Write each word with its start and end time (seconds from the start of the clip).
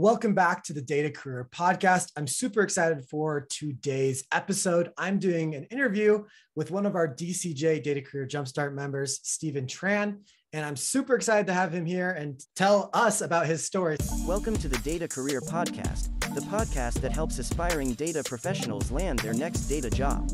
Welcome 0.00 0.32
back 0.32 0.64
to 0.64 0.72
the 0.72 0.80
Data 0.80 1.10
Career 1.10 1.46
Podcast. 1.52 2.12
I'm 2.16 2.26
super 2.26 2.62
excited 2.62 3.04
for 3.10 3.46
today's 3.50 4.24
episode. 4.32 4.92
I'm 4.96 5.18
doing 5.18 5.54
an 5.54 5.64
interview 5.64 6.24
with 6.54 6.70
one 6.70 6.86
of 6.86 6.94
our 6.94 7.06
DCJ 7.06 7.82
Data 7.82 8.00
Career 8.00 8.26
Jumpstart 8.26 8.72
members, 8.72 9.20
Stephen 9.24 9.66
Tran, 9.66 10.20
and 10.54 10.64
I'm 10.64 10.74
super 10.74 11.16
excited 11.16 11.46
to 11.48 11.52
have 11.52 11.74
him 11.74 11.84
here 11.84 12.12
and 12.12 12.42
tell 12.56 12.88
us 12.94 13.20
about 13.20 13.44
his 13.44 13.62
story. 13.62 13.98
Welcome 14.26 14.56
to 14.56 14.68
the 14.68 14.78
Data 14.78 15.06
Career 15.06 15.42
Podcast, 15.42 16.08
the 16.34 16.40
podcast 16.40 17.02
that 17.02 17.12
helps 17.12 17.38
aspiring 17.38 17.92
data 17.92 18.22
professionals 18.24 18.90
land 18.90 19.18
their 19.18 19.34
next 19.34 19.66
data 19.66 19.90
job. 19.90 20.30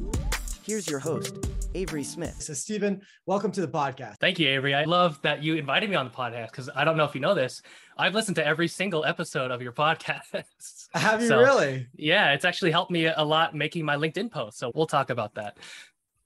Here's 0.63 0.89
your 0.89 1.01
host, 1.01 1.39
Avery 1.75 2.05
Smith. 2.05 2.43
So, 2.43 2.55
Stephen, 2.55 3.01
welcome 3.27 3.51
to 3.53 3.61
the 3.61 3.69
podcast. 3.69 4.17
Thank 4.19 4.39
you, 4.39 4.49
Avery. 4.49 4.75
I 4.75 4.85
love 4.85 5.21
that 5.23 5.43
you 5.43 5.57
invited 5.57 5.91
me 5.91 5.97
on 5.97 6.07
the 6.07 6.11
podcast 6.11 6.51
because 6.51 6.71
I 6.75 6.85
don't 6.85 6.97
know 6.97 7.05
if 7.05 7.15
you 7.15 7.21
know 7.21 7.35
this. 7.35 7.63
I've 7.99 8.15
listened 8.15 8.37
to 8.37 8.47
every 8.47 8.69
single 8.69 9.05
episode 9.05 9.51
of 9.51 9.63
your 9.63 9.73
podcast. 9.85 10.89
Have 10.95 11.23
you 11.23 11.29
So, 11.29 11.39
really? 11.39 11.87
Yeah, 11.95 12.33
it's 12.33 12.45
actually 12.45 12.71
helped 12.71 12.91
me 12.91 13.07
a 13.07 13.23
lot 13.23 13.55
making 13.55 13.85
my 13.85 13.97
LinkedIn 13.97 14.31
post. 14.31 14.59
So 14.59 14.73
we'll 14.75 14.87
talk 14.87 15.11
about 15.11 15.35
that. 15.35 15.59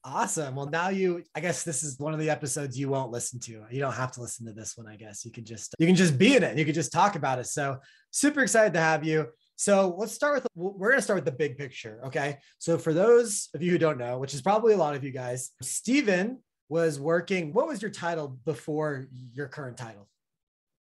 Awesome. 0.02 0.54
Well, 0.54 0.66
now 0.66 0.88
you, 0.88 1.22
I 1.34 1.40
guess 1.40 1.62
this 1.62 1.82
is 1.82 1.98
one 1.98 2.14
of 2.14 2.20
the 2.20 2.30
episodes 2.30 2.78
you 2.78 2.88
won't 2.88 3.10
listen 3.10 3.38
to. 3.40 3.64
You 3.70 3.80
don't 3.80 3.92
have 3.92 4.12
to 4.12 4.22
listen 4.22 4.46
to 4.46 4.52
this 4.52 4.78
one, 4.78 4.86
I 4.86 4.96
guess. 4.96 5.26
You 5.26 5.30
can 5.30 5.44
just, 5.44 5.74
you 5.78 5.86
can 5.86 5.96
just 5.96 6.16
be 6.16 6.36
in 6.36 6.42
it. 6.42 6.56
You 6.56 6.64
can 6.64 6.72
just 6.74 6.90
talk 6.90 7.16
about 7.16 7.38
it. 7.38 7.46
So, 7.46 7.78
super 8.10 8.40
excited 8.40 8.72
to 8.74 8.80
have 8.80 9.04
you. 9.04 9.26
So, 9.60 9.94
let's 9.98 10.14
start 10.14 10.36
with, 10.36 10.46
we're 10.54 10.88
going 10.88 11.00
to 11.00 11.02
start 11.02 11.18
with 11.18 11.26
the 11.26 11.32
big 11.32 11.58
picture. 11.58 12.00
Okay. 12.06 12.38
So, 12.56 12.78
for 12.78 12.94
those 12.94 13.50
of 13.54 13.60
you 13.60 13.70
who 13.72 13.76
don't 13.76 13.98
know, 13.98 14.18
which 14.18 14.32
is 14.32 14.40
probably 14.40 14.72
a 14.72 14.76
lot 14.78 14.96
of 14.96 15.04
you 15.04 15.10
guys, 15.10 15.50
Stephen 15.60 16.38
was 16.70 16.98
working, 16.98 17.52
what 17.52 17.68
was 17.68 17.82
your 17.82 17.90
title 17.90 18.38
before 18.46 19.04
your 19.34 19.48
current 19.48 19.76
title? 19.76 20.08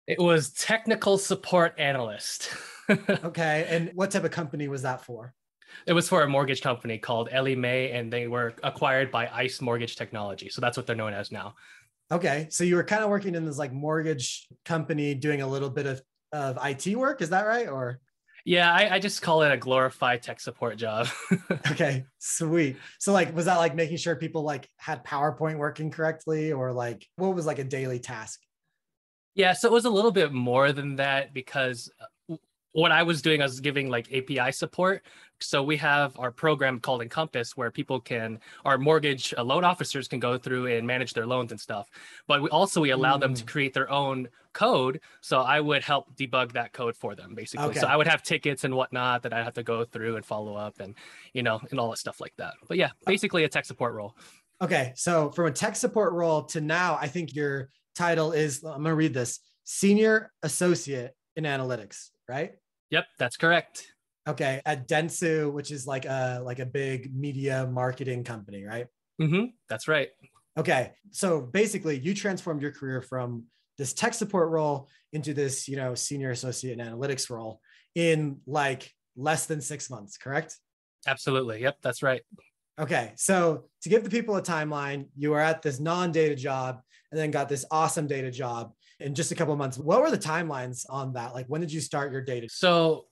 It 0.08 0.20
was 0.20 0.52
technical 0.52 1.18
support 1.18 1.74
analyst. 1.80 2.50
Okay. 3.24 3.66
And 3.68 3.90
what 3.96 4.12
type 4.12 4.26
of 4.26 4.30
company 4.30 4.68
was 4.68 4.84
that 4.84 5.04
for? 5.04 5.34
it 5.88 5.94
was 5.94 6.08
for 6.08 6.22
a 6.22 6.30
mortgage 6.30 6.62
company 6.62 7.00
called 7.00 7.30
Ellie 7.32 7.56
Mae, 7.56 7.90
and 7.90 8.14
they 8.14 8.28
were 8.28 8.54
acquired 8.62 9.10
by 9.10 9.28
ICE 9.28 9.60
Mortgage 9.62 9.96
Technology. 9.96 10.50
So 10.50 10.62
that's 10.62 10.78
what 10.78 10.86
they're 10.86 10.96
known 10.96 11.12
as 11.12 11.32
now. 11.32 11.56
Okay. 12.12 12.46
So, 12.52 12.64
you 12.64 12.76
were 12.76 12.84
kind 12.84 13.04
of 13.04 13.10
working 13.10 13.34
in 13.34 13.44
this 13.44 13.58
like 13.58 13.74
mortgage 13.74 14.48
company 14.66 15.16
doing 15.16 15.42
a 15.42 15.48
little 15.48 15.72
bit 15.72 15.88
of, 15.88 16.02
of 16.32 16.60
IT 16.64 16.96
work. 16.96 17.24
Is 17.24 17.30
that 17.30 17.48
right? 17.48 17.68
Or, 17.68 18.02
Yeah, 18.46 18.72
I, 18.72 18.96
I 18.96 19.00
just 19.00 19.24
call 19.24 19.42
it 19.42 19.52
a 19.52 19.58
glorified 19.58 20.22
tech 20.22 20.40
support 20.40 20.78
job. 20.78 21.08
Okay, 21.72 22.06
sweet. 22.20 22.78
So 23.00 23.12
like 23.12 23.36
was 23.36 23.46
that 23.46 23.58
like 23.58 23.76
making 23.76 23.98
sure 23.98 24.16
people 24.16 24.44
like 24.44 24.70
had 24.78 25.04
PowerPoint 25.04 25.58
working 25.58 25.90
correctly 25.90 26.54
or 26.54 26.72
like 26.72 27.06
what 27.18 27.34
was 27.36 27.46
like 27.46 27.60
a 27.60 27.64
daily 27.64 28.00
task? 28.00 28.40
Yeah, 29.34 29.54
so 29.54 29.68
it 29.68 29.74
was 29.74 29.86
a 29.86 29.90
little 29.90 30.12
bit 30.12 30.32
more 30.32 30.72
than 30.72 30.96
that 30.98 31.34
because 31.34 31.92
uh, 32.00 32.06
what 32.76 32.92
I 32.92 33.04
was 33.04 33.22
doing, 33.22 33.42
I 33.42 33.46
was 33.46 33.62
giving 33.62 33.90
like 33.90 34.12
API 34.14 34.52
support. 34.52 35.04
So 35.40 35.64
we 35.64 35.78
have 35.78 36.18
our 36.20 36.30
program 36.32 36.80
called 36.80 37.02
Encompass 37.02 37.56
where 37.56 37.72
people 37.72 38.00
can, 38.02 38.40
our 38.66 38.78
mortgage 38.78 39.34
uh, 39.38 39.44
loan 39.44 39.64
officers 39.64 40.08
can 40.08 40.20
go 40.20 40.38
through 40.38 40.68
and 40.68 40.86
manage 40.86 41.14
their 41.14 41.26
loans 41.26 41.52
and 41.52 41.60
stuff. 41.60 41.90
But 42.28 42.42
we 42.42 42.50
also 42.50 42.82
we 42.82 42.92
allow 42.92 43.18
them 43.18 43.34
to 43.34 43.44
Mm. 43.44 43.48
create 43.48 43.74
their 43.74 43.90
own 43.90 44.28
code. 44.54 45.00
So 45.22 45.40
I 45.40 45.62
would 45.62 45.84
help 45.84 46.16
debug 46.18 46.52
that 46.54 46.74
code 46.74 46.96
for 46.98 47.16
them 47.16 47.34
basically. 47.34 47.66
Okay. 47.68 47.80
So 47.80 47.88
I 47.88 47.96
would 47.96 48.08
have 48.08 48.24
tickets 48.24 48.66
and 48.66 48.76
whatnot 48.76 49.24
that 49.24 49.34
I 49.34 49.42
have 49.44 49.54
to 49.54 49.64
go 49.64 49.86
through 49.86 50.18
and 50.18 50.26
follow 50.26 50.56
up 50.56 50.80
and 50.80 50.96
you 51.34 51.44
know 51.44 51.60
and 51.72 51.80
all 51.80 51.90
that 51.92 51.98
stuff 51.98 52.20
like 52.20 52.34
that. 52.38 52.54
But 52.68 52.78
yeah, 52.78 52.92
basically 53.06 53.46
a 53.46 53.50
tech 53.50 53.66
support 53.66 53.94
role. 53.94 54.16
Okay, 54.62 54.94
so 54.96 55.32
from 55.32 55.48
a 55.48 55.52
tech 55.52 55.76
support 55.76 56.14
role 56.14 56.44
to 56.44 56.62
now, 56.62 56.98
I 57.02 57.08
think 57.08 57.36
your 57.36 57.70
title 57.96 58.32
is 58.34 58.64
I'm 58.64 58.84
gonna 58.84 58.96
read 58.96 59.14
this 59.14 59.40
senior 59.66 60.32
associate 60.44 61.12
in 61.36 61.44
analytics, 61.44 62.10
right? 62.30 62.54
Yep, 62.96 63.08
that's 63.20 63.36
correct. 63.36 63.92
Okay, 64.26 64.62
at 64.66 64.88
Dentsu, 64.88 65.52
which 65.52 65.70
is 65.70 65.86
like 65.86 66.06
a 66.06 66.40
like 66.42 66.60
a 66.60 66.66
big 66.66 67.14
media 67.14 67.68
marketing 67.70 68.24
company, 68.24 68.64
right? 68.64 68.88
Mm-hmm. 69.22 69.48
That's 69.68 69.90
right. 69.90 70.12
Okay, 70.58 70.94
so 71.12 71.42
basically, 71.42 72.00
you 72.00 72.14
transformed 72.14 72.62
your 72.62 72.72
career 72.72 73.02
from 73.02 73.44
this 73.78 73.92
tech 73.94 74.14
support 74.14 74.50
role 74.50 74.88
into 75.12 75.34
this, 75.34 75.68
you 75.68 75.76
know, 75.76 75.94
senior 75.94 76.32
associate 76.32 76.80
in 76.80 76.86
analytics 76.86 77.30
role 77.30 77.60
in 77.96 78.38
like 78.48 78.90
less 79.18 79.46
than 79.46 79.60
six 79.60 79.90
months, 79.90 80.16
correct? 80.16 80.58
Absolutely. 81.06 81.62
Yep, 81.64 81.80
that's 81.82 82.02
right. 82.02 82.22
Okay, 82.80 83.12
so 83.18 83.66
to 83.82 83.90
give 83.90 84.06
the 84.06 84.10
people 84.10 84.38
a 84.38 84.42
timeline, 84.42 85.08
you 85.18 85.32
were 85.32 85.42
at 85.42 85.62
this 85.62 85.82
non-data 85.82 86.36
job 86.36 86.80
and 87.12 87.20
then 87.20 87.30
got 87.30 87.50
this 87.50 87.66
awesome 87.72 88.08
data 88.08 88.32
job 88.32 88.72
in 89.00 89.16
just 89.16 89.32
a 89.32 89.36
couple 89.36 89.54
of 89.54 89.58
months. 89.58 89.78
What 89.78 90.02
were 90.02 90.12
the 90.12 90.18
timelines 90.18 90.86
on 90.90 91.14
that? 91.14 91.34
Like, 91.34 91.48
when 91.48 91.62
did 91.62 91.72
you 91.72 91.82
start 91.82 92.12
your 92.12 92.22
data? 92.22 92.48
So, 92.50 93.06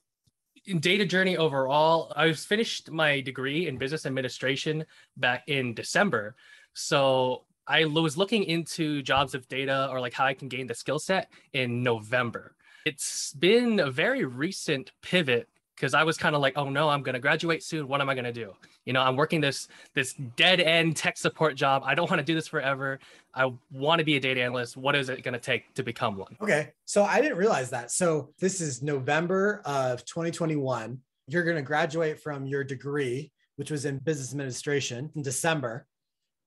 in 0.66 0.79
data 0.79 1.05
journey 1.05 1.38
overall, 1.38 2.13
I 2.16 2.27
was 2.27 2.45
finished 2.45 2.89
my 2.89 3.21
degree 3.21 3.67
in 3.67 3.77
business 3.77 4.05
administration 4.05 4.85
back 5.17 5.44
in 5.47 5.73
December. 5.73 6.35
So 6.73 7.45
I 7.67 7.85
was 7.85 8.17
looking 8.17 8.44
into 8.44 9.01
jobs 9.01 9.35
of 9.35 9.47
data 9.47 9.89
or 9.91 9.99
like 9.99 10.13
how 10.13 10.25
I 10.25 10.33
can 10.33 10.47
gain 10.47 10.67
the 10.67 10.75
skill 10.75 10.99
set 10.99 11.29
in 11.53 11.83
November. 11.83 12.55
It's 12.85 13.33
been 13.33 13.79
a 13.79 13.91
very 13.91 14.25
recent 14.25 14.91
pivot 15.01 15.50
because 15.75 15.94
I 15.94 16.03
was 16.03 16.17
kind 16.17 16.35
of 16.35 16.41
like, 16.41 16.53
oh 16.57 16.69
no, 16.69 16.89
I'm 16.89 17.01
going 17.01 17.13
to 17.13 17.19
graduate 17.19 17.63
soon. 17.63 17.88
What 17.88 18.01
am 18.01 18.09
I 18.09 18.13
going 18.13 18.25
to 18.25 18.34
do? 18.34 18.53
You 18.85 18.94
know, 18.94 19.01
I'm 19.01 19.16
working 19.16 19.41
this 19.41 19.67
this 19.94 20.13
dead 20.35 20.59
end 20.59 20.95
tech 20.95 21.17
support 21.17 21.56
job. 21.56 21.84
I 21.85 21.95
don't 21.95 22.09
want 22.09 22.19
to 22.19 22.25
do 22.25 22.35
this 22.35 22.47
forever. 22.47 23.00
I 23.34 23.51
want 23.72 24.00
to 24.00 24.06
be 24.06 24.16
a 24.16 24.19
data 24.19 24.41
analyst. 24.41 24.78
What 24.78 24.95
is 24.95 25.09
it 25.09 25.23
going 25.23 25.33
to 25.33 25.39
take 25.39 25.73
to 25.75 25.83
become 25.83 26.17
one? 26.17 26.35
Okay, 26.41 26.72
so 26.85 27.03
I 27.03 27.22
didn't 27.22 27.38
realize 27.38 27.69
that. 27.72 27.91
So 27.91 28.29
this 28.39 28.62
is 28.62 28.81
November 28.81 29.62
of 29.66 30.06
2021. 30.06 31.00
You're 31.28 31.44
going 31.44 31.56
to 31.56 31.62
graduate 31.63 32.19
from 32.19 32.45
your 32.45 32.63
degree, 32.63 33.31
which 33.56 33.72
was 33.72 33.85
in 33.85 33.97
business 34.00 34.31
administration, 34.31 35.09
in 35.16 35.22
December. 35.22 35.88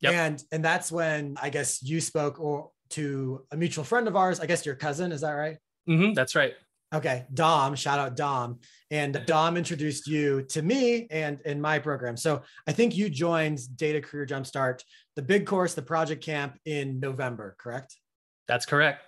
Yep. 0.00 0.12
And 0.12 0.44
and 0.52 0.64
that's 0.64 0.92
when 0.92 1.36
I 1.40 1.50
guess 1.50 1.82
you 1.82 2.00
spoke 2.00 2.38
or 2.38 2.70
to 2.90 3.44
a 3.50 3.56
mutual 3.56 3.84
friend 3.84 4.06
of 4.06 4.16
ours. 4.16 4.40
I 4.40 4.46
guess 4.46 4.64
your 4.64 4.76
cousin, 4.76 5.12
is 5.12 5.22
that 5.22 5.32
right? 5.32 5.56
hmm 5.86 6.12
that's 6.12 6.34
right. 6.34 6.54
Okay, 6.96 7.26
Dom, 7.34 7.74
shout 7.74 7.98
out 7.98 8.16
Dom. 8.16 8.58
And 8.90 9.22
Dom 9.26 9.58
introduced 9.58 10.06
you 10.06 10.44
to 10.44 10.62
me 10.62 11.06
and 11.10 11.40
in 11.44 11.60
my 11.60 11.78
program. 11.78 12.16
So 12.16 12.40
I 12.66 12.72
think 12.72 12.96
you 12.96 13.10
joined 13.10 13.58
Data 13.76 14.00
Career 14.00 14.24
Jumpstart, 14.24 14.80
the 15.14 15.20
big 15.20 15.44
course, 15.44 15.74
the 15.74 15.82
project 15.82 16.24
camp 16.24 16.58
in 16.64 16.98
November, 16.98 17.54
correct? 17.58 17.96
That's 18.48 18.64
correct. 18.64 19.02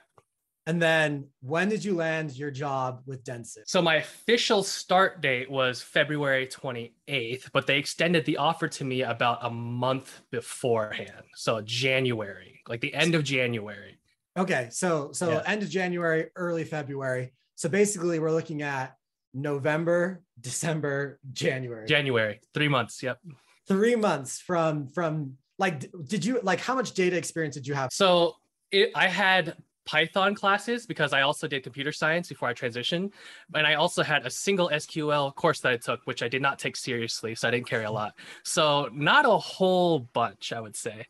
And 0.66 0.82
then 0.82 1.28
when 1.40 1.70
did 1.70 1.82
you 1.82 1.94
land 1.94 2.36
your 2.36 2.50
job 2.50 3.00
with 3.06 3.24
Dentsu? 3.24 3.60
So 3.64 3.80
my 3.80 3.94
official 3.94 4.62
start 4.62 5.22
date 5.22 5.50
was 5.50 5.80
February 5.80 6.46
28th, 6.46 7.50
but 7.54 7.66
they 7.66 7.78
extended 7.78 8.26
the 8.26 8.36
offer 8.36 8.68
to 8.68 8.84
me 8.84 9.00
about 9.00 9.38
a 9.40 9.48
month 9.48 10.20
beforehand. 10.30 11.22
So 11.36 11.62
January, 11.62 12.60
like 12.68 12.82
the 12.82 12.92
end 12.92 13.14
of 13.14 13.24
January. 13.24 13.98
Okay, 14.36 14.68
so 14.70 15.10
so 15.12 15.30
Yeah. 15.30 15.42
end 15.46 15.62
of 15.62 15.70
January, 15.70 16.26
early 16.36 16.64
February. 16.64 17.32
So 17.58 17.68
basically 17.68 18.20
we're 18.20 18.30
looking 18.30 18.62
at 18.62 18.96
November, 19.34 20.22
December, 20.40 21.18
January. 21.32 21.88
January, 21.88 22.40
three 22.54 22.68
months. 22.68 23.02
Yep. 23.02 23.18
Three 23.66 23.96
months 23.96 24.40
from 24.40 24.86
from 24.86 25.36
like 25.58 25.90
did 26.04 26.24
you 26.24 26.38
like 26.44 26.60
how 26.60 26.76
much 26.76 26.92
data 26.92 27.16
experience 27.16 27.56
did 27.56 27.66
you 27.66 27.74
have? 27.74 27.92
So 27.92 28.36
it, 28.70 28.92
I 28.94 29.08
had 29.08 29.56
Python 29.86 30.36
classes 30.36 30.86
because 30.86 31.12
I 31.12 31.22
also 31.22 31.48
did 31.48 31.64
computer 31.64 31.90
science 31.90 32.28
before 32.28 32.48
I 32.48 32.54
transitioned. 32.54 33.10
And 33.52 33.66
I 33.66 33.74
also 33.74 34.04
had 34.04 34.24
a 34.24 34.30
single 34.30 34.68
SQL 34.68 35.34
course 35.34 35.58
that 35.62 35.72
I 35.72 35.78
took, 35.78 36.00
which 36.04 36.22
I 36.22 36.28
did 36.28 36.40
not 36.40 36.60
take 36.60 36.76
seriously. 36.76 37.34
So 37.34 37.48
I 37.48 37.50
didn't 37.50 37.66
carry 37.66 37.86
a 37.86 37.90
lot. 37.90 38.12
So 38.44 38.88
not 38.92 39.24
a 39.24 39.36
whole 39.36 39.98
bunch, 40.12 40.52
I 40.52 40.60
would 40.60 40.76
say. 40.76 41.06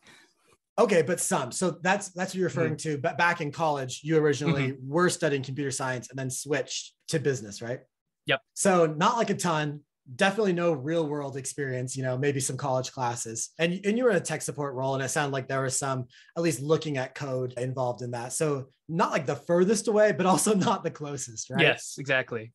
Okay, 0.78 1.02
but 1.02 1.18
some. 1.18 1.50
So 1.50 1.72
that's 1.82 2.10
that's 2.10 2.30
what 2.30 2.36
you're 2.36 2.48
referring 2.48 2.74
mm. 2.74 2.82
to. 2.82 2.98
But 2.98 3.18
back 3.18 3.40
in 3.40 3.50
college, 3.50 4.00
you 4.04 4.16
originally 4.16 4.72
mm-hmm. 4.72 4.88
were 4.88 5.10
studying 5.10 5.42
computer 5.42 5.72
science 5.72 6.08
and 6.08 6.18
then 6.18 6.30
switched 6.30 6.94
to 7.08 7.18
business, 7.18 7.60
right? 7.60 7.80
Yep. 8.26 8.40
So 8.54 8.86
not 8.86 9.16
like 9.16 9.30
a 9.30 9.34
ton. 9.34 9.80
Definitely 10.14 10.52
no 10.52 10.72
real 10.72 11.06
world 11.06 11.36
experience. 11.36 11.96
You 11.96 12.04
know, 12.04 12.16
maybe 12.16 12.38
some 12.38 12.56
college 12.56 12.92
classes, 12.92 13.50
and 13.58 13.80
and 13.84 13.98
you 13.98 14.04
were 14.04 14.10
in 14.10 14.16
a 14.16 14.20
tech 14.20 14.40
support 14.40 14.74
role, 14.74 14.94
and 14.94 15.02
it 15.02 15.08
sounded 15.08 15.32
like 15.32 15.48
there 15.48 15.62
was 15.62 15.76
some 15.76 16.06
at 16.36 16.42
least 16.42 16.60
looking 16.62 16.96
at 16.96 17.14
code 17.14 17.54
involved 17.58 18.02
in 18.02 18.12
that. 18.12 18.32
So 18.32 18.68
not 18.88 19.10
like 19.10 19.26
the 19.26 19.36
furthest 19.36 19.88
away, 19.88 20.12
but 20.12 20.26
also 20.26 20.54
not 20.68 20.84
the 20.84 20.90
closest, 20.90 21.50
right? 21.50 21.60
Yes, 21.60 21.96
exactly. 21.98 22.52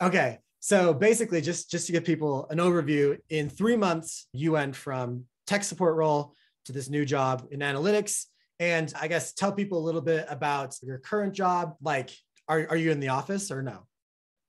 Okay. 0.00 0.38
So 0.60 0.94
basically, 0.94 1.40
just 1.40 1.70
just 1.70 1.86
to 1.86 1.92
give 1.92 2.04
people 2.04 2.46
an 2.50 2.58
overview, 2.58 3.18
in 3.30 3.48
three 3.48 3.76
months, 3.76 4.28
you 4.32 4.52
went 4.52 4.76
from 4.76 5.24
tech 5.46 5.64
support 5.64 5.96
role 5.96 6.34
to 6.64 6.72
this 6.72 6.88
new 6.88 7.04
job 7.04 7.46
in 7.50 7.60
analytics. 7.60 8.26
And 8.58 8.92
I 9.00 9.08
guess 9.08 9.32
tell 9.32 9.52
people 9.52 9.78
a 9.78 9.84
little 9.84 10.00
bit 10.00 10.26
about 10.28 10.76
your 10.82 10.98
current 10.98 11.34
job. 11.34 11.74
Like, 11.82 12.10
are, 12.48 12.66
are 12.70 12.76
you 12.76 12.90
in 12.90 13.00
the 13.00 13.08
office 13.08 13.50
or 13.50 13.62
no? 13.62 13.86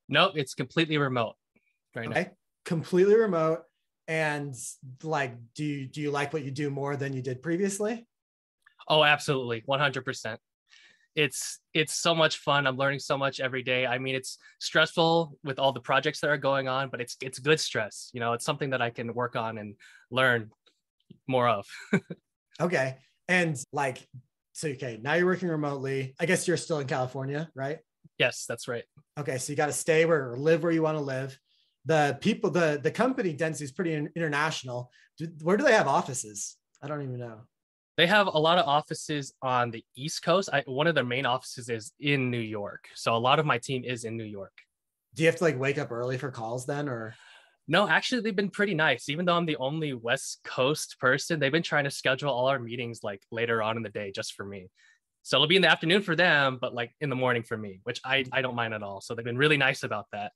Nope, 0.08 0.32
it's 0.36 0.54
completely 0.54 0.98
remote 0.98 1.34
right 1.96 2.08
now. 2.08 2.20
Okay. 2.20 2.30
Completely 2.64 3.16
remote. 3.16 3.62
And 4.06 4.54
like, 5.02 5.34
do 5.54 5.64
you 5.64 5.86
do 5.86 6.00
you 6.00 6.10
like 6.10 6.32
what 6.32 6.44
you 6.44 6.50
do 6.50 6.70
more 6.70 6.96
than 6.96 7.12
you 7.14 7.22
did 7.22 7.42
previously? 7.42 8.06
Oh, 8.86 9.02
absolutely. 9.02 9.62
100%. 9.66 10.36
it's 11.14 11.60
it's 11.72 11.94
so 11.94 12.14
much 12.14 12.38
fun. 12.38 12.66
I'm 12.66 12.76
learning 12.76 12.98
so 12.98 13.16
much 13.16 13.40
every 13.40 13.62
day. 13.62 13.86
I 13.86 13.98
mean, 13.98 14.14
it's 14.14 14.38
stressful 14.60 15.38
with 15.44 15.58
all 15.58 15.72
the 15.72 15.80
projects 15.80 16.20
that 16.20 16.30
are 16.30 16.36
going 16.36 16.68
on, 16.68 16.90
but 16.90 17.00
it's 17.00 17.16
it's 17.22 17.38
good 17.38 17.60
stress. 17.60 18.10
You 18.12 18.20
know, 18.20 18.32
it's 18.32 18.44
something 18.44 18.70
that 18.70 18.82
I 18.82 18.90
can 18.90 19.14
work 19.14 19.36
on 19.36 19.58
and 19.58 19.76
learn 20.10 20.50
more 21.26 21.48
of. 21.48 21.66
okay. 22.60 22.96
And 23.28 23.56
like 23.72 24.06
so 24.54 24.68
okay, 24.68 25.00
now 25.02 25.14
you're 25.14 25.26
working 25.26 25.48
remotely. 25.48 26.14
I 26.20 26.26
guess 26.26 26.46
you're 26.46 26.56
still 26.56 26.78
in 26.78 26.86
California, 26.86 27.50
right? 27.56 27.78
Yes, 28.18 28.46
that's 28.48 28.68
right. 28.68 28.84
Okay, 29.18 29.36
so 29.36 29.52
you 29.52 29.56
got 29.56 29.66
to 29.66 29.72
stay 29.72 30.04
where 30.04 30.30
or 30.30 30.36
live 30.36 30.62
where 30.62 30.70
you 30.70 30.82
want 30.82 30.96
to 30.96 31.02
live. 31.02 31.36
The 31.86 32.16
people, 32.20 32.50
the 32.50 32.80
the 32.80 32.90
company 32.90 33.34
Dentsu 33.34 33.62
is 33.62 33.72
pretty 33.72 33.94
international. 34.14 34.90
Do, 35.18 35.28
where 35.42 35.56
do 35.56 35.64
they 35.64 35.72
have 35.72 35.88
offices? 35.88 36.56
I 36.80 36.86
don't 36.86 37.02
even 37.02 37.18
know. 37.18 37.40
They 37.96 38.06
have 38.06 38.28
a 38.28 38.38
lot 38.38 38.58
of 38.58 38.66
offices 38.66 39.34
on 39.42 39.72
the 39.72 39.84
East 39.96 40.22
Coast. 40.22 40.48
I, 40.52 40.62
one 40.66 40.86
of 40.86 40.94
their 40.94 41.04
main 41.04 41.26
offices 41.26 41.68
is 41.68 41.92
in 41.98 42.30
New 42.30 42.38
York. 42.38 42.88
So 42.94 43.14
a 43.14 43.18
lot 43.18 43.40
of 43.40 43.46
my 43.46 43.58
team 43.58 43.84
is 43.84 44.04
in 44.04 44.16
New 44.16 44.24
York. 44.24 44.52
Do 45.14 45.22
you 45.22 45.28
have 45.28 45.36
to 45.36 45.44
like 45.44 45.58
wake 45.58 45.78
up 45.78 45.90
early 45.90 46.16
for 46.16 46.30
calls 46.30 46.64
then 46.64 46.88
or? 46.88 47.14
No, 47.66 47.88
actually, 47.88 48.20
they've 48.20 48.36
been 48.36 48.50
pretty 48.50 48.74
nice. 48.74 49.08
Even 49.08 49.24
though 49.24 49.36
I'm 49.36 49.46
the 49.46 49.56
only 49.56 49.94
West 49.94 50.40
Coast 50.44 50.96
person, 51.00 51.40
they've 51.40 51.52
been 51.52 51.62
trying 51.62 51.84
to 51.84 51.90
schedule 51.90 52.30
all 52.30 52.46
our 52.46 52.58
meetings 52.58 53.00
like 53.02 53.22
later 53.30 53.62
on 53.62 53.76
in 53.76 53.82
the 53.82 53.88
day 53.88 54.12
just 54.14 54.34
for 54.34 54.44
me. 54.44 54.68
So 55.22 55.38
it'll 55.38 55.46
be 55.46 55.56
in 55.56 55.62
the 55.62 55.70
afternoon 55.70 56.02
for 56.02 56.14
them, 56.14 56.58
but 56.60 56.74
like 56.74 56.94
in 57.00 57.08
the 57.08 57.16
morning 57.16 57.42
for 57.42 57.56
me, 57.56 57.80
which 57.84 58.00
I, 58.04 58.26
I 58.30 58.42
don't 58.42 58.54
mind 58.54 58.74
at 58.74 58.82
all. 58.82 59.00
So 59.00 59.14
they've 59.14 59.24
been 59.24 59.38
really 59.38 59.56
nice 59.56 59.82
about 59.82 60.06
that. 60.12 60.32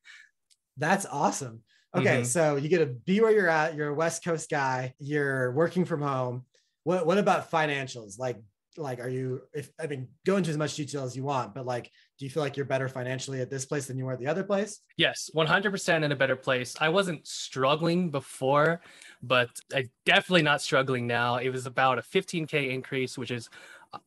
That's 0.78 1.04
awesome. 1.04 1.62
Okay, 1.94 2.19
mm-hmm. 2.19 2.25
so 2.25 2.56
you 2.56 2.69
get 2.69 2.78
to 2.78 2.86
be 2.86 3.20
where 3.20 3.30
you're 3.30 3.48
at. 3.48 3.75
You're 3.75 3.88
a 3.88 3.94
West 3.94 4.25
Coast 4.25 4.50
guy. 4.50 4.94
You're 4.98 5.52
working 5.52 5.84
from 5.84 6.02
home. 6.02 6.44
What 6.84 7.06
what 7.06 7.19
about 7.19 7.50
financials? 7.50 8.19
Like 8.19 8.38
like 8.76 9.00
are 9.00 9.08
you 9.08 9.42
if 9.54 9.70
I 9.80 9.86
mean 9.86 10.08
go 10.25 10.36
into 10.36 10.50
as 10.50 10.56
much 10.56 10.76
detail 10.76 11.04
as 11.04 11.16
you 11.16 11.25
want, 11.25 11.54
but 11.54 11.66
like 11.66 11.90
do 12.18 12.24
you 12.24 12.30
feel 12.30 12.42
like 12.42 12.56
you're 12.56 12.66
better 12.66 12.88
financially 12.88 13.40
at 13.40 13.48
this 13.48 13.64
place 13.64 13.86
than 13.86 13.96
you 13.96 14.04
were 14.04 14.12
at 14.12 14.18
the 14.18 14.26
other 14.26 14.42
place? 14.42 14.80
Yes, 14.96 15.30
100% 15.34 16.02
in 16.04 16.10
a 16.10 16.16
better 16.16 16.34
place. 16.34 16.74
I 16.80 16.88
wasn't 16.88 17.24
struggling 17.26 18.10
before, 18.10 18.80
but 19.22 19.50
I 19.72 19.88
definitely 20.04 20.42
not 20.42 20.60
struggling 20.60 21.06
now. 21.06 21.36
It 21.36 21.50
was 21.50 21.66
about 21.66 21.98
a 21.98 22.02
15k 22.02 22.70
increase, 22.70 23.16
which 23.16 23.30
is 23.30 23.48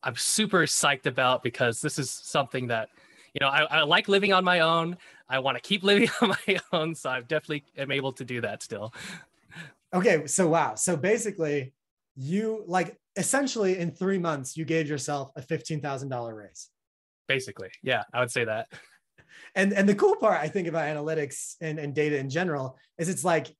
I'm 0.02 0.16
super 0.16 0.62
psyched 0.62 1.06
about 1.06 1.42
because 1.42 1.80
this 1.80 1.98
is 1.98 2.10
something 2.10 2.68
that 2.68 2.88
you 3.34 3.40
know 3.40 3.48
I, 3.48 3.62
I 3.62 3.82
like 3.82 4.08
living 4.08 4.32
on 4.32 4.44
my 4.44 4.60
own. 4.60 4.96
I 5.28 5.38
want 5.38 5.56
to 5.56 5.62
keep 5.62 5.82
living 5.82 6.10
on 6.20 6.36
my 6.46 6.58
own, 6.72 6.94
so 6.94 7.10
I 7.10 7.20
definitely 7.20 7.64
am 7.78 7.90
able 7.90 8.12
to 8.12 8.24
do 8.24 8.42
that 8.42 8.62
still. 8.62 8.92
Okay, 9.94 10.26
so 10.26 10.48
wow. 10.48 10.74
So 10.74 10.96
basically, 10.96 11.72
you 12.14 12.62
like 12.66 12.96
essentially 13.16 13.78
in 13.78 13.90
three 13.90 14.18
months 14.18 14.56
you 14.56 14.64
gave 14.64 14.88
yourself 14.88 15.30
a 15.36 15.42
$15000 15.42 16.36
raise 16.36 16.68
basically. 17.32 17.70
Yeah 17.82 18.04
i 18.12 18.20
would 18.20 18.30
say 18.30 18.44
that. 18.44 18.68
And 19.54 19.72
and 19.72 19.88
the 19.88 19.94
cool 19.94 20.16
part 20.16 20.40
i 20.40 20.48
think 20.48 20.68
about 20.68 20.84
analytics 20.84 21.54
and, 21.60 21.78
and 21.78 21.94
data 21.94 22.18
in 22.18 22.28
general 22.28 22.78
is 22.98 23.08
it's 23.08 23.24
like 23.24 23.54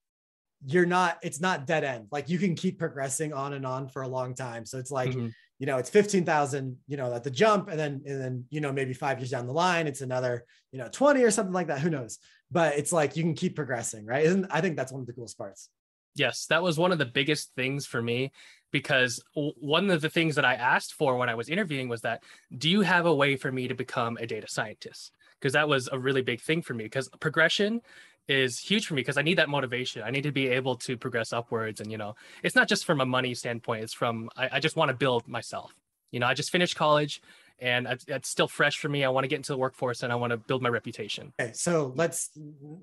you're 0.64 0.86
not 0.86 1.18
it's 1.22 1.40
not 1.40 1.66
dead 1.66 1.84
end. 1.84 2.06
Like 2.10 2.28
you 2.28 2.38
can 2.38 2.54
keep 2.54 2.78
progressing 2.78 3.32
on 3.32 3.52
and 3.52 3.66
on 3.66 3.88
for 3.88 4.02
a 4.02 4.08
long 4.08 4.34
time. 4.34 4.64
So 4.64 4.78
it's 4.78 4.90
like 4.90 5.10
mm-hmm. 5.10 5.28
you 5.58 5.66
know 5.66 5.78
it's 5.78 5.90
15000 5.90 6.76
you 6.86 6.96
know 6.96 7.12
at 7.12 7.24
the 7.24 7.30
jump 7.30 7.68
and 7.68 7.78
then 7.78 8.02
and 8.06 8.20
then 8.20 8.44
you 8.50 8.60
know 8.60 8.72
maybe 8.72 8.94
five 8.94 9.18
years 9.18 9.30
down 9.30 9.46
the 9.46 9.52
line 9.52 9.86
it's 9.86 10.00
another 10.00 10.44
you 10.70 10.78
know 10.78 10.88
20 10.90 11.22
or 11.22 11.30
something 11.30 11.52
like 11.52 11.66
that. 11.68 11.80
Who 11.80 11.90
knows? 11.90 12.18
But 12.50 12.78
it's 12.78 12.92
like 12.92 13.16
you 13.16 13.22
can 13.22 13.34
keep 13.34 13.56
progressing 13.56 14.06
right? 14.06 14.24
Isn't 14.24 14.46
i 14.50 14.60
think 14.60 14.76
that's 14.76 14.92
one 14.92 15.00
of 15.00 15.06
the 15.06 15.12
coolest 15.12 15.38
parts. 15.38 15.68
Yes, 16.14 16.46
that 16.50 16.62
was 16.62 16.78
one 16.78 16.92
of 16.92 16.98
the 16.98 17.06
biggest 17.06 17.52
things 17.56 17.86
for 17.86 18.02
me 18.02 18.32
because 18.72 19.22
one 19.34 19.90
of 19.90 20.00
the 20.00 20.10
things 20.10 20.34
that 20.34 20.44
I 20.44 20.54
asked 20.54 20.94
for 20.94 21.16
when 21.16 21.28
I 21.28 21.34
was 21.34 21.48
interviewing 21.48 21.88
was 21.88 22.00
that 22.00 22.24
do 22.56 22.68
you 22.68 22.80
have 22.80 23.06
a 23.06 23.14
way 23.14 23.36
for 23.36 23.52
me 23.52 23.68
to 23.68 23.74
become 23.74 24.16
a 24.16 24.26
data 24.26 24.48
scientist? 24.48 25.12
Because 25.38 25.52
that 25.52 25.68
was 25.68 25.88
a 25.92 25.98
really 25.98 26.22
big 26.22 26.40
thing 26.40 26.62
for 26.62 26.74
me 26.74 26.84
because 26.84 27.08
progression 27.20 27.82
is 28.28 28.58
huge 28.58 28.86
for 28.86 28.94
me 28.94 29.00
because 29.00 29.18
I 29.18 29.22
need 29.22 29.38
that 29.38 29.48
motivation. 29.48 30.02
I 30.02 30.10
need 30.10 30.22
to 30.22 30.32
be 30.32 30.48
able 30.48 30.76
to 30.76 30.96
progress 30.96 31.32
upwards. 31.32 31.80
And, 31.80 31.90
you 31.90 31.98
know, 31.98 32.14
it's 32.42 32.56
not 32.56 32.68
just 32.68 32.84
from 32.84 33.00
a 33.00 33.06
money 33.06 33.34
standpoint, 33.34 33.84
it's 33.84 33.92
from 33.92 34.30
I, 34.36 34.48
I 34.54 34.60
just 34.60 34.76
want 34.76 34.88
to 34.88 34.96
build 34.96 35.28
myself. 35.28 35.74
You 36.10 36.20
know, 36.20 36.26
I 36.26 36.34
just 36.34 36.50
finished 36.50 36.76
college 36.76 37.22
and 37.58 37.86
it's 38.08 38.28
still 38.28 38.48
fresh 38.48 38.78
for 38.78 38.88
me. 38.88 39.04
I 39.04 39.08
want 39.08 39.24
to 39.24 39.28
get 39.28 39.36
into 39.36 39.52
the 39.52 39.58
workforce 39.58 40.02
and 40.02 40.12
I 40.12 40.16
want 40.16 40.32
to 40.32 40.36
build 40.36 40.62
my 40.62 40.68
reputation. 40.68 41.32
Okay, 41.40 41.52
so 41.52 41.92
let's 41.96 42.30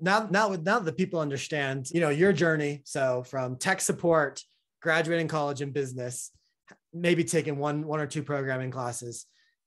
now 0.00 0.26
now 0.30 0.56
now 0.62 0.78
that 0.78 0.96
people 0.96 1.20
understand, 1.20 1.90
you 1.92 2.00
know, 2.00 2.08
your 2.08 2.32
journey. 2.32 2.80
So 2.84 3.22
from 3.22 3.56
tech 3.56 3.80
support, 3.80 4.42
graduating 4.80 5.28
college 5.28 5.62
in 5.62 5.70
business, 5.70 6.30
maybe 6.92 7.24
taking 7.24 7.58
one 7.58 7.86
one 7.86 8.00
or 8.00 8.06
two 8.06 8.22
programming 8.22 8.70
classes, 8.70 9.26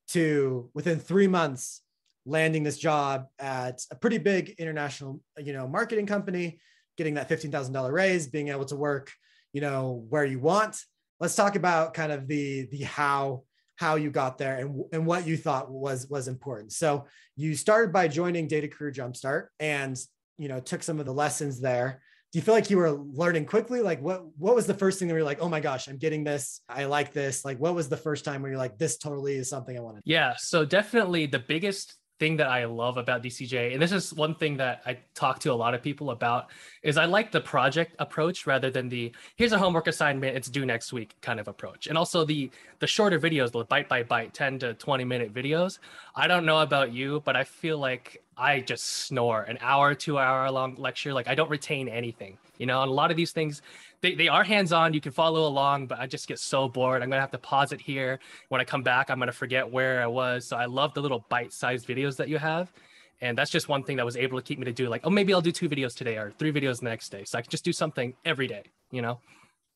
to 0.10 0.70
within 0.74 1.00
three 1.00 1.28
months 1.28 1.82
landing 2.26 2.64
this 2.64 2.78
job 2.78 3.26
at 3.40 3.82
a 3.92 3.96
pretty 3.96 4.18
big 4.18 4.56
international, 4.58 5.22
you 5.38 5.54
know, 5.54 5.68
marketing 5.68 6.06
company, 6.06 6.60
getting 6.98 7.16
that 7.16 7.28
fifteen 7.28 7.52
thousand 7.52 7.74
dollar 7.74 7.92
raise, 7.92 8.28
being 8.28 8.50
able 8.50 8.66
to 8.66 8.76
work, 8.76 9.12
you 9.52 9.62
know, 9.62 10.06
where 10.10 10.26
you 10.26 10.40
want. 10.40 10.82
Let's 11.20 11.36
talk 11.36 11.56
about 11.56 11.94
kind 11.94 12.12
of 12.12 12.28
the 12.28 12.68
the 12.72 12.84
how 12.84 13.44
how 13.76 13.96
you 13.96 14.12
got 14.12 14.38
there 14.38 14.58
and, 14.58 14.84
and 14.92 15.06
what 15.06 15.28
you 15.28 15.36
thought 15.38 15.72
was 15.72 16.08
was 16.08 16.28
important. 16.28 16.72
So 16.72 17.06
you 17.36 17.56
started 17.56 17.92
by 17.92 18.08
joining 18.08 18.48
Data 18.48 18.68
Career 18.68 18.92
Jumpstart 18.92 19.48
and 19.60 19.98
you 20.38 20.48
know 20.48 20.60
took 20.60 20.84
some 20.84 21.00
of 21.00 21.06
the 21.06 21.14
lessons 21.14 21.60
there. 21.60 22.02
Do 22.34 22.40
you 22.40 22.44
feel 22.44 22.56
like 22.56 22.72
you 22.72 22.78
were 22.78 22.92
learning 22.92 23.46
quickly? 23.46 23.82
Like 23.82 24.02
what 24.02 24.26
what 24.40 24.56
was 24.56 24.66
the 24.66 24.74
first 24.74 24.98
thing 24.98 25.08
that 25.08 25.14
you're 25.14 25.24
like, 25.24 25.40
oh 25.40 25.48
my 25.48 25.60
gosh, 25.60 25.88
I'm 25.88 25.98
getting 25.98 26.24
this. 26.24 26.62
I 26.68 26.86
like 26.86 27.14
this. 27.14 27.46
Like 27.46 27.60
what 27.60 27.76
was 27.76 27.90
the 27.90 27.98
first 27.98 28.26
time 28.26 28.42
where 28.42 28.50
you're 28.50 28.58
like, 28.58 28.80
this 28.80 28.98
totally 28.98 29.36
is 29.36 29.48
something 29.48 29.78
I 29.78 29.82
want 29.82 29.98
to 29.98 30.02
Yeah. 30.04 30.34
So 30.40 30.66
definitely 30.66 31.28
the 31.28 31.38
biggest 31.38 32.00
thing 32.20 32.38
that 32.38 32.48
I 32.48 32.66
love 32.66 32.98
about 32.98 33.22
DCJ, 33.22 33.74
and 33.74 33.82
this 33.82 33.92
is 33.92 34.16
one 34.16 34.34
thing 34.34 34.58
that 34.58 34.82
I 34.84 34.98
talk 35.14 35.38
to 35.40 35.52
a 35.52 35.54
lot 35.54 35.76
of 35.76 35.84
people 35.84 36.10
about, 36.10 36.50
is 36.82 36.98
I 36.98 37.06
like 37.06 37.32
the 37.32 37.42
project 37.42 37.96
approach 38.00 38.48
rather 38.48 38.72
than 38.72 38.90
the 38.90 39.14
here's 39.36 39.52
a 39.52 39.60
homework 39.60 39.86
assignment, 39.86 40.36
it's 40.36 40.50
due 40.50 40.66
next 40.66 40.92
week 40.92 41.16
kind 41.22 41.40
of 41.40 41.48
approach. 41.48 41.86
And 41.86 41.96
also 42.00 42.26
the 42.26 42.50
the 42.80 42.88
shorter 42.88 43.20
videos, 43.20 43.52
the 43.52 43.64
bite 43.66 43.88
by 43.88 44.02
bite, 44.02 44.34
10 44.34 44.58
to 44.60 44.74
20 44.74 45.04
minute 45.04 45.32
videos. 45.32 45.78
I 46.16 46.26
don't 46.28 46.48
know 46.48 46.62
about 46.62 46.92
you, 46.92 47.22
but 47.26 47.36
I 47.36 47.44
feel 47.44 47.78
like 47.78 48.23
I 48.38 48.60
just 48.62 48.86
snore 48.86 49.44
an 49.44 49.58
hour, 49.62 49.94
two 49.94 50.18
hour 50.18 50.50
long 50.52 50.76
lecture. 50.76 51.14
Like 51.14 51.28
I 51.28 51.36
don't 51.36 51.50
retain 51.50 51.88
anything, 51.88 52.38
you 52.58 52.66
know, 52.66 52.82
and 52.82 52.90
a 52.90 52.94
lot 52.94 53.12
of 53.12 53.18
these 53.18 53.32
things, 53.32 53.62
they, 54.02 54.16
they 54.16 54.28
are 54.28 54.44
hands-on. 54.44 54.94
You 54.94 55.02
can 55.02 55.12
follow 55.12 55.48
along, 55.48 55.88
but 55.88 56.00
I 56.00 56.08
just 56.08 56.28
get 56.28 56.40
so 56.40 56.68
bored. 56.68 57.02
I'm 57.02 57.10
going 57.10 57.18
to 57.18 57.22
have 57.22 57.32
to 57.32 57.38
pause 57.38 57.72
it 57.72 57.80
here. 57.80 58.20
When 58.50 58.60
I 58.60 58.64
come 58.64 58.84
back, 58.84 59.10
I'm 59.10 59.18
going 59.18 59.28
to 59.28 59.34
forget 59.34 59.70
where 59.70 60.02
I 60.02 60.08
was. 60.08 60.46
So 60.46 60.58
I 60.58 60.66
love 60.66 60.94
the 60.94 61.02
little 61.02 61.26
bite-sized 61.30 61.88
videos 61.88 62.18
that 62.18 62.28
you 62.28 62.38
have. 62.38 62.74
And 63.22 63.38
that's 63.38 63.50
just 63.50 63.70
one 63.70 63.84
thing 63.84 63.96
that 63.98 64.06
was 64.06 64.18
able 64.18 64.38
to 64.38 64.44
keep 64.44 64.60
me 64.60 64.66
to 64.66 64.74
do 64.74 64.90
like, 64.90 65.02
oh, 65.06 65.10
maybe 65.10 65.34
I'll 65.34 65.42
do 65.42 65.54
two 65.54 65.70
videos 65.70 65.96
today 65.96 66.18
or 66.18 66.32
three 66.32 66.52
videos 66.52 66.80
the 66.80 66.86
next 66.86 67.10
day. 67.10 67.24
So 67.24 67.38
I 67.38 67.42
can 67.42 67.50
just 67.50 67.64
do 67.64 67.72
something 67.72 68.14
every 68.26 68.48
day, 68.48 68.64
you 68.92 69.02
know, 69.02 69.20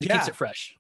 it 0.02 0.08
yeah. 0.08 0.18
keeps 0.18 0.28
it 0.28 0.36
fresh. 0.36 0.76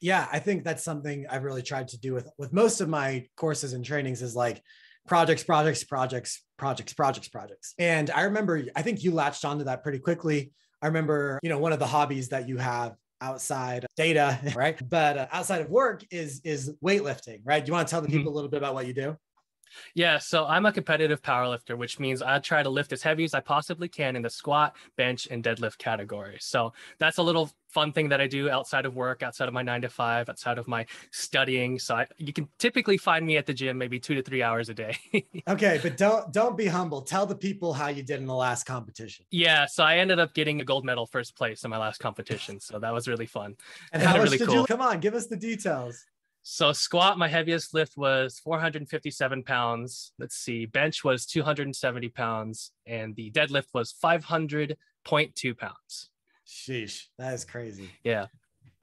Yeah. 0.00 0.26
I 0.32 0.40
think 0.40 0.64
that's 0.64 0.82
something 0.82 1.26
I've 1.30 1.44
really 1.44 1.62
tried 1.62 1.86
to 1.88 1.98
do 1.98 2.12
with, 2.12 2.28
with 2.38 2.52
most 2.52 2.80
of 2.80 2.88
my 2.88 3.28
courses 3.36 3.74
and 3.74 3.84
trainings 3.84 4.20
is 4.22 4.34
like, 4.34 4.62
projects, 5.06 5.44
projects, 5.44 5.84
projects, 5.84 6.42
projects, 6.58 6.92
projects, 6.92 7.28
projects. 7.28 7.74
And 7.78 8.10
I 8.10 8.22
remember, 8.22 8.62
I 8.74 8.82
think 8.82 9.02
you 9.02 9.12
latched 9.12 9.44
onto 9.44 9.64
that 9.64 9.82
pretty 9.82 9.98
quickly. 9.98 10.52
I 10.82 10.86
remember, 10.86 11.38
you 11.42 11.48
know, 11.48 11.58
one 11.58 11.72
of 11.72 11.78
the 11.78 11.86
hobbies 11.86 12.28
that 12.30 12.48
you 12.48 12.58
have 12.58 12.94
outside 13.20 13.86
data, 13.96 14.38
right? 14.56 14.78
But 14.88 15.18
uh, 15.18 15.26
outside 15.32 15.60
of 15.60 15.70
work 15.70 16.04
is 16.10 16.40
is 16.44 16.72
weightlifting, 16.84 17.40
right? 17.44 17.64
Do 17.64 17.68
you 17.68 17.74
want 17.74 17.88
to 17.88 17.90
tell 17.90 18.00
the 18.00 18.08
mm-hmm. 18.08 18.18
people 18.18 18.32
a 18.32 18.34
little 18.34 18.50
bit 18.50 18.58
about 18.58 18.74
what 18.74 18.86
you 18.86 18.94
do? 18.94 19.16
Yeah, 19.94 20.18
so 20.18 20.46
I'm 20.46 20.66
a 20.66 20.72
competitive 20.72 21.22
powerlifter, 21.22 21.76
which 21.76 21.98
means 21.98 22.22
I 22.22 22.38
try 22.38 22.62
to 22.62 22.70
lift 22.70 22.92
as 22.92 23.02
heavy 23.02 23.24
as 23.24 23.34
I 23.34 23.40
possibly 23.40 23.88
can 23.88 24.16
in 24.16 24.22
the 24.22 24.30
squat, 24.30 24.76
bench, 24.96 25.28
and 25.30 25.42
deadlift 25.42 25.78
category. 25.78 26.38
So 26.40 26.72
that's 26.98 27.18
a 27.18 27.22
little 27.22 27.50
fun 27.74 27.92
thing 27.92 28.08
that 28.08 28.20
I 28.20 28.28
do 28.28 28.48
outside 28.48 28.86
of 28.86 28.94
work, 28.94 29.24
outside 29.24 29.48
of 29.48 29.54
my 29.54 29.62
nine 29.62 29.82
to 29.82 29.88
five, 29.88 30.28
outside 30.28 30.58
of 30.58 30.68
my 30.68 30.86
studying. 31.10 31.78
So 31.80 31.96
I, 31.96 32.06
you 32.16 32.32
can 32.32 32.48
typically 32.58 32.96
find 32.96 33.26
me 33.26 33.36
at 33.36 33.46
the 33.46 33.52
gym 33.52 33.76
maybe 33.76 33.98
two 33.98 34.14
to 34.14 34.22
three 34.22 34.42
hours 34.42 34.68
a 34.68 34.74
day. 34.74 34.96
okay, 35.48 35.80
but 35.82 35.96
don't 35.96 36.32
don't 36.32 36.56
be 36.56 36.66
humble. 36.66 37.02
Tell 37.02 37.26
the 37.26 37.34
people 37.34 37.72
how 37.72 37.88
you 37.88 38.02
did 38.02 38.20
in 38.20 38.26
the 38.26 38.34
last 38.34 38.64
competition. 38.64 39.26
Yeah, 39.30 39.66
so 39.66 39.82
I 39.82 39.96
ended 39.96 40.20
up 40.20 40.32
getting 40.34 40.60
a 40.60 40.64
gold 40.64 40.84
medal, 40.84 41.04
first 41.04 41.36
place 41.36 41.64
in 41.64 41.70
my 41.70 41.78
last 41.78 41.98
competition. 41.98 42.60
So 42.60 42.78
that 42.78 42.94
was 42.94 43.08
really 43.08 43.26
fun. 43.26 43.56
And, 43.92 44.02
and 44.02 44.02
how 44.02 44.16
much 44.16 44.26
really 44.26 44.38
did 44.38 44.48
cool. 44.48 44.60
you? 44.60 44.66
Come 44.66 44.80
on, 44.80 45.00
give 45.00 45.14
us 45.14 45.26
the 45.26 45.36
details. 45.36 46.04
So 46.46 46.74
squat, 46.74 47.16
my 47.16 47.26
heaviest 47.26 47.72
lift 47.72 47.96
was 47.96 48.38
457 48.38 49.44
pounds. 49.44 50.12
Let's 50.18 50.36
see, 50.36 50.66
bench 50.66 51.02
was 51.02 51.24
270 51.24 52.10
pounds, 52.10 52.70
and 52.86 53.16
the 53.16 53.30
deadlift 53.30 53.68
was 53.72 53.94
500.2 54.04 54.76
pounds. 55.58 56.10
Sheesh, 56.46 57.06
that 57.18 57.32
is 57.32 57.46
crazy. 57.46 57.88
Yeah. 58.04 58.26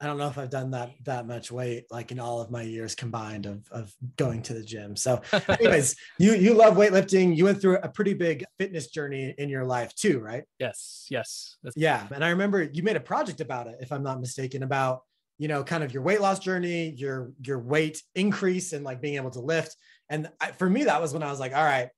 I 0.00 0.06
don't 0.06 0.18
know 0.18 0.26
if 0.26 0.36
I've 0.38 0.50
done 0.50 0.72
that 0.72 0.90
that 1.04 1.28
much 1.28 1.52
weight 1.52 1.84
like 1.88 2.10
in 2.10 2.18
all 2.18 2.40
of 2.40 2.50
my 2.50 2.62
years 2.62 2.96
combined 2.96 3.46
of, 3.46 3.62
of 3.70 3.94
going 4.16 4.42
to 4.42 4.54
the 4.54 4.64
gym. 4.64 4.96
So, 4.96 5.22
anyways, 5.48 5.94
you 6.18 6.34
you 6.34 6.54
love 6.54 6.74
weightlifting. 6.74 7.36
You 7.36 7.44
went 7.44 7.60
through 7.60 7.76
a 7.76 7.88
pretty 7.88 8.14
big 8.14 8.44
fitness 8.58 8.88
journey 8.88 9.32
in 9.38 9.48
your 9.48 9.64
life 9.64 9.94
too, 9.94 10.18
right? 10.18 10.42
Yes, 10.58 11.06
yes. 11.08 11.58
That's- 11.62 11.80
yeah, 11.80 12.08
and 12.12 12.24
I 12.24 12.30
remember 12.30 12.64
you 12.64 12.82
made 12.82 12.96
a 12.96 13.00
project 13.00 13.40
about 13.40 13.68
it, 13.68 13.76
if 13.78 13.92
I'm 13.92 14.02
not 14.02 14.18
mistaken, 14.18 14.64
about 14.64 15.02
you 15.42 15.48
know 15.48 15.64
kind 15.64 15.82
of 15.82 15.92
your 15.92 16.04
weight 16.04 16.20
loss 16.20 16.38
journey 16.38 16.90
your 16.96 17.32
your 17.44 17.58
weight 17.58 18.00
increase 18.14 18.72
and 18.72 18.84
like 18.84 19.00
being 19.00 19.16
able 19.16 19.30
to 19.30 19.40
lift 19.40 19.76
And 20.12 20.28
I, 20.42 20.52
for 20.52 20.68
me, 20.68 20.84
that 20.84 21.00
was 21.00 21.14
when 21.14 21.22
I 21.22 21.30
was 21.30 21.40
like, 21.40 21.54
all 21.54 21.64
right, 21.64 21.88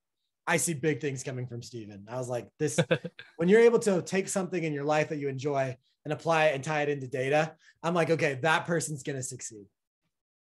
I 0.47 0.57
see 0.59 0.73
big 0.73 1.01
things 1.01 1.25
coming 1.25 1.49
from 1.49 1.63
Stephen. 1.63 2.07
I 2.09 2.17
was 2.17 2.29
like, 2.29 2.47
this, 2.61 2.79
when 3.37 3.49
you're 3.49 3.61
able 3.61 3.81
to 3.81 4.03
take 4.03 4.29
something 4.29 4.63
in 4.63 4.73
your 4.73 4.85
life 4.85 5.09
that 5.09 5.19
you 5.19 5.29
enjoy 5.29 5.77
and 6.05 6.13
apply 6.13 6.47
it 6.47 6.55
and 6.55 6.63
tie 6.63 6.83
it 6.83 6.89
into 6.89 7.09
data, 7.09 7.57
I'm 7.83 7.93
like, 7.93 8.11
okay, 8.11 8.39
that 8.43 8.67
person's 8.67 9.03
going 9.03 9.17
to 9.17 9.23
succeed. 9.23 9.67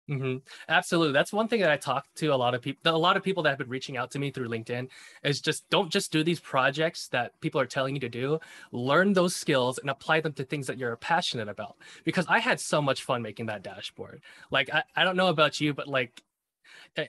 Mm-hmm. 0.10 0.38
Absolutely. 0.68 1.14
That's 1.14 1.32
one 1.32 1.48
thing 1.48 1.62
that 1.62 1.72
I 1.72 1.78
talk 1.78 2.06
to 2.16 2.28
a 2.28 2.36
lot 2.36 2.54
of 2.54 2.62
people, 2.62 2.94
a 2.94 2.98
lot 2.98 3.16
of 3.16 3.24
people 3.24 3.44
that 3.44 3.50
have 3.50 3.58
been 3.58 3.70
reaching 3.70 3.96
out 3.96 4.12
to 4.12 4.20
me 4.20 4.32
through 4.32 4.50
LinkedIn 4.50 4.90
is 5.24 5.40
just 5.40 5.70
don't 5.70 5.90
just 5.90 6.12
do 6.12 6.24
these 6.24 6.42
projects 6.42 7.08
that 7.10 7.40
people 7.40 7.62
are 7.62 7.66
telling 7.66 7.96
you 7.96 8.02
to 8.02 8.10
do. 8.10 8.40
Learn 8.74 9.14
those 9.14 9.34
skills 9.34 9.78
and 9.78 9.90
apply 9.90 10.20
them 10.20 10.34
to 10.34 10.44
things 10.44 10.68
that 10.68 10.78
you're 10.78 10.96
passionate 10.98 11.48
about. 11.48 11.78
Because 12.04 12.26
I 12.28 12.40
had 12.40 12.60
so 12.60 12.82
much 12.82 13.04
fun 13.04 13.22
making 13.22 13.46
that 13.46 13.64
dashboard. 13.64 14.22
Like, 14.52 14.70
I, 14.74 14.84
I 14.96 15.06
don't 15.06 15.16
know 15.16 15.28
about 15.28 15.62
you, 15.62 15.74
but 15.74 15.88
like, 15.88 16.22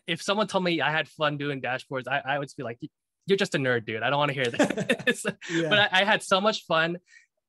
if 0.07 0.23
someone 0.23 0.47
told 0.47 0.65
me 0.65 0.81
I 0.81 0.93
had 0.93 1.09
fun 1.09 1.37
doing 1.37 1.61
dashboards, 1.61 2.07
I, 2.09 2.23
I 2.25 2.39
would 2.39 2.49
be 2.57 2.63
like, 2.63 2.79
you're 3.27 3.39
just 3.39 3.55
a 3.55 3.59
nerd, 3.59 3.87
dude. 3.87 4.03
I 4.03 4.11
don't 4.11 4.19
want 4.19 4.31
to 4.31 4.35
hear 4.35 4.47
this. 4.47 5.25
yeah. 5.51 5.69
But 5.69 5.79
I, 5.79 5.89
I 5.93 6.05
had 6.05 6.23
so 6.23 6.41
much 6.41 6.65
fun 6.67 6.99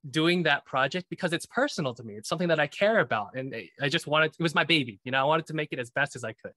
doing 0.10 0.44
that 0.44 0.66
project 0.66 1.08
because 1.10 1.34
it's 1.34 1.46
personal 1.46 1.94
to 1.94 2.04
me. 2.04 2.16
It's 2.16 2.30
something 2.30 2.48
that 2.50 2.60
I 2.60 2.68
care 2.68 3.00
about. 3.00 3.36
And 3.36 3.56
I 3.82 3.90
just 3.90 4.08
wanted, 4.08 4.36
it 4.38 4.44
was 4.44 4.56
my 4.56 4.64
baby, 4.64 5.00
you 5.04 5.12
know, 5.12 5.20
I 5.20 5.24
wanted 5.24 5.48
to 5.48 5.54
make 5.54 5.70
it 5.72 5.80
as 5.80 5.90
best 5.90 6.16
as 6.16 6.24
I 6.24 6.34
could. 6.34 6.54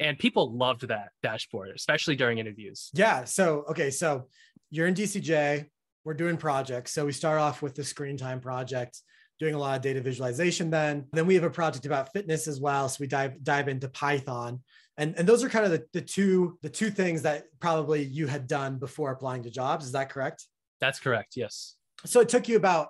And 0.00 0.18
people 0.18 0.56
loved 0.56 0.88
that 0.88 1.10
dashboard, 1.22 1.70
especially 1.74 2.16
during 2.16 2.38
interviews. 2.38 2.90
Yeah. 2.94 3.24
So, 3.24 3.64
okay. 3.70 3.90
So 3.90 4.28
you're 4.70 4.86
in 4.86 4.94
DCJ, 4.94 5.66
we're 6.04 6.14
doing 6.14 6.36
projects. 6.36 6.92
So 6.92 7.04
we 7.04 7.12
start 7.12 7.40
off 7.40 7.62
with 7.62 7.74
the 7.74 7.84
screen 7.84 8.16
time 8.16 8.40
project, 8.40 9.02
doing 9.38 9.54
a 9.54 9.58
lot 9.58 9.76
of 9.76 9.82
data 9.82 10.00
visualization 10.00 10.70
then. 10.70 11.06
Then 11.12 11.26
we 11.26 11.34
have 11.34 11.44
a 11.44 11.50
project 11.50 11.86
about 11.86 12.12
fitness 12.12 12.46
as 12.46 12.60
well. 12.60 12.88
So 12.88 12.98
we 13.00 13.06
dive, 13.06 13.42
dive 13.42 13.68
into 13.68 13.88
Python. 13.88 14.60
And, 14.96 15.14
and 15.16 15.28
those 15.28 15.44
are 15.44 15.48
kind 15.48 15.64
of 15.64 15.70
the, 15.70 15.84
the 15.92 16.00
two 16.00 16.58
the 16.60 16.68
two 16.68 16.90
things 16.90 17.22
that 17.22 17.44
probably 17.60 18.02
you 18.02 18.26
had 18.26 18.48
done 18.48 18.78
before 18.78 19.12
applying 19.12 19.44
to 19.44 19.50
jobs. 19.50 19.86
Is 19.86 19.92
that 19.92 20.10
correct? 20.10 20.44
That's 20.80 20.98
correct. 20.98 21.36
Yes. 21.36 21.76
So 22.04 22.20
it 22.20 22.28
took 22.28 22.48
you 22.48 22.56
about 22.56 22.88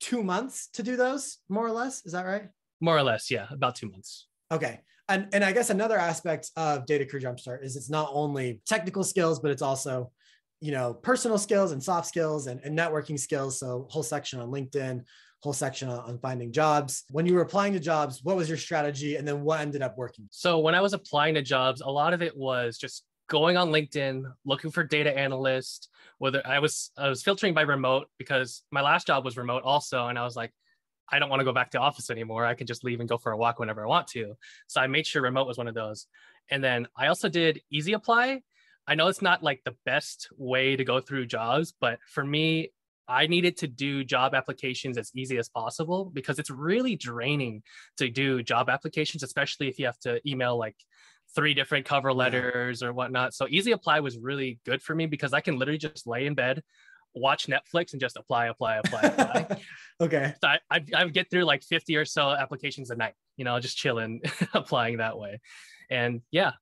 two 0.00 0.22
months 0.22 0.68
to 0.74 0.82
do 0.82 0.96
those, 0.96 1.38
more 1.48 1.66
or 1.66 1.72
less. 1.72 2.04
Is 2.06 2.12
that 2.12 2.24
right? 2.24 2.48
More 2.80 2.96
or 2.96 3.02
less, 3.02 3.30
yeah, 3.30 3.46
about 3.50 3.74
two 3.74 3.90
months. 3.90 4.26
Okay. 4.50 4.80
And, 5.08 5.28
and 5.32 5.42
I 5.42 5.52
guess 5.52 5.70
another 5.70 5.98
aspect 5.98 6.50
of 6.56 6.86
Data 6.86 7.04
Career 7.06 7.22
Jumpstart 7.22 7.64
is 7.64 7.76
it's 7.76 7.90
not 7.90 8.10
only 8.12 8.60
technical 8.66 9.02
skills, 9.02 9.40
but 9.40 9.50
it's 9.50 9.62
also, 9.62 10.12
you 10.60 10.70
know, 10.70 10.94
personal 10.94 11.38
skills 11.38 11.72
and 11.72 11.82
soft 11.82 12.06
skills 12.06 12.46
and, 12.46 12.60
and 12.62 12.78
networking 12.78 13.18
skills. 13.18 13.58
So 13.58 13.86
whole 13.90 14.02
section 14.02 14.38
on 14.38 14.50
LinkedIn, 14.50 15.02
whole 15.42 15.52
section 15.52 15.88
on, 15.88 16.00
on 16.00 16.18
finding 16.18 16.52
jobs. 16.52 17.04
When 17.10 17.26
you 17.26 17.34
were 17.34 17.40
applying 17.40 17.72
to 17.72 17.80
jobs, 17.80 18.22
what 18.22 18.36
was 18.36 18.48
your 18.48 18.58
strategy? 18.58 19.16
And 19.16 19.26
then 19.26 19.42
what 19.42 19.60
ended 19.60 19.82
up 19.82 19.96
working? 19.96 20.28
So 20.30 20.58
when 20.58 20.74
I 20.74 20.80
was 20.80 20.92
applying 20.92 21.34
to 21.34 21.42
jobs, 21.42 21.80
a 21.80 21.90
lot 21.90 22.12
of 22.12 22.22
it 22.22 22.36
was 22.36 22.76
just 22.76 23.04
going 23.28 23.56
on 23.56 23.70
LinkedIn, 23.70 24.24
looking 24.44 24.70
for 24.70 24.82
data 24.82 25.16
analyst, 25.16 25.88
whether 26.18 26.44
I 26.46 26.58
was 26.58 26.90
I 26.96 27.08
was 27.08 27.22
filtering 27.22 27.54
by 27.54 27.62
remote 27.62 28.08
because 28.18 28.62
my 28.70 28.80
last 28.80 29.06
job 29.06 29.24
was 29.24 29.36
remote 29.36 29.62
also, 29.64 30.08
and 30.08 30.18
I 30.18 30.24
was 30.24 30.36
like, 30.36 30.52
I 31.10 31.18
don't 31.18 31.30
want 31.30 31.40
to 31.40 31.44
go 31.44 31.52
back 31.52 31.70
to 31.72 31.78
office 31.78 32.10
anymore. 32.10 32.44
I 32.44 32.54
can 32.54 32.66
just 32.66 32.84
leave 32.84 33.00
and 33.00 33.08
go 33.08 33.18
for 33.18 33.32
a 33.32 33.36
walk 33.36 33.58
whenever 33.58 33.82
I 33.82 33.88
want 33.88 34.08
to. 34.08 34.34
So 34.66 34.80
I 34.80 34.86
made 34.86 35.06
sure 35.06 35.22
remote 35.22 35.46
was 35.46 35.58
one 35.58 35.68
of 35.68 35.74
those. 35.74 36.06
And 36.50 36.62
then 36.62 36.88
I 36.96 37.06
also 37.08 37.28
did 37.28 37.60
easy 37.70 37.92
apply. 37.92 38.42
I 38.86 38.94
know 38.94 39.08
it's 39.08 39.22
not 39.22 39.42
like 39.42 39.62
the 39.64 39.76
best 39.84 40.28
way 40.36 40.76
to 40.76 40.84
go 40.84 41.00
through 41.00 41.26
jobs, 41.26 41.74
but 41.78 41.98
for 42.08 42.24
me, 42.24 42.72
I 43.06 43.26
needed 43.26 43.56
to 43.58 43.66
do 43.66 44.04
job 44.04 44.34
applications 44.34 44.98
as 44.98 45.10
easy 45.14 45.38
as 45.38 45.48
possible 45.48 46.10
because 46.12 46.38
it's 46.38 46.50
really 46.50 46.94
draining 46.94 47.62
to 47.96 48.10
do 48.10 48.42
job 48.42 48.68
applications, 48.68 49.22
especially 49.22 49.68
if 49.68 49.78
you 49.78 49.86
have 49.86 49.98
to 50.00 50.20
email 50.28 50.58
like 50.58 50.76
three 51.34 51.54
different 51.54 51.84
cover 51.84 52.12
letters 52.12 52.82
or 52.82 52.92
whatnot. 52.92 53.34
So 53.34 53.46
Easy 53.48 53.72
Apply 53.72 54.00
was 54.00 54.18
really 54.18 54.58
good 54.64 54.82
for 54.82 54.94
me 54.94 55.06
because 55.06 55.32
I 55.32 55.40
can 55.40 55.58
literally 55.58 55.78
just 55.78 56.06
lay 56.06 56.26
in 56.26 56.34
bed, 56.34 56.62
watch 57.14 57.46
Netflix, 57.46 57.92
and 57.92 58.00
just 58.00 58.16
apply, 58.16 58.46
apply, 58.46 58.76
apply, 58.76 59.00
apply. 59.00 59.56
okay. 60.00 60.34
So 60.42 60.48
I, 60.48 60.58
I, 60.70 60.84
I 60.94 61.08
get 61.08 61.30
through 61.30 61.44
like 61.44 61.62
50 61.62 61.96
or 61.96 62.04
so 62.04 62.30
applications 62.30 62.90
a 62.90 62.96
night, 62.96 63.14
you 63.36 63.44
know, 63.44 63.58
just 63.60 63.76
chilling, 63.76 64.22
applying 64.54 64.98
that 64.98 65.18
way. 65.18 65.40
And 65.90 66.22
yeah. 66.30 66.52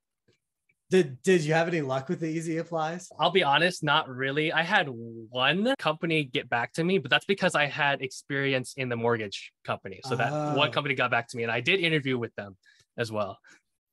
Did 0.89 1.21
did 1.21 1.43
you 1.43 1.53
have 1.53 1.67
any 1.67 1.81
luck 1.81 2.07
with 2.07 2.21
the 2.21 2.27
easy 2.27 2.59
applies? 2.59 3.09
I'll 3.19 3.29
be 3.29 3.43
honest, 3.43 3.83
not 3.83 4.07
really. 4.07 4.53
I 4.53 4.63
had 4.63 4.87
one 4.87 5.75
company 5.77 6.23
get 6.23 6.49
back 6.49 6.71
to 6.73 6.83
me, 6.83 6.97
but 6.97 7.11
that's 7.11 7.25
because 7.25 7.55
I 7.55 7.65
had 7.65 8.01
experience 8.01 8.73
in 8.77 8.87
the 8.87 8.95
mortgage 8.95 9.51
company. 9.65 9.99
So 10.05 10.15
that 10.15 10.31
oh. 10.31 10.55
one 10.55 10.71
company 10.71 10.95
got 10.95 11.11
back 11.11 11.27
to 11.29 11.37
me 11.37 11.43
and 11.43 11.51
I 11.51 11.59
did 11.59 11.81
interview 11.81 12.17
with 12.17 12.33
them 12.35 12.55
as 12.97 13.11
well. 13.11 13.37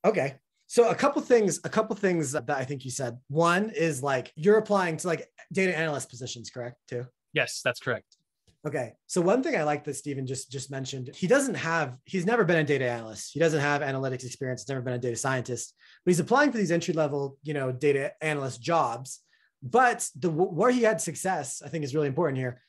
Okay. 0.05 0.35
So 0.67 0.89
a 0.89 0.95
couple 0.95 1.21
things, 1.21 1.59
a 1.63 1.69
couple 1.69 1.95
things 1.95 2.31
that 2.31 2.49
I 2.49 2.65
think 2.65 2.85
you 2.85 2.91
said. 2.91 3.17
One 3.27 3.69
is 3.69 4.01
like 4.01 4.31
you're 4.35 4.57
applying 4.57 4.97
to 4.97 5.07
like 5.07 5.27
data 5.51 5.77
analyst 5.77 6.09
positions, 6.09 6.49
correct? 6.49 6.77
Too. 6.87 7.05
Yes, 7.33 7.61
that's 7.63 7.79
correct. 7.79 8.17
Okay. 8.65 8.93
So 9.05 9.21
one 9.21 9.43
thing 9.43 9.55
I 9.55 9.61
like 9.61 9.83
that 9.83 9.95
Stephen 9.95 10.25
just 10.25 10.51
just 10.51 10.71
mentioned, 10.71 11.11
he 11.13 11.27
doesn't 11.27 11.53
have, 11.53 11.99
he's 12.05 12.25
never 12.25 12.43
been 12.43 12.57
a 12.57 12.63
data 12.63 12.89
analyst. 12.89 13.31
He 13.31 13.39
doesn't 13.39 13.59
have 13.59 13.81
analytics 13.81 14.25
experience. 14.25 14.63
He's 14.63 14.69
never 14.69 14.81
been 14.81 14.95
a 14.95 14.99
data 14.99 15.15
scientist, 15.15 15.75
but 16.03 16.09
he's 16.09 16.19
applying 16.19 16.51
for 16.51 16.57
these 16.57 16.71
entry 16.71 16.95
level, 16.95 17.37
you 17.43 17.53
know, 17.53 17.71
data 17.71 18.13
analyst 18.21 18.61
jobs. 18.61 19.19
But 19.61 20.09
the 20.15 20.31
where 20.31 20.71
he 20.71 20.81
had 20.81 20.99
success, 20.99 21.61
I 21.63 21.69
think 21.69 21.83
is 21.83 21.93
really 21.93 22.07
important 22.07 22.39
here, 22.39 22.61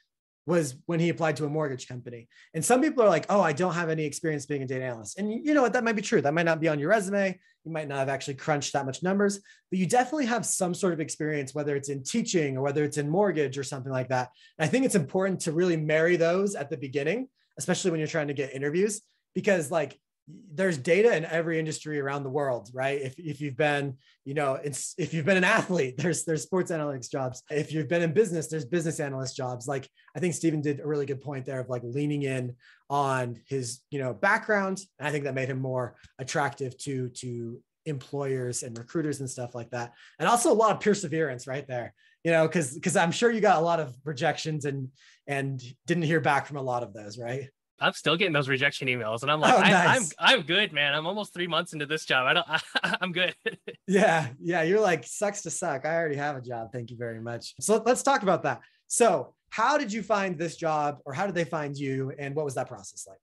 was 0.46 0.76
when 0.86 1.00
he 1.00 1.08
applied 1.08 1.36
to 1.36 1.44
a 1.44 1.48
mortgage 1.48 1.88
company. 1.88 2.28
And 2.54 2.64
some 2.64 2.80
people 2.80 3.02
are 3.02 3.08
like, 3.08 3.26
oh, 3.28 3.40
I 3.40 3.52
don't 3.52 3.74
have 3.74 3.90
any 3.90 4.04
experience 4.04 4.46
being 4.46 4.62
a 4.62 4.66
data 4.66 4.84
analyst. 4.84 5.18
And 5.18 5.30
you 5.44 5.54
know 5.54 5.62
what? 5.62 5.72
That 5.72 5.82
might 5.82 5.96
be 5.96 6.02
true. 6.02 6.22
That 6.22 6.34
might 6.34 6.44
not 6.44 6.60
be 6.60 6.68
on 6.68 6.78
your 6.78 6.90
resume. 6.90 7.38
You 7.64 7.72
might 7.72 7.88
not 7.88 7.98
have 7.98 8.08
actually 8.08 8.34
crunched 8.34 8.72
that 8.74 8.86
much 8.86 9.02
numbers, 9.02 9.40
but 9.70 9.80
you 9.80 9.86
definitely 9.86 10.26
have 10.26 10.46
some 10.46 10.72
sort 10.72 10.92
of 10.92 11.00
experience, 11.00 11.52
whether 11.52 11.74
it's 11.74 11.88
in 11.88 12.04
teaching 12.04 12.56
or 12.56 12.62
whether 12.62 12.84
it's 12.84 12.96
in 12.96 13.10
mortgage 13.10 13.58
or 13.58 13.64
something 13.64 13.90
like 13.90 14.08
that. 14.10 14.30
And 14.58 14.66
I 14.66 14.70
think 14.70 14.84
it's 14.84 14.94
important 14.94 15.40
to 15.40 15.52
really 15.52 15.76
marry 15.76 16.16
those 16.16 16.54
at 16.54 16.70
the 16.70 16.76
beginning, 16.76 17.28
especially 17.58 17.90
when 17.90 17.98
you're 17.98 18.06
trying 18.06 18.28
to 18.28 18.34
get 18.34 18.54
interviews, 18.54 19.02
because 19.34 19.72
like 19.72 19.98
there's 20.28 20.76
data 20.76 21.16
in 21.16 21.24
every 21.24 21.58
industry 21.58 22.00
around 22.00 22.24
the 22.24 22.30
world, 22.30 22.68
right? 22.72 23.00
If, 23.00 23.18
if 23.18 23.40
you've 23.40 23.56
been, 23.56 23.96
you 24.24 24.34
know, 24.34 24.54
it's 24.54 24.94
if 24.98 25.14
you've 25.14 25.24
been 25.24 25.36
an 25.36 25.44
athlete, 25.44 25.96
there's 25.98 26.24
there's 26.24 26.42
sports 26.42 26.72
analytics 26.72 27.10
jobs. 27.10 27.42
If 27.50 27.72
you've 27.72 27.88
been 27.88 28.02
in 28.02 28.12
business, 28.12 28.48
there's 28.48 28.64
business 28.64 28.98
analyst 28.98 29.36
jobs. 29.36 29.68
Like 29.68 29.88
I 30.16 30.20
think 30.20 30.34
Stephen 30.34 30.60
did 30.60 30.80
a 30.80 30.86
really 30.86 31.06
good 31.06 31.20
point 31.20 31.46
there 31.46 31.60
of 31.60 31.68
like 31.68 31.82
leaning 31.84 32.22
in 32.22 32.56
on 32.90 33.36
his, 33.46 33.80
you 33.90 34.00
know, 34.00 34.14
background. 34.14 34.80
And 34.98 35.06
I 35.06 35.12
think 35.12 35.24
that 35.24 35.34
made 35.34 35.48
him 35.48 35.60
more 35.60 35.96
attractive 36.18 36.76
to 36.78 37.08
to 37.10 37.60
employers 37.84 38.64
and 38.64 38.76
recruiters 38.76 39.20
and 39.20 39.30
stuff 39.30 39.54
like 39.54 39.70
that. 39.70 39.92
And 40.18 40.28
also 40.28 40.52
a 40.52 40.54
lot 40.54 40.72
of 40.72 40.80
perseverance 40.80 41.46
right 41.46 41.66
there, 41.68 41.94
you 42.24 42.32
know, 42.32 42.48
because 42.48 42.74
because 42.74 42.96
I'm 42.96 43.12
sure 43.12 43.30
you 43.30 43.40
got 43.40 43.58
a 43.58 43.64
lot 43.64 43.78
of 43.78 43.94
rejections 44.04 44.64
and 44.64 44.88
and 45.28 45.62
didn't 45.86 46.02
hear 46.02 46.20
back 46.20 46.46
from 46.46 46.56
a 46.56 46.62
lot 46.62 46.82
of 46.82 46.92
those, 46.92 47.16
right? 47.16 47.48
I'm 47.80 47.92
still 47.92 48.16
getting 48.16 48.32
those 48.32 48.48
rejection 48.48 48.88
emails, 48.88 49.22
and 49.22 49.30
I'm 49.30 49.40
like, 49.40 49.54
oh, 49.54 49.60
nice. 49.60 49.72
I, 49.72 49.96
am 49.96 50.02
I'm, 50.18 50.38
I'm 50.40 50.46
good, 50.46 50.72
man. 50.72 50.94
I'm 50.94 51.06
almost 51.06 51.34
three 51.34 51.46
months 51.46 51.72
into 51.72 51.86
this 51.86 52.04
job. 52.04 52.26
I 52.26 52.32
don't, 52.32 52.46
I, 52.82 52.96
am 53.02 53.12
good. 53.12 53.34
yeah, 53.86 54.28
yeah. 54.40 54.62
You're 54.62 54.80
like 54.80 55.04
sucks 55.04 55.42
to 55.42 55.50
suck. 55.50 55.84
I 55.84 55.94
already 55.96 56.16
have 56.16 56.36
a 56.36 56.40
job. 56.40 56.72
Thank 56.72 56.90
you 56.90 56.96
very 56.96 57.20
much. 57.20 57.54
So 57.60 57.82
let's 57.84 58.02
talk 58.02 58.22
about 58.22 58.42
that. 58.44 58.60
So, 58.88 59.34
how 59.50 59.78
did 59.78 59.92
you 59.92 60.02
find 60.02 60.38
this 60.38 60.56
job, 60.56 60.98
or 61.04 61.12
how 61.12 61.26
did 61.26 61.34
they 61.34 61.44
find 61.44 61.76
you, 61.76 62.12
and 62.18 62.34
what 62.34 62.44
was 62.44 62.54
that 62.54 62.68
process 62.68 63.06
like? 63.06 63.20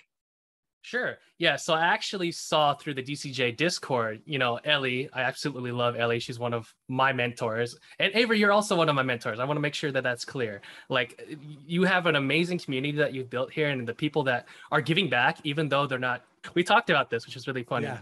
Sure. 0.86 1.18
Yeah. 1.38 1.56
So 1.56 1.74
I 1.74 1.86
actually 1.86 2.34
saw 2.34 2.74
through 2.74 2.96
the 2.96 3.02
DCJ 3.02 3.56
Discord, 3.56 4.22
you 4.26 4.38
know, 4.38 4.60
Ellie. 4.66 5.10
I 5.14 5.22
absolutely 5.22 5.72
love 5.72 5.96
Ellie. 5.96 6.20
She's 6.20 6.40
one 6.40 6.54
of 6.54 6.74
my 6.90 7.14
mentors. 7.14 7.78
And 8.00 8.14
Avery, 8.14 8.38
you're 8.38 8.52
also 8.52 8.76
one 8.76 8.90
of 8.90 8.96
my 8.96 9.02
mentors. 9.02 9.40
I 9.40 9.46
want 9.46 9.56
to 9.56 9.62
make 9.62 9.76
sure 9.76 9.94
that 9.94 10.04
that's 10.04 10.26
clear. 10.26 10.62
Like, 10.90 11.26
you 11.66 11.84
have 11.84 12.06
an 12.06 12.18
amazing 12.18 12.60
community 12.60 12.98
that 12.98 13.14
you've 13.14 13.30
built 13.30 13.52
here 13.52 13.70
and 13.70 13.88
the 13.88 13.94
people 13.94 14.24
that 14.24 14.46
are 14.72 14.82
giving 14.82 15.10
back, 15.10 15.38
even 15.46 15.70
though 15.70 15.88
they're 15.88 15.98
not. 15.98 16.26
We 16.54 16.66
talked 16.66 16.90
about 16.90 17.10
this, 17.10 17.26
which 17.26 17.38
is 17.38 17.48
really 17.48 17.64
funny. 17.64 17.86
Yeah. 17.86 18.00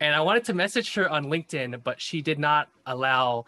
And 0.00 0.12
I 0.12 0.20
wanted 0.20 0.44
to 0.46 0.52
message 0.52 0.92
her 0.94 1.08
on 1.08 1.26
LinkedIn, 1.26 1.80
but 1.84 2.00
she 2.00 2.22
did 2.22 2.40
not 2.40 2.70
allow 2.86 3.44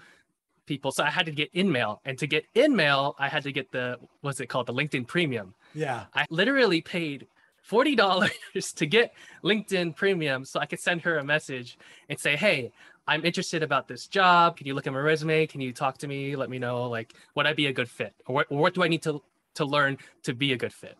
people. 0.66 0.92
So 0.92 1.02
I 1.02 1.10
had 1.10 1.26
to 1.26 1.32
get 1.32 1.52
InMail. 1.52 1.98
And 2.04 2.16
to 2.18 2.28
get 2.28 2.44
InMail, 2.54 3.14
I 3.18 3.28
had 3.28 3.42
to 3.42 3.50
get 3.50 3.72
the, 3.72 3.98
what's 4.20 4.38
it 4.38 4.46
called? 4.46 4.66
The 4.66 4.72
LinkedIn 4.72 5.08
Premium. 5.08 5.54
Yeah. 5.74 6.04
I 6.14 6.26
literally 6.30 6.80
paid 6.80 7.26
$40 7.70 8.74
to 8.76 8.86
get 8.86 9.14
LinkedIn 9.44 9.96
premium 9.96 10.44
so 10.44 10.60
I 10.60 10.66
could 10.66 10.80
send 10.80 11.02
her 11.02 11.18
a 11.18 11.24
message 11.24 11.78
and 12.08 12.18
say, 12.18 12.36
Hey, 12.36 12.72
I'm 13.06 13.24
interested 13.24 13.62
about 13.62 13.88
this 13.88 14.06
job. 14.06 14.56
Can 14.56 14.66
you 14.66 14.74
look 14.74 14.86
at 14.86 14.92
my 14.92 15.00
resume? 15.00 15.46
Can 15.46 15.60
you 15.60 15.72
talk 15.72 15.98
to 15.98 16.08
me? 16.08 16.36
Let 16.36 16.50
me 16.50 16.58
know, 16.58 16.88
like, 16.88 17.14
would 17.34 17.46
I 17.46 17.52
be 17.52 17.66
a 17.66 17.72
good 17.72 17.88
fit? 17.88 18.14
Or 18.26 18.34
what, 18.36 18.50
what 18.50 18.74
do 18.74 18.82
I 18.82 18.88
need 18.88 19.02
to, 19.02 19.20
to 19.56 19.64
learn 19.64 19.98
to 20.22 20.34
be 20.34 20.52
a 20.52 20.56
good 20.56 20.72
fit? 20.72 20.96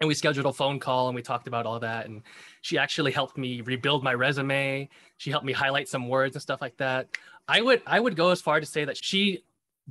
And 0.00 0.08
we 0.08 0.14
scheduled 0.14 0.46
a 0.46 0.52
phone 0.52 0.78
call 0.78 1.08
and 1.08 1.16
we 1.16 1.22
talked 1.22 1.48
about 1.48 1.66
all 1.66 1.80
that. 1.80 2.06
And 2.06 2.22
she 2.60 2.78
actually 2.78 3.12
helped 3.12 3.38
me 3.38 3.62
rebuild 3.62 4.04
my 4.04 4.14
resume. 4.14 4.88
She 5.16 5.30
helped 5.30 5.46
me 5.46 5.52
highlight 5.52 5.88
some 5.88 6.08
words 6.08 6.36
and 6.36 6.42
stuff 6.42 6.60
like 6.60 6.76
that. 6.76 7.08
I 7.48 7.60
would 7.60 7.82
I 7.86 7.98
would 8.00 8.16
go 8.16 8.30
as 8.30 8.42
far 8.42 8.60
to 8.60 8.66
say 8.66 8.84
that 8.84 9.02
she 9.02 9.44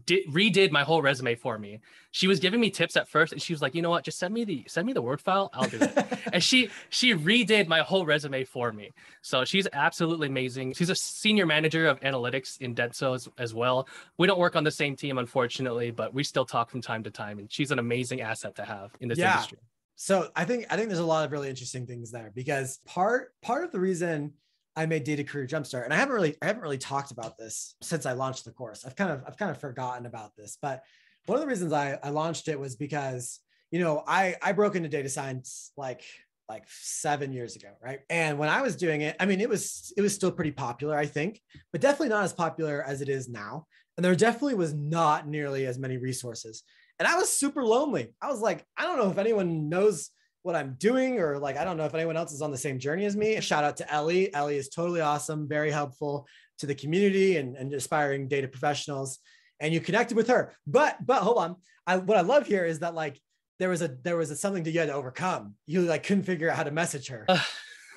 did 0.06 0.28
redid 0.28 0.72
my 0.72 0.84
whole 0.84 1.02
resume 1.02 1.36
for 1.36 1.58
me. 1.58 1.80
She 2.12 2.28
was 2.28 2.40
giving 2.40 2.60
me 2.60 2.70
tips 2.70 2.98
at 2.98 3.08
first, 3.08 3.32
and 3.32 3.42
she 3.42 3.54
was 3.54 3.62
like, 3.62 3.74
"You 3.76 3.82
know 3.82 3.90
what? 3.90 4.04
Just 4.04 4.20
send 4.20 4.34
me 4.34 4.44
the 4.44 4.64
send 4.68 4.86
me 4.86 4.94
the 4.94 5.02
word 5.02 5.22
file. 5.22 5.50
I'll 5.54 5.70
do 5.70 5.78
it." 5.80 6.20
and 6.34 6.44
she 6.44 6.70
she 6.90 7.14
redid 7.14 7.68
my 7.68 7.80
whole 7.80 8.06
resume 8.06 8.44
for 8.44 8.72
me. 8.74 8.92
So 9.22 9.46
she's 9.46 9.68
absolutely 9.72 10.28
amazing. 10.28 10.74
She's 10.74 10.90
a 10.90 10.96
senior 10.96 11.46
manager 11.46 11.88
of 11.88 12.00
analytics 12.02 12.60
in 12.60 12.76
Dentsu 12.76 13.16
as, 13.16 13.30
as 13.38 13.54
well. 13.54 13.88
We 14.18 14.28
don't 14.28 14.40
work 14.40 14.56
on 14.56 14.64
the 14.66 14.72
same 14.72 14.96
team, 14.96 15.18
unfortunately, 15.18 15.92
but 15.92 16.14
we 16.14 16.24
still 16.24 16.46
talk 16.46 16.70
from 16.70 16.82
time 16.82 17.04
to 17.04 17.12
time. 17.12 17.40
And 17.40 17.52
she's 17.52 17.72
an 17.72 17.80
amazing 17.80 18.22
asset 18.22 18.56
to 18.56 18.66
have 18.66 18.92
in 19.00 19.08
this 19.08 19.20
Yeah. 19.20 19.32
industry. 19.34 19.60
so 19.96 20.30
I 20.36 20.44
think 20.44 20.66
I 20.70 20.76
think 20.76 20.90
there's 20.90 21.00
a 21.00 21.06
lot 21.06 21.26
of 21.26 21.32
really 21.32 21.50
interesting 21.50 21.86
things 21.88 22.12
there 22.12 22.32
because 22.36 22.80
part 22.86 23.34
part 23.42 23.64
of 23.64 23.72
the 23.72 23.80
reason 23.80 24.34
I 24.76 24.86
made 24.86 25.04
Data 25.04 25.24
Career 25.24 25.48
Jumpstart, 25.48 25.86
and 25.86 25.94
I 25.94 25.98
haven't 25.98 26.16
really 26.16 26.36
I 26.42 26.48
haven't 26.48 26.64
really 26.64 26.78
talked 26.78 27.12
about 27.12 27.38
this 27.38 27.76
since 27.82 28.06
I 28.06 28.14
launched 28.14 28.46
the 28.46 28.52
course. 28.52 28.86
I've 28.86 28.96
kind 28.96 29.12
of 29.12 29.24
I've 29.26 29.38
kind 29.38 29.52
of 29.52 29.60
forgotten 29.60 30.06
about 30.06 30.36
this, 30.36 30.58
but 30.62 30.84
one 31.26 31.38
of 31.38 31.42
the 31.42 31.48
reasons 31.48 31.74
I, 31.74 31.98
I 32.04 32.10
launched 32.10 32.48
it 32.48 32.60
was 32.60 32.76
because 32.76 33.40
you 33.72 33.80
know 33.80 34.04
I 34.08 34.36
I 34.42 34.52
broke 34.52 34.76
into 34.76 34.90
data 34.90 35.10
science 35.10 35.72
like 35.78 36.04
like 36.48 36.64
seven 36.68 37.34
years 37.34 37.56
ago, 37.56 37.70
right? 37.82 38.02
And 38.10 38.38
when 38.38 38.50
I 38.50 38.62
was 38.62 38.76
doing 38.76 39.02
it, 39.02 39.16
I 39.20 39.26
mean 39.26 39.42
it 39.42 39.50
was 39.50 39.94
it 39.98 40.02
was 40.02 40.14
still 40.14 40.32
pretty 40.32 40.52
popular, 40.52 40.98
I 40.98 41.06
think, 41.06 41.42
but 41.72 41.82
definitely 41.82 42.10
not 42.10 42.24
as 42.24 42.34
popular 42.34 42.84
as 42.84 43.02
it 43.02 43.10
is 43.10 43.30
now. 43.30 43.66
And 43.98 44.04
there 44.04 44.16
definitely 44.16 44.56
was 44.56 44.74
not 44.74 45.28
nearly 45.28 45.66
as 45.66 45.80
many 45.80 45.98
resources. 45.98 46.64
And 47.00 47.08
I 47.08 47.16
was 47.16 47.30
super 47.30 47.64
lonely. 47.64 48.14
I 48.22 48.28
was 48.28 48.42
like, 48.42 48.66
I 48.78 48.84
don't 48.84 48.98
know 48.98 49.10
if 49.10 49.18
anyone 49.18 49.70
knows 49.70 50.10
what 50.46 50.56
I'm 50.56 50.76
doing, 50.78 51.20
or 51.20 51.40
like, 51.40 51.58
I 51.58 51.64
don't 51.64 51.76
know 51.76 51.86
if 51.86 51.96
anyone 51.96 52.16
else 52.16 52.32
is 52.32 52.42
on 52.42 52.52
the 52.52 52.58
same 52.58 52.78
journey 52.78 53.06
as 53.06 53.18
me. 53.18 53.36
A 53.36 53.42
shout 53.42 53.64
out 53.64 53.78
to 53.78 53.92
Ellie. 53.92 54.32
Ellie 54.34 54.58
is 54.58 54.70
totally 54.70 55.02
awesome, 55.02 55.48
very 55.48 55.72
helpful 55.72 56.28
to 56.60 56.68
the 56.68 56.76
community 56.76 57.38
and, 57.38 57.56
and 57.56 57.74
aspiring 57.74 58.28
data 58.28 58.48
professionals. 58.48 59.20
And 59.60 59.74
you 59.74 59.80
connected 59.80 60.16
with 60.16 60.28
her. 60.28 60.54
But 60.68 60.98
but 61.04 61.24
hold 61.24 61.38
on. 61.40 61.56
I 61.88 61.98
what 61.98 62.18
I 62.18 62.22
love 62.22 62.46
here 62.46 62.64
is 62.66 62.80
that 62.80 62.94
like 62.94 63.20
there 63.58 63.70
was 63.70 63.82
a 63.82 63.88
there 64.04 64.18
was 64.18 64.30
a 64.30 64.36
something 64.36 64.64
that 64.64 64.72
you 64.72 64.80
had 64.80 64.90
to 64.90 64.94
overcome. 64.94 65.56
You 65.66 65.82
like 65.82 66.04
couldn't 66.04 66.24
figure 66.24 66.50
out 66.50 66.58
how 66.58 66.64
to 66.64 66.72
message 66.72 67.08
her. 67.08 67.26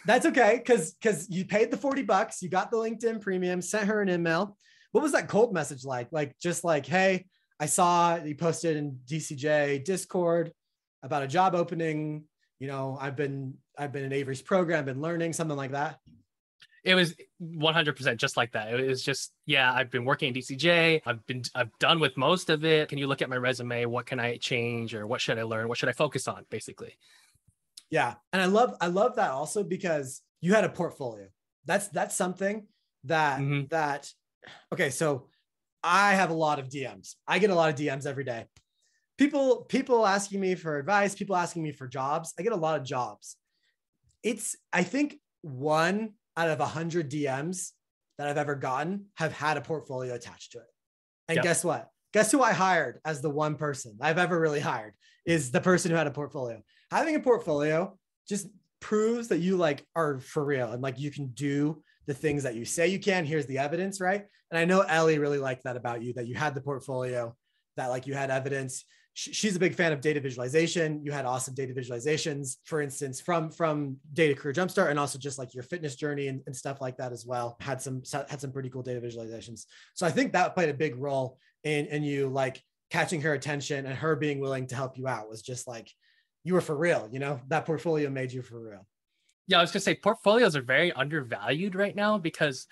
That's 0.07 0.25
okay, 0.27 0.57
because 0.57 0.93
because 0.93 1.29
you 1.29 1.45
paid 1.45 1.71
the 1.71 1.77
40 1.77 2.03
bucks, 2.03 2.41
you 2.41 2.49
got 2.49 2.71
the 2.71 2.79
LinkedIn 2.79 3.21
premium, 3.21 3.61
sent 3.61 3.89
her 3.89 4.01
an 4.01 4.09
email. 4.09 4.57
What 4.93 5.03
was 5.03 5.13
that 5.13 5.29
cold 5.29 5.53
message 5.53 5.85
like? 5.85 6.09
Like 6.13 6.35
just 6.41 6.65
like, 6.65 6.87
hey, 6.87 7.27
I 7.61 7.67
saw 7.67 8.17
you 8.17 8.35
posted 8.35 8.79
in 8.79 9.01
DCJ 9.07 9.85
Discord 9.85 10.53
about 11.03 11.25
a 11.25 11.29
job 11.29 11.55
opening. 11.55 12.25
You 12.59 12.67
know, 12.67 12.99
I've 13.01 13.17
been 13.17 13.55
I've 13.79 13.93
been 13.93 14.05
in 14.05 14.13
Avery's 14.13 14.43
program, 14.43 14.85
been 14.85 15.01
learning 15.01 15.33
something 15.33 15.57
like 15.57 15.73
that. 15.73 16.01
It 16.85 16.95
was 16.95 17.15
100% 17.43 18.17
just 18.17 18.37
like 18.37 18.53
that. 18.53 18.73
It 18.73 18.87
was 18.87 19.03
just, 19.03 19.33
yeah, 19.47 19.73
I've 19.73 19.91
been 19.91 20.05
working 20.05 20.29
in 20.29 20.35
DCJ. 20.35 21.03
I've 21.05 21.27
been, 21.27 21.43
I've 21.55 21.77
done 21.81 21.99
with 22.01 22.17
most 22.17 22.51
of 22.51 22.65
it. 22.65 22.89
Can 22.89 22.99
you 22.99 23.07
look 23.09 23.21
at 23.21 23.29
my 23.29 23.37
resume? 23.37 23.85
What 23.85 24.07
can 24.07 24.19
I 24.21 24.37
change 24.39 24.95
or 24.95 25.07
what 25.07 25.21
should 25.21 25.39
I 25.39 25.43
learn? 25.43 25.69
What 25.69 25.77
should 25.77 25.89
I 25.89 25.93
focus 25.93 26.29
on, 26.29 26.47
basically? 26.51 26.97
Yeah, 27.91 28.15
and 28.33 28.41
I 28.41 28.47
love 28.47 28.75
I 28.81 28.87
love 28.87 29.17
that 29.17 29.31
also 29.31 29.63
because 29.65 30.23
you 30.41 30.55
had 30.55 30.65
a 30.65 30.69
portfolio. 30.69 31.27
That's 31.65 31.89
that's 31.89 32.15
something 32.15 32.67
that 33.05 33.41
Mhm. 33.41 33.69
that 33.71 34.13
okay. 34.73 34.91
So 34.91 35.29
I 35.83 36.15
have 36.15 36.31
a 36.31 36.35
lot 36.35 36.59
of 36.59 36.69
DMs. 36.69 37.17
I 37.27 37.39
get 37.39 37.51
a 37.51 37.55
lot 37.55 37.71
of 37.71 37.77
DMs 37.77 38.07
every 38.07 38.25
day. 38.25 38.47
People 39.19 39.65
people 39.65 40.07
asking 40.07 40.41
me 40.41 40.55
for 40.55 40.79
advice. 40.79 41.15
People 41.15 41.37
asking 41.37 41.63
me 41.63 41.73
for 41.73 41.87
jobs. 41.87 42.33
I 42.39 42.43
get 42.43 42.53
a 42.53 42.57
lot 42.57 42.81
of 42.81 42.87
jobs. 42.87 43.37
It's 44.23 44.57
I 44.73 44.85
think 44.85 45.19
one 45.43 46.15
out 46.37 46.49
of 46.49 46.61
a 46.61 46.67
hundred 46.67 47.11
DMs 47.11 47.73
that 48.17 48.29
I've 48.29 48.39
ever 48.39 48.55
gotten 48.55 49.07
have 49.17 49.33
had 49.33 49.57
a 49.57 49.61
portfolio 49.61 50.15
attached 50.15 50.53
to 50.53 50.59
it. 50.59 50.67
And 51.29 51.37
Yep. 51.37 51.43
guess 51.43 51.65
what? 51.65 51.89
Guess 52.13 52.33
who 52.33 52.43
I 52.43 52.53
hired 52.53 53.01
as 53.05 53.21
the 53.21 53.31
one 53.31 53.57
person 53.57 53.99
I've 54.01 54.19
ever 54.19 54.39
really 54.41 54.61
hired 54.61 54.95
is 55.27 55.51
the 55.51 55.61
person 55.61 55.91
who 55.91 55.97
had 55.97 56.07
a 56.07 56.11
portfolio 56.13 56.63
having 56.91 57.15
a 57.17 57.21
portfolio 57.21 57.97
just 58.29 58.49
proves 58.81 59.29
that 59.29 59.39
you 59.39 59.57
like 59.57 59.85
are 59.95 60.21
for 60.21 60.45
real 60.45 60.73
and 60.73 60.83
like 60.83 60.99
you 60.99 61.11
can 61.11 61.29
do 61.29 61.83
the 62.07 62.15
things 62.15 62.43
that 62.45 62.55
you 62.55 62.65
say 62.65 62.89
you 62.89 62.99
can. 62.99 63.27
Here's 63.27 63.47
the 63.47 63.59
evidence, 63.59 64.01
right? 64.01 64.25
And 64.51 64.59
I 64.59 64.65
know 64.65 64.81
Ellie 64.81 65.19
really 65.19 65.39
liked 65.39 65.65
that 65.65 65.77
about 65.77 66.03
you 66.03 66.15
that 66.15 66.27
you 66.27 66.35
had 66.35 66.55
the 66.55 66.61
portfolio, 66.61 67.37
that 67.77 67.89
like 67.89 68.07
you 68.07 68.15
had 68.15 68.31
evidence. 68.31 68.85
Sh- 69.19 69.31
She's 69.33 69.57
a 69.57 69.59
big 69.59 69.75
fan 69.75 69.93
of 69.93 70.01
data 70.01 70.21
visualization. 70.21 71.05
You 71.05 71.11
had 71.11 71.25
awesome 71.25 71.53
data 71.53 71.75
visualizations, 71.75 72.59
for 72.65 72.81
instance, 72.81 73.21
from 73.21 73.51
from 73.51 73.97
Data 74.13 74.33
Career 74.33 74.55
Jumpstart, 74.55 74.91
and 74.91 74.99
also 74.99 75.19
just 75.19 75.41
like 75.41 75.55
your 75.55 75.65
fitness 75.65 75.97
journey 75.97 76.29
and, 76.29 76.41
and 76.47 76.55
stuff 76.55 76.81
like 76.81 76.97
that 76.99 77.11
as 77.11 77.27
well. 77.27 77.57
Had 77.61 77.83
some 77.83 78.03
had 78.31 78.41
some 78.41 78.53
pretty 78.53 78.71
cool 78.71 78.83
data 78.83 79.01
visualizations. 79.01 79.67
So 79.95 80.07
I 80.07 80.13
think 80.13 80.33
that 80.33 80.55
played 80.55 80.69
a 80.69 80.75
big 80.75 80.95
role 80.95 81.37
in 81.65 81.87
in 81.87 82.05
you 82.05 82.29
like 82.29 82.63
catching 82.91 83.21
her 83.23 83.33
attention 83.33 83.87
and 83.87 83.97
her 83.97 84.15
being 84.15 84.39
willing 84.39 84.69
to 84.69 84.77
help 84.77 84.97
you 84.97 85.09
out 85.09 85.29
was 85.29 85.43
just 85.43 85.67
like 85.67 85.91
you 86.45 86.55
were 86.55 86.61
for 86.61 86.77
real, 86.77 87.09
you 87.11 87.19
know, 87.19 87.41
that 87.49 87.67
portfolio 87.67 88.09
made 88.11 88.31
you 88.31 88.41
for 88.41 88.61
real. 88.61 88.87
Yeah, 89.49 89.59
I 89.59 89.63
was 89.63 89.73
gonna 89.73 89.81
say 89.81 89.97
portfolios 89.97 90.55
are 90.55 90.63
very 90.63 90.93
undervalued 90.93 91.75
right 91.75 91.97
now 91.97 92.19
because 92.19 92.69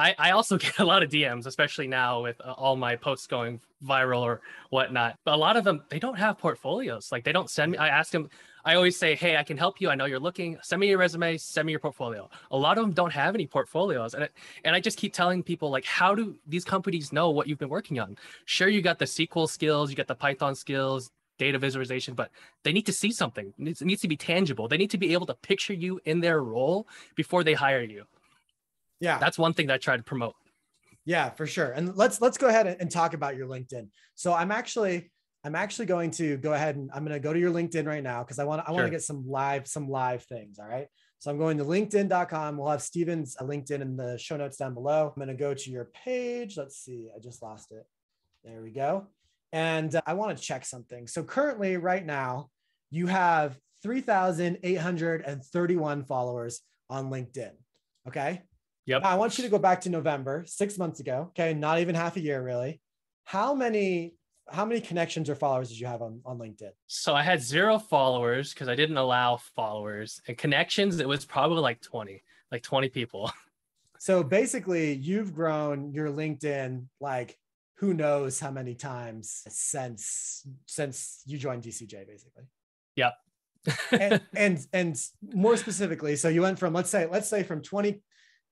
I, 0.00 0.14
I 0.18 0.30
also 0.30 0.56
get 0.66 0.78
a 0.78 0.84
lot 0.84 1.02
of 1.02 1.10
DMs, 1.10 1.46
especially 1.46 1.86
now 1.86 2.22
with 2.22 2.40
uh, 2.40 2.52
all 2.52 2.76
my 2.76 2.96
posts 2.96 3.26
going 3.26 3.60
viral 3.84 4.22
or 4.22 4.40
whatnot. 4.70 5.18
But 5.24 5.34
a 5.34 5.36
lot 5.36 5.56
of 5.56 5.64
them 5.64 5.82
they 5.90 5.98
don't 5.98 6.16
have 6.16 6.38
portfolios. 6.38 7.12
Like 7.12 7.24
they 7.24 7.32
don't 7.32 7.50
send 7.50 7.72
me. 7.72 7.78
I 7.78 7.88
ask 7.88 8.10
them. 8.10 8.30
I 8.64 8.74
always 8.74 8.98
say, 8.98 9.14
"Hey, 9.14 9.36
I 9.36 9.42
can 9.42 9.56
help 9.56 9.80
you. 9.80 9.88
I 9.88 9.94
know 9.94 10.04
you're 10.04 10.20
looking. 10.20 10.58
Send 10.62 10.80
me 10.80 10.88
your 10.88 10.98
resume. 10.98 11.36
Send 11.36 11.66
me 11.66 11.72
your 11.72 11.80
portfolio." 11.80 12.28
A 12.50 12.56
lot 12.56 12.78
of 12.78 12.84
them 12.84 12.92
don't 12.92 13.12
have 13.12 13.34
any 13.34 13.46
portfolios, 13.46 14.14
and 14.14 14.24
it, 14.24 14.32
and 14.64 14.74
I 14.74 14.80
just 14.80 14.98
keep 14.98 15.12
telling 15.12 15.42
people 15.42 15.70
like, 15.70 15.84
how 15.84 16.14
do 16.14 16.36
these 16.46 16.64
companies 16.64 17.12
know 17.12 17.30
what 17.30 17.46
you've 17.46 17.58
been 17.58 17.68
working 17.68 17.98
on? 18.00 18.16
Sure, 18.44 18.68
you 18.68 18.82
got 18.82 18.98
the 18.98 19.06
SQL 19.06 19.48
skills, 19.48 19.90
you 19.90 19.96
got 19.96 20.08
the 20.08 20.14
Python 20.14 20.54
skills, 20.54 21.10
data 21.38 21.58
visualization, 21.58 22.14
but 22.14 22.30
they 22.64 22.72
need 22.72 22.86
to 22.86 22.92
see 22.92 23.10
something. 23.10 23.46
It 23.46 23.58
needs, 23.58 23.82
it 23.82 23.86
needs 23.86 24.02
to 24.02 24.08
be 24.08 24.16
tangible. 24.16 24.68
They 24.68 24.76
need 24.76 24.90
to 24.90 24.98
be 24.98 25.14
able 25.14 25.26
to 25.26 25.34
picture 25.34 25.72
you 25.72 26.00
in 26.04 26.20
their 26.20 26.42
role 26.42 26.86
before 27.16 27.42
they 27.42 27.54
hire 27.54 27.82
you. 27.82 28.04
Yeah, 29.00 29.18
That's 29.18 29.38
one 29.38 29.54
thing 29.54 29.68
that 29.68 29.74
I 29.74 29.78
try 29.78 29.96
to 29.96 30.02
promote. 30.02 30.34
yeah, 31.04 31.30
for 31.30 31.46
sure. 31.46 31.70
And 31.70 31.96
let's 31.96 32.20
let's 32.20 32.38
go 32.38 32.48
ahead 32.48 32.66
and, 32.66 32.90
talk 32.90 33.14
about 33.14 33.36
your 33.36 33.48
LinkedIn. 33.48 33.88
So 34.14 34.34
I'm 34.34 34.50
actually 34.50 35.10
I'm 35.42 35.54
actually 35.54 35.86
going 35.86 36.10
to 36.12 36.36
go 36.36 36.52
ahead 36.52 36.76
and 36.76 36.90
I'm 36.92 37.02
going 37.04 37.14
to 37.14 37.20
go 37.20 37.32
to 37.32 37.38
your 37.38 37.50
LinkedIn 37.50 37.86
right 37.86 38.02
now 38.02 38.22
because 38.22 38.38
I 38.38 38.44
want 38.44 38.62
I 38.66 38.72
want 38.72 38.84
to 38.84 38.90
get 38.90 39.02
some 39.02 39.26
live 39.26 39.66
some 39.66 39.88
live 39.88 40.22
things. 40.24 40.58
All 40.58 40.66
right. 40.66 40.86
So 41.18 41.30
I'm 41.30 41.38
going 41.38 41.56
to 41.58 41.64
LinkedIn.com. 41.64 42.56
We'll 42.56 42.70
have 42.70 42.82
Stephen's 42.82 43.36
uh, 43.38 43.44
LinkedIn 43.44 43.82
in 43.82 43.96
the 43.96 44.16
show 44.18 44.38
notes 44.38 44.56
down 44.56 44.72
below. 44.72 45.08
I'm 45.08 45.14
going 45.22 45.28
to 45.28 45.34
go 45.34 45.52
to 45.52 45.70
your 45.70 45.90
page. 46.04 46.56
Let's 46.56 46.78
see. 46.78 47.10
I 47.14 47.18
just 47.20 47.42
lost 47.42 47.72
it. 47.72 47.84
There 48.42 48.62
we 48.62 48.70
go. 48.70 49.06
And 49.52 49.94
uh, 49.94 50.00
I 50.06 50.14
want 50.14 50.34
to 50.36 50.42
check 50.42 50.64
something. 50.64 51.06
So 51.06 51.22
currently, 51.22 51.76
right 51.76 52.06
now, 52.06 52.48
you 52.90 53.06
have 53.06 53.58
3,831 53.82 56.04
followers 56.04 56.60
on 56.88 57.10
LinkedIn. 57.10 57.50
Okay. 58.08 58.40
Yep. 58.90 59.02
Now, 59.02 59.10
I 59.10 59.14
want 59.14 59.38
you 59.38 59.44
to 59.44 59.50
go 59.50 59.58
back 59.58 59.80
to 59.82 59.88
November, 59.88 60.42
six 60.48 60.76
months 60.76 60.98
ago. 60.98 61.28
Okay. 61.30 61.54
Not 61.54 61.78
even 61.78 61.94
half 61.94 62.16
a 62.16 62.20
year, 62.20 62.42
really. 62.42 62.80
How 63.22 63.54
many 63.54 64.14
how 64.50 64.64
many 64.64 64.80
connections 64.80 65.30
or 65.30 65.36
followers 65.36 65.68
did 65.68 65.78
you 65.78 65.86
have 65.86 66.02
on, 66.02 66.20
on 66.26 66.36
LinkedIn? 66.36 66.72
So 66.88 67.14
I 67.14 67.22
had 67.22 67.40
zero 67.40 67.78
followers 67.78 68.52
because 68.52 68.66
I 68.66 68.74
didn't 68.74 68.96
allow 68.96 69.36
followers 69.54 70.20
and 70.26 70.36
connections. 70.36 70.98
It 70.98 71.06
was 71.06 71.24
probably 71.24 71.60
like 71.60 71.80
20, 71.80 72.20
like 72.50 72.62
20 72.62 72.88
people. 72.88 73.30
So 74.02 74.22
basically, 74.22 74.94
you've 74.94 75.34
grown 75.34 75.92
your 75.92 76.08
LinkedIn 76.08 76.86
like 77.02 77.36
who 77.76 77.92
knows 77.92 78.40
how 78.40 78.50
many 78.50 78.74
times 78.74 79.42
since 79.46 80.46
since 80.64 81.22
you 81.26 81.36
joined 81.36 81.64
DCJ, 81.64 82.06
basically. 82.06 82.44
Yep. 82.96 83.12
and, 83.92 84.22
and 84.34 84.66
and 84.72 85.02
more 85.34 85.58
specifically, 85.58 86.16
so 86.16 86.30
you 86.30 86.40
went 86.40 86.58
from 86.58 86.72
let's 86.72 86.88
say 86.88 87.06
let's 87.12 87.28
say 87.28 87.42
from 87.42 87.60
20 87.60 88.00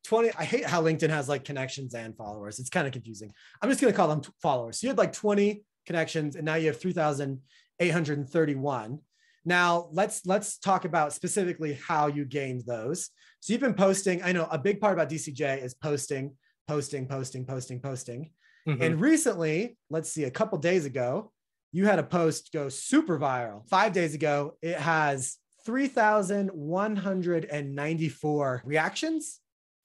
20 0.05 0.31
I 0.39 0.45
hate 0.45 0.65
how 0.65 0.83
LinkedIn 0.83 1.11
has 1.11 1.29
like 1.29 1.45
connections 1.45 1.95
and 1.95 2.17
followers. 2.17 2.59
It's 2.59 2.71
kind 2.71 2.87
of 2.87 2.93
confusing. 2.93 3.33
I'm 3.61 3.69
just 3.69 3.81
going 3.81 3.93
to 3.93 3.97
call 3.97 4.09
them 4.09 4.21
t- 4.21 4.31
followers. 4.41 4.81
So 4.81 4.87
you 4.87 4.91
had 4.91 4.99
like 4.99 5.13
20 5.13 5.63
connections 5.87 6.37
and 6.37 6.45
now 6.45 6.55
you 6.57 6.67
have 6.69 6.81
3,831. 6.81 8.99
Now, 9.45 9.89
let's 9.93 10.27
let's 10.27 10.59
talk 10.59 10.85
about 10.85 11.13
specifically 11.13 11.75
how 11.75 12.09
you 12.09 12.25
gained 12.25 12.65
those. 12.67 13.11
So 13.41 13.53
you've 13.53 13.63
been 13.63 13.75
posting, 13.75 14.21
I 14.23 14.33
know 14.33 14.49
a 14.51 14.59
big 14.59 14.81
part 14.81 14.95
about 14.95 15.09
DCJ 15.09 15.63
is 15.63 15.75
posting, 15.75 16.35
posting, 16.67 17.07
posting, 17.07 17.47
posting, 17.47 17.79
posting. 17.81 18.31
Mhm. 18.69 18.81
And 18.83 19.01
recently, 19.01 19.79
let's 19.89 20.11
see, 20.11 20.25
a 20.25 20.31
couple 20.31 20.59
days 20.59 20.85
ago, 20.85 21.33
you 21.73 21.87
had 21.87 21.99
a 21.99 22.03
post 22.03 22.53
go 22.53 22.69
super 22.69 23.19
viral. 23.19 23.67
Five 23.69 23.93
days 23.93 24.15
ago, 24.15 24.57
it 24.61 24.79
has 24.79 25.37
3,194 25.65 28.63
reactions, 28.65 29.41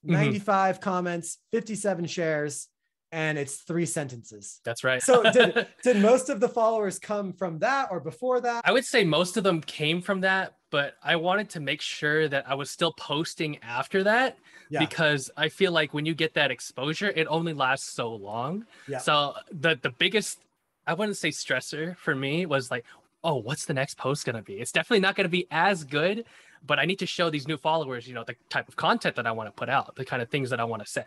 Mhm. 0.06 0.12
95 0.12 0.80
comments, 0.82 1.38
57 1.52 2.06
shares, 2.06 2.68
and 3.12 3.38
it's 3.38 3.58
three 3.58 3.86
sentences. 3.86 4.60
That's 4.66 4.84
right. 4.84 5.02
So, 5.02 5.24
did, 5.32 5.68
did 5.84 5.98
most 5.98 6.30
of 6.30 6.40
the 6.40 6.50
followers 6.50 7.00
come 7.00 7.32
from 7.34 7.60
that 7.60 7.90
or 7.92 8.00
before 8.00 8.42
that? 8.42 8.64
I 8.66 8.72
would 8.72 8.86
say 8.86 9.04
most 9.04 9.38
of 9.38 9.44
them 9.44 9.62
came 9.62 10.02
from 10.02 10.22
that, 10.22 10.56
but 10.72 10.96
I 11.04 11.16
wanted 11.16 11.50
to 11.52 11.60
make 11.60 11.82
sure 11.82 12.28
that 12.28 12.50
I 12.50 12.56
was 12.56 12.72
still 12.72 12.94
posting 12.94 13.60
after 13.62 14.04
that 14.04 14.38
Yeah. 14.70 14.80
because 14.80 15.30
I 15.38 15.50
feel 15.50 15.72
like 15.72 15.94
when 15.94 16.06
you 16.06 16.16
get 16.16 16.34
that 16.34 16.50
exposure, 16.52 17.12
it 17.16 17.28
only 17.28 17.54
lasts 17.54 17.90
so 17.94 18.14
long. 18.16 18.66
Yeah. 18.88 18.98
So 18.98 19.36
the 19.52 19.78
the 19.82 19.92
biggest 19.92 20.40
I 20.86 20.94
wouldn't 20.96 21.16
say 21.18 21.30
stressor 21.30 21.96
for 21.98 22.14
me 22.14 22.46
was 22.46 22.70
like, 22.72 22.84
oh, 23.24 23.36
what's 23.36 23.66
the 23.66 23.74
next 23.74 23.98
post 23.98 24.26
gonna 24.26 24.42
be? 24.42 24.56
It's 24.56 24.72
definitely 24.72 25.02
not 25.02 25.16
gonna 25.16 25.30
be 25.30 25.48
as 25.52 25.84
good, 25.84 26.26
but 26.66 26.80
I 26.80 26.86
need 26.86 27.00
to 27.00 27.06
show 27.06 27.30
these 27.30 27.48
new 27.48 27.58
followers, 27.58 28.08
you 28.08 28.14
know, 28.14 28.24
the 28.24 28.36
type 28.50 28.68
of 28.68 28.76
content 28.76 29.16
that 29.16 29.28
I 29.28 29.32
want 29.32 29.48
to 29.48 29.52
put 29.52 29.70
out, 29.70 29.96
the 29.96 30.06
kind 30.06 30.22
of 30.22 30.30
things 30.30 30.50
that 30.50 30.60
I 30.60 30.64
want 30.64 30.84
to 30.84 30.90
say. 30.90 31.06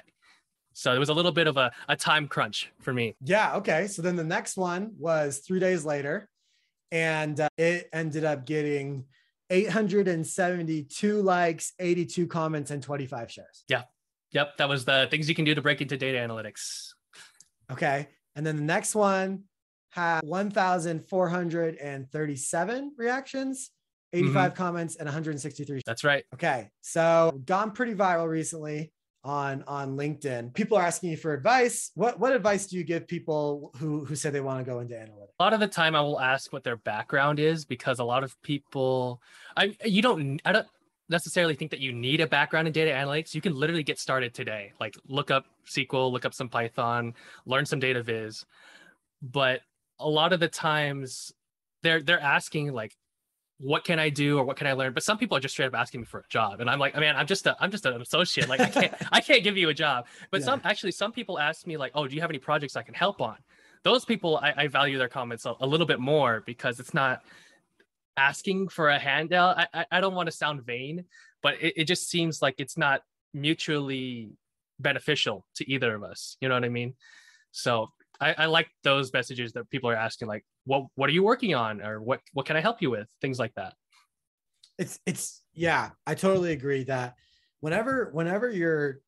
So 0.73 0.93
it 0.93 0.99
was 0.99 1.09
a 1.09 1.15
little 1.15 1.33
bit 1.33 1.47
of 1.47 1.57
a, 1.57 1.73
a 1.89 1.97
time 1.97 2.29
crunch 2.29 2.71
for 2.81 2.93
me. 2.93 3.17
Yeah. 3.23 3.57
Okay. 3.57 3.87
So 3.87 4.03
then 4.03 4.15
the 4.15 4.25
next 4.25 4.59
one 4.59 4.93
was 4.99 5.39
three 5.39 5.59
days 5.59 5.87
later, 5.87 6.29
and 6.93 7.41
uh, 7.41 7.49
it 7.57 7.89
ended 7.95 8.25
up 8.25 8.45
getting 8.45 9.07
872 9.49 11.23
likes, 11.23 11.73
82 11.79 12.27
comments, 12.27 12.71
and 12.71 12.83
25 12.83 13.31
shares. 13.31 13.65
Yeah. 13.69 13.83
Yep, 14.33 14.59
that 14.59 14.69
was 14.69 14.85
the 14.85 15.07
things 15.11 15.29
you 15.29 15.35
can 15.35 15.47
do 15.47 15.55
to 15.55 15.63
break 15.63 15.81
into 15.81 15.97
data 15.97 16.19
analytics. 16.19 16.93
Okay. 17.73 18.09
And 18.35 18.45
then 18.45 18.57
the 18.57 18.63
next 18.63 18.95
one 18.95 19.45
had 19.97 20.23
1,437 20.25 22.93
reactions, 22.97 23.71
mm-hmm. 24.15 24.27
85 24.27 24.55
comments, 24.55 24.95
and 24.97 25.07
163. 25.07 25.81
That's 25.85 26.05
right. 26.05 26.23
Okay. 26.35 26.71
So 26.83 27.41
gone 27.45 27.73
pretty 27.73 27.95
viral 27.95 28.29
recently 28.29 28.93
on 29.25 29.65
on 29.67 29.97
LinkedIn. 29.97 30.55
People 30.55 30.77
are 30.77 30.85
asking 30.85 31.11
you 31.11 31.17
for 31.17 31.33
advice. 31.33 31.91
What 31.95 32.21
what 32.21 32.33
advice 32.33 32.67
do 32.67 32.77
you 32.77 32.85
give 32.85 33.09
people 33.09 33.73
who 33.79 34.05
who 34.05 34.15
say 34.15 34.31
they 34.31 34.41
want 34.41 34.65
to 34.65 34.71
go 34.71 34.79
into 34.81 34.95
analytics? 34.95 35.33
A 35.41 35.43
lot 35.43 35.53
of 35.53 35.61
the 35.61 35.67
time 35.67 35.97
I 35.97 36.01
will 36.01 36.21
ask 36.21 36.53
what 36.53 36.63
their 36.63 36.77
background 36.77 37.41
is 37.41 37.65
because 37.65 37.99
a 37.99 38.05
lot 38.05 38.23
of 38.23 38.41
people 38.43 39.21
I 39.57 39.77
you 39.85 40.03
don't 40.03 40.41
I 40.45 40.53
don't 40.53 40.69
necessarily 41.09 41.55
think 41.55 41.71
that 41.71 41.81
you 41.81 41.93
need 41.93 42.21
a 42.21 42.27
background 42.27 42.69
in 42.69 42.73
data 42.73 42.91
analytics. 42.91 43.35
You 43.35 43.41
can 43.41 43.55
literally 43.55 43.83
get 43.83 43.99
started 43.99 44.35
today. 44.35 44.73
Like 44.79 44.95
look 45.09 45.31
up 45.31 45.47
SQL, 45.67 46.13
look 46.13 46.25
up 46.25 46.35
some 46.35 46.49
Python, 46.49 47.15
learn 47.47 47.67
some 47.67 47.81
data 47.81 48.03
viz. 48.03 48.45
But 49.23 49.63
a 49.99 50.09
lot 50.09 50.33
of 50.33 50.41
the 50.41 50.49
times 50.49 51.33
they're 51.83 52.03
they're 52.03 52.21
asking 52.21 52.73
like 52.73 52.95
what 53.59 53.85
can 53.85 53.99
I 53.99 54.11
do 54.11 54.39
or 54.39 54.45
what 54.45 54.59
can 54.59 54.67
I 54.67 54.75
learn? 54.75 54.93
But 54.93 55.03
some 55.03 55.17
people 55.17 55.35
are 55.35 55.41
just 55.41 55.55
straight 55.55 55.65
up 55.67 55.75
asking 55.75 56.01
me 56.01 56.07
for 56.07 56.21
a 56.21 56.25
job. 56.29 56.61
And 56.61 56.69
I'm 56.69 56.79
like, 56.79 56.95
I 56.95 57.01
mean, 57.01 57.17
I'm 57.17 57.27
just 57.27 57.47
a 57.47 57.57
I'm 57.59 57.71
just 57.71 57.87
an 57.87 58.01
associate. 58.01 58.49
Like 58.49 58.61
I 58.61 58.69
can't 58.69 58.93
I 59.13 59.21
can't 59.21 59.43
give 59.43 59.57
you 59.57 59.71
a 59.71 59.75
job. 59.75 60.07
But 60.31 60.41
Yeah. 60.41 60.47
some 60.47 60.61
actually 60.65 60.93
some 60.93 61.13
people 61.13 61.39
ask 61.39 61.67
me 61.67 61.77
like, 61.77 61.93
oh, 61.95 62.07
do 62.07 62.15
you 62.15 62.21
have 62.21 62.31
any 62.31 62.39
projects 62.39 62.77
I 62.77 62.83
can 62.83 62.95
help 62.95 63.21
on? 63.23 63.37
Those 63.83 64.05
people 64.05 64.37
I, 64.37 64.53
I 64.57 64.67
value 64.69 64.99
their 64.99 65.09
comments 65.09 65.47
a, 65.47 65.55
a 65.61 65.67
little 65.67 65.87
bit 65.87 66.01
more 66.01 66.43
because 66.45 66.81
it's 66.81 66.93
not 66.93 67.23
asking 68.17 68.69
for 68.69 68.91
a 68.91 68.99
handout. 68.99 69.57
I 69.59 69.67
I, 69.73 69.87
I 69.93 70.01
don't 70.01 70.15
want 70.15 70.27
to 70.27 70.33
sound 70.33 70.63
vain, 70.67 71.05
but 71.43 71.55
it, 71.61 71.75
it 71.77 71.85
just 71.85 72.11
seems 72.11 72.43
like 72.43 72.57
it's 72.59 72.77
not 72.77 73.03
mutually 73.33 74.33
beneficial 74.79 75.47
to 75.57 75.71
either 75.71 75.95
of 75.95 76.03
us. 76.03 76.37
You 76.41 76.49
know 76.49 76.55
what 76.57 76.65
I 76.65 76.69
mean? 76.69 76.95
So 77.53 77.89
I, 78.21 78.35
I 78.39 78.47
like 78.47 78.69
those 78.83 79.13
messages 79.13 79.53
that 79.53 79.69
people 79.71 79.91
are 79.91 79.97
asking, 79.97 80.29
like, 80.29 80.45
what 80.65 80.87
what 80.95 81.09
are 81.11 81.13
you 81.13 81.23
working 81.23 81.55
on, 81.55 81.83
or 81.83 82.01
what 82.01 82.21
what 82.33 82.47
can 82.47 82.57
I 82.57 82.61
help 82.61 82.83
you 82.83 82.91
with, 82.91 83.09
things 83.21 83.39
like 83.39 83.55
that. 83.55 83.75
it's 84.79 84.99
it's 85.07 85.43
yeah 85.55 85.91
i 86.07 86.15
totally 86.15 86.53
agree 86.53 86.85
that 86.85 87.15
whenever 87.61 88.11
whenever 88.13 88.51
you're 88.51 89.01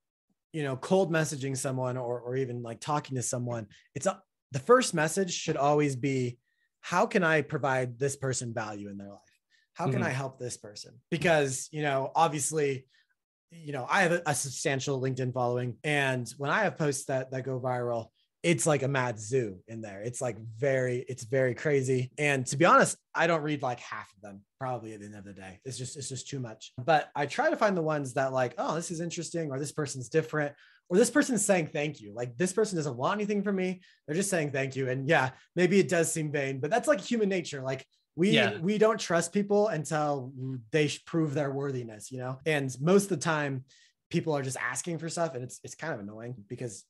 you 0.53 0.63
know 0.63 0.77
cold 0.77 1.13
messaging 1.13 1.57
someone 1.57 1.97
or 1.97 2.21
or 2.21 2.37
even 2.37 2.63
like 2.63 2.81
talking 2.81 3.17
to 3.17 3.23
someone 3.23 3.67
it's 3.95 4.07
a, 4.07 4.21
the 4.53 4.59
first 4.59 4.95
message 4.95 5.33
should 5.33 5.57
always 5.57 5.95
be 5.97 6.39
how 6.81 7.07
can 7.07 7.23
i 7.23 7.43
provide 7.43 7.99
this 7.99 8.17
person 8.17 8.55
value 8.55 8.89
in 8.89 8.97
their 8.97 9.11
life 9.11 9.41
how 9.75 9.87
can 9.89 10.03
Mhm. 10.03 10.07
i 10.07 10.11
help 10.11 10.39
this 10.39 10.57
person 10.57 10.95
because 11.11 11.69
you 11.71 11.83
know 11.83 12.11
obviously 12.15 12.87
you 13.51 13.73
know 13.73 13.87
i 13.91 14.03
have 14.03 14.13
a, 14.13 14.23
a 14.27 14.35
substantial 14.35 15.01
linkedin 15.01 15.33
following 15.33 15.77
and 15.85 16.33
when 16.39 16.51
i 16.51 16.63
have 16.63 16.79
posts 16.79 17.05
that 17.07 17.31
that 17.31 17.43
go 17.45 17.61
viral 17.61 18.07
it's 18.43 18.67
like 18.67 18.83
a 18.83 18.89
mad 18.89 19.19
zoo 19.19 19.59
in 19.67 19.81
there. 19.81 20.01
It's 20.03 20.21
like 20.21 20.39
very, 20.57 21.05
it's 21.09 21.25
very 21.25 21.55
crazy. 21.55 22.13
And 22.19 22.47
to 22.47 22.57
be 22.57 22.65
honest, 22.65 22.97
I 23.15 23.27
don't 23.27 23.43
read 23.43 23.63
like 23.63 23.81
half 23.81 24.09
of 24.15 24.21
them 24.23 24.43
probably 24.61 24.95
at 24.95 25.01
the 25.01 25.07
end 25.07 25.17
of 25.17 25.25
the 25.25 25.33
day. 25.33 25.59
It's 25.65 25.77
just, 25.77 25.97
it's 25.97 26.09
just 26.09 26.29
too 26.29 26.39
much. 26.39 26.73
But 26.79 27.09
I 27.17 27.27
try 27.27 27.51
to 27.51 27.57
find 27.57 27.77
the 27.77 27.83
ones 27.83 28.15
that 28.15 28.33
like, 28.33 28.55
oh, 28.57 28.77
this 28.77 28.91
is 28.91 29.01
interesting, 29.01 29.51
or 29.51 29.59
this 29.59 29.73
person's 29.73 30.09
different, 30.09 30.55
or 30.89 30.97
this 30.97 31.11
person's 31.11 31.45
saying 31.45 31.69
thank 31.69 32.01
you. 32.01 32.15
Like 32.15 32.37
this 32.37 32.53
person 32.53 32.77
doesn't 32.77 32.97
want 32.97 33.19
anything 33.19 33.43
from 33.43 33.57
me. 33.57 33.81
They're 34.07 34.17
just 34.17 34.31
saying 34.31 34.53
thank 34.53 34.77
you. 34.77 34.89
And 34.89 35.09
yeah, 35.09 35.31
maybe 35.57 35.81
it 35.81 35.89
does 35.89 36.13
seem 36.13 36.31
vain, 36.31 36.61
but 36.61 36.71
that's 36.71 36.89
like 36.89 37.01
human 37.01 37.29
nature. 37.29 37.61
Like 37.63 37.85
we 38.15 38.31
Yeah. 38.31 38.59
we 38.59 38.79
don't 38.79 38.99
trust 39.01 39.33
people 39.33 39.69
until 39.69 40.33
they 40.71 40.91
prove 41.07 41.35
their 41.35 41.51
worthiness, 41.51 42.11
you 42.13 42.19
know? 42.19 42.39
And 42.47 42.75
most 42.81 43.05
of 43.05 43.09
the 43.11 43.17
time 43.17 43.65
people 44.11 44.33
are 44.33 44.43
just 44.43 44.57
asking 44.57 44.99
for 44.99 45.09
stuff 45.09 45.35
and 45.35 45.43
it's 45.45 45.61
it's 45.65 45.75
kind 45.75 45.93
of 45.93 46.01
annoying 46.01 46.35
because 46.49 46.85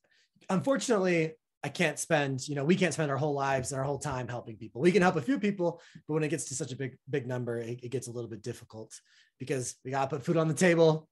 unfortunately 0.48 1.32
I 1.64 1.68
can't 1.68 1.98
spend, 1.98 2.46
you 2.48 2.54
know, 2.54 2.64
we 2.64 2.76
can't 2.76 2.94
spend 2.94 3.10
our 3.10 3.16
whole 3.16 3.34
lives 3.34 3.72
and 3.72 3.78
our 3.78 3.84
whole 3.84 3.98
time 3.98 4.28
helping 4.28 4.56
people. 4.56 4.80
We 4.80 4.92
can 4.92 5.02
help 5.02 5.16
a 5.16 5.22
few 5.22 5.40
people, 5.40 5.80
but 6.06 6.14
when 6.14 6.22
it 6.22 6.28
gets 6.28 6.44
to 6.46 6.54
such 6.54 6.72
a 6.72 6.76
big, 6.76 6.96
big 7.10 7.26
number, 7.26 7.58
it, 7.58 7.80
it 7.82 7.90
gets 7.90 8.06
a 8.06 8.12
little 8.12 8.30
bit 8.30 8.42
difficult 8.42 8.98
because 9.38 9.74
we 9.84 9.90
gotta 9.90 10.08
put 10.08 10.24
food 10.24 10.36
on 10.36 10.48
the 10.48 10.54
table, 10.54 11.08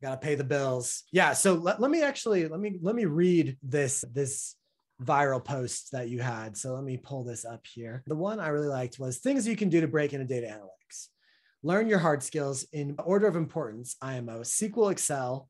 we 0.00 0.06
gotta 0.06 0.20
pay 0.20 0.36
the 0.36 0.44
bills. 0.44 1.04
Yeah. 1.12 1.32
So 1.32 1.54
let, 1.54 1.80
let 1.80 1.90
me 1.90 2.02
actually 2.02 2.46
let 2.46 2.60
me 2.60 2.78
let 2.80 2.94
me 2.94 3.06
read 3.06 3.56
this 3.62 4.04
this 4.12 4.54
viral 5.02 5.44
post 5.44 5.92
that 5.92 6.08
you 6.08 6.20
had. 6.20 6.56
So 6.56 6.74
let 6.74 6.84
me 6.84 6.96
pull 6.96 7.24
this 7.24 7.44
up 7.44 7.66
here. 7.66 8.02
The 8.06 8.16
one 8.16 8.40
I 8.40 8.48
really 8.48 8.68
liked 8.68 8.98
was 8.98 9.18
things 9.18 9.46
you 9.46 9.56
can 9.56 9.68
do 9.68 9.80
to 9.80 9.88
break 9.88 10.12
into 10.12 10.26
data 10.26 10.46
analytics. 10.46 11.08
Learn 11.62 11.88
your 11.88 11.98
hard 11.98 12.22
skills 12.22 12.66
in 12.72 12.94
order 13.04 13.26
of 13.26 13.36
importance, 13.36 13.96
IMO, 14.00 14.40
SQL, 14.40 14.92
Excel, 14.92 15.48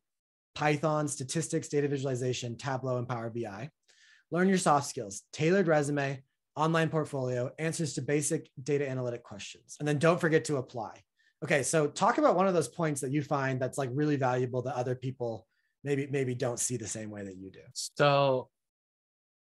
Python, 0.58 1.06
statistics, 1.06 1.68
data 1.68 1.86
visualization, 1.86 2.56
Tableau, 2.56 2.98
and 2.98 3.08
Power 3.08 3.30
BI. 3.30 3.70
Learn 4.32 4.48
your 4.48 4.58
soft 4.58 4.88
skills, 4.88 5.22
tailored 5.32 5.68
resume, 5.68 6.20
online 6.56 6.88
portfolio, 6.88 7.48
answers 7.60 7.94
to 7.94 8.02
basic 8.02 8.50
data 8.60 8.88
analytic 8.88 9.22
questions. 9.22 9.76
And 9.78 9.86
then 9.86 9.98
don't 9.98 10.20
forget 10.20 10.44
to 10.46 10.56
apply. 10.56 11.00
Okay, 11.44 11.62
so 11.62 11.86
talk 11.86 12.18
about 12.18 12.34
one 12.34 12.48
of 12.48 12.54
those 12.54 12.66
points 12.66 13.00
that 13.02 13.12
you 13.12 13.22
find 13.22 13.60
that's 13.60 13.78
like 13.78 13.90
really 13.92 14.16
valuable 14.16 14.60
that 14.62 14.74
other 14.74 14.96
people 14.96 15.46
maybe 15.84 16.08
maybe 16.10 16.34
don't 16.34 16.58
see 16.58 16.76
the 16.76 16.88
same 16.88 17.08
way 17.08 17.22
that 17.22 17.36
you 17.36 17.52
do. 17.52 17.60
So, 17.94 18.48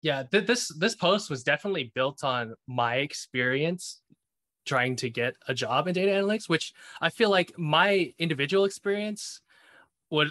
yeah, 0.04 0.22
th- 0.22 0.46
this 0.46 0.68
this 0.78 0.94
post 0.94 1.32
was 1.32 1.44
definitely 1.44 1.92
built 1.96 2.24
on 2.24 2.54
my 2.68 2.98
experience 2.98 4.02
trying 4.68 4.96
to 4.98 5.10
get 5.10 5.34
a 5.48 5.56
job 5.56 5.88
in 5.88 5.96
data 5.96 6.12
analytics, 6.12 6.48
which 6.48 6.74
I 7.02 7.10
feel 7.10 7.32
like 7.32 7.58
my 7.58 8.14
individual 8.20 8.66
experience 8.66 9.42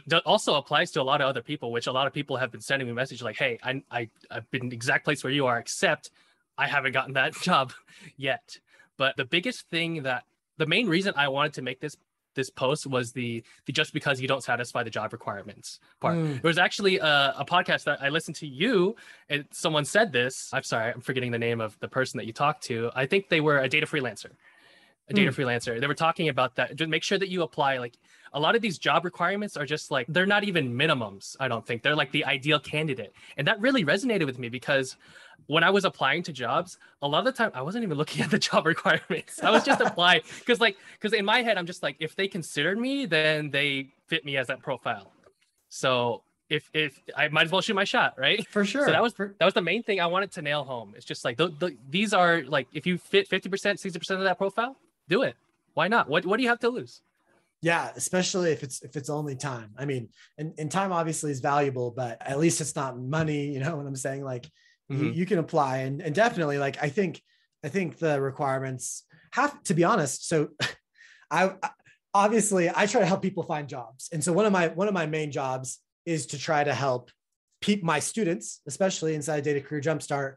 that 0.06 0.22
also 0.24 0.54
applies 0.54 0.90
to 0.92 1.02
a 1.02 1.04
lot 1.04 1.20
of 1.20 1.28
other 1.28 1.42
people. 1.42 1.72
Which 1.72 1.86
a 1.86 1.92
lot 1.92 2.06
of 2.06 2.12
people 2.12 2.36
have 2.36 2.50
been 2.50 2.60
sending 2.60 2.88
me 2.88 2.94
messages 2.94 3.22
like, 3.22 3.36
"Hey, 3.36 3.58
I 3.62 3.82
I 3.90 4.08
I've 4.30 4.50
been 4.50 4.62
in 4.62 4.68
the 4.70 4.76
exact 4.76 5.04
place 5.04 5.22
where 5.22 5.32
you 5.32 5.46
are, 5.46 5.58
except 5.58 6.10
I 6.56 6.66
haven't 6.66 6.92
gotten 6.92 7.14
that 7.14 7.34
job 7.42 7.72
yet." 8.16 8.58
But 8.96 9.16
the 9.16 9.24
biggest 9.24 9.68
thing 9.68 10.02
that 10.04 10.24
the 10.56 10.66
main 10.66 10.88
reason 10.88 11.12
I 11.16 11.28
wanted 11.28 11.54
to 11.54 11.62
make 11.62 11.80
this 11.80 11.96
this 12.36 12.50
post 12.50 12.86
was 12.86 13.12
the 13.12 13.42
the 13.64 13.72
just 13.72 13.92
because 13.92 14.20
you 14.20 14.28
don't 14.28 14.44
satisfy 14.44 14.84
the 14.84 14.90
job 14.90 15.12
requirements 15.12 15.80
part. 16.00 16.16
Mm. 16.16 16.40
There 16.40 16.48
was 16.48 16.58
actually 16.58 16.98
a, 16.98 17.34
a 17.38 17.44
podcast 17.44 17.84
that 17.84 18.00
I 18.00 18.10
listened 18.10 18.36
to 18.36 18.46
you, 18.46 18.94
and 19.28 19.44
someone 19.50 19.84
said 19.84 20.12
this. 20.12 20.50
I'm 20.52 20.62
sorry, 20.62 20.92
I'm 20.92 21.00
forgetting 21.00 21.32
the 21.32 21.38
name 21.38 21.60
of 21.60 21.76
the 21.80 21.88
person 21.88 22.18
that 22.18 22.26
you 22.26 22.32
talked 22.32 22.62
to. 22.64 22.90
I 22.94 23.06
think 23.06 23.28
they 23.28 23.40
were 23.40 23.58
a 23.58 23.68
data 23.68 23.86
freelancer, 23.86 24.30
a 25.08 25.14
data 25.14 25.30
hmm. 25.30 25.40
freelancer. 25.40 25.80
They 25.80 25.86
were 25.86 25.94
talking 25.94 26.28
about 26.28 26.56
that. 26.56 26.76
Just 26.76 26.90
make 26.90 27.02
sure 27.02 27.18
that 27.18 27.28
you 27.28 27.42
apply. 27.42 27.78
Like 27.78 27.96
a 28.32 28.40
lot 28.40 28.56
of 28.56 28.62
these 28.62 28.78
job 28.78 29.04
requirements 29.04 29.56
are 29.56 29.66
just 29.66 29.90
like 29.90 30.06
they're 30.08 30.26
not 30.26 30.44
even 30.44 30.72
minimums. 30.72 31.36
I 31.38 31.48
don't 31.48 31.66
think 31.66 31.82
they're 31.82 31.96
like 31.96 32.12
the 32.12 32.24
ideal 32.24 32.58
candidate, 32.58 33.12
and 33.36 33.46
that 33.46 33.60
really 33.60 33.84
resonated 33.84 34.26
with 34.26 34.38
me 34.38 34.48
because 34.48 34.96
when 35.46 35.62
I 35.62 35.70
was 35.70 35.84
applying 35.84 36.22
to 36.24 36.32
jobs, 36.32 36.78
a 37.02 37.08
lot 37.08 37.20
of 37.20 37.24
the 37.26 37.32
time 37.32 37.50
I 37.54 37.62
wasn't 37.62 37.84
even 37.84 37.96
looking 38.02 38.22
at 38.22 38.30
the 38.30 38.38
job 38.38 38.66
requirements. 38.74 39.42
I 39.42 39.50
was 39.50 39.64
just 39.64 39.80
applying 39.84 40.22
because 40.40 40.60
like 40.60 40.76
because 40.94 41.12
in 41.12 41.24
my 41.24 41.42
head 41.42 41.58
I'm 41.58 41.66
just 41.66 41.82
like 41.82 41.96
if 42.00 42.16
they 42.16 42.28
considered 42.28 42.78
me, 42.78 43.06
then 43.06 43.50
they 43.50 43.90
fit 44.06 44.24
me 44.24 44.36
as 44.36 44.48
that 44.48 44.60
profile. 44.60 45.12
So 45.68 46.22
if 46.48 46.70
if 46.74 47.00
I 47.16 47.28
might 47.28 47.46
as 47.46 47.52
well 47.52 47.60
shoot 47.60 47.74
my 47.74 47.84
shot, 47.84 48.14
right? 48.16 48.46
For 48.48 48.64
sure. 48.64 48.86
So 48.86 48.92
that 48.92 49.02
was 49.02 49.14
that 49.14 49.44
was 49.44 49.54
the 49.54 49.62
main 49.62 49.82
thing 49.82 50.00
I 50.00 50.06
wanted 50.06 50.32
to 50.32 50.42
nail 50.42 50.64
home. 50.64 50.94
It's 50.96 51.04
just 51.04 51.24
like 51.24 51.36
the, 51.36 51.48
the, 51.48 51.76
these 51.88 52.12
are 52.12 52.42
like 52.42 52.68
if 52.72 52.86
you 52.86 52.98
fit 52.98 53.28
50%, 53.28 53.50
60% 53.50 54.10
of 54.10 54.20
that 54.22 54.38
profile, 54.38 54.76
do 55.08 55.22
it. 55.22 55.36
Why 55.74 55.88
not? 55.88 56.08
What 56.08 56.24
what 56.26 56.36
do 56.38 56.42
you 56.42 56.48
have 56.48 56.60
to 56.60 56.68
lose? 56.68 57.02
yeah 57.62 57.90
especially 57.96 58.52
if 58.52 58.62
it's 58.62 58.82
if 58.82 58.96
it's 58.96 59.08
only 59.08 59.34
time 59.34 59.70
i 59.78 59.86
mean 59.86 60.10
and, 60.36 60.52
and 60.58 60.70
time 60.70 60.92
obviously 60.92 61.30
is 61.30 61.40
valuable 61.40 61.90
but 61.90 62.18
at 62.20 62.38
least 62.38 62.60
it's 62.60 62.76
not 62.76 62.98
money 63.00 63.46
you 63.46 63.58
know 63.58 63.74
what 63.78 63.86
i'm 63.86 63.96
saying 63.96 64.22
like 64.22 64.46
you, 64.90 64.96
Mhm. 64.98 65.14
you 65.16 65.24
can 65.26 65.38
apply 65.38 65.78
and, 65.78 66.02
and 66.02 66.14
definitely 66.14 66.58
like 66.58 66.76
i 66.82 66.90
think 66.90 67.22
i 67.64 67.68
think 67.68 67.98
the 67.98 68.20
requirements 68.20 69.04
have 69.32 69.60
to 69.64 69.74
be 69.74 69.84
honest 69.84 70.28
so 70.28 70.48
I, 71.30 71.54
I 71.62 71.70
obviously 72.12 72.68
i 72.68 72.84
try 72.84 73.00
to 73.00 73.06
help 73.06 73.22
people 73.22 73.42
find 73.42 73.66
jobs 73.66 74.10
and 74.12 74.22
so 74.22 74.34
one 74.34 74.44
of 74.44 74.52
my 74.52 74.68
one 74.68 74.86
of 74.86 74.94
my 74.94 75.06
main 75.06 75.32
jobs 75.32 75.80
is 76.04 76.26
to 76.26 76.38
try 76.38 76.62
to 76.62 76.74
help 76.74 77.10
peop 77.62 77.82
my 77.82 78.00
students 78.00 78.60
especially 78.68 79.14
inside 79.14 79.44
data 79.44 79.62
career 79.62 79.80
jumpstart 79.80 80.34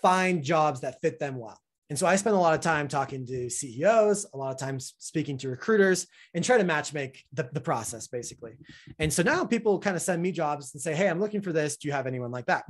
find 0.00 0.44
jobs 0.44 0.82
that 0.82 1.00
fit 1.00 1.18
them 1.18 1.36
well 1.36 1.58
And 1.90 1.98
so 1.98 2.06
I 2.06 2.16
spend 2.16 2.34
a 2.34 2.38
lot 2.38 2.54
of 2.54 2.60
time 2.60 2.88
talking 2.88 3.26
to 3.26 3.50
CEOs, 3.50 4.26
a 4.32 4.36
lot 4.36 4.50
of 4.50 4.58
times 4.58 4.94
speaking 4.98 5.36
to 5.38 5.50
recruiters 5.50 6.06
and 6.32 6.42
try 6.42 6.56
to 6.56 6.64
match 6.64 6.94
make 6.94 7.24
the, 7.32 7.48
the 7.52 7.60
process 7.60 8.08
basically. 8.08 8.52
And 8.98 9.12
so 9.12 9.22
now 9.22 9.44
people 9.44 9.78
kind 9.78 9.96
of 9.96 10.02
send 10.02 10.22
me 10.22 10.32
jobs 10.32 10.72
and 10.74 10.82
say, 10.82 10.94
Hey, 10.94 11.08
I'm 11.08 11.20
looking 11.20 11.42
for 11.42 11.52
this. 11.52 11.76
Do 11.76 11.88
you 11.88 11.92
have 11.92 12.06
anyone 12.06 12.30
like 12.30 12.46
that? 12.46 12.64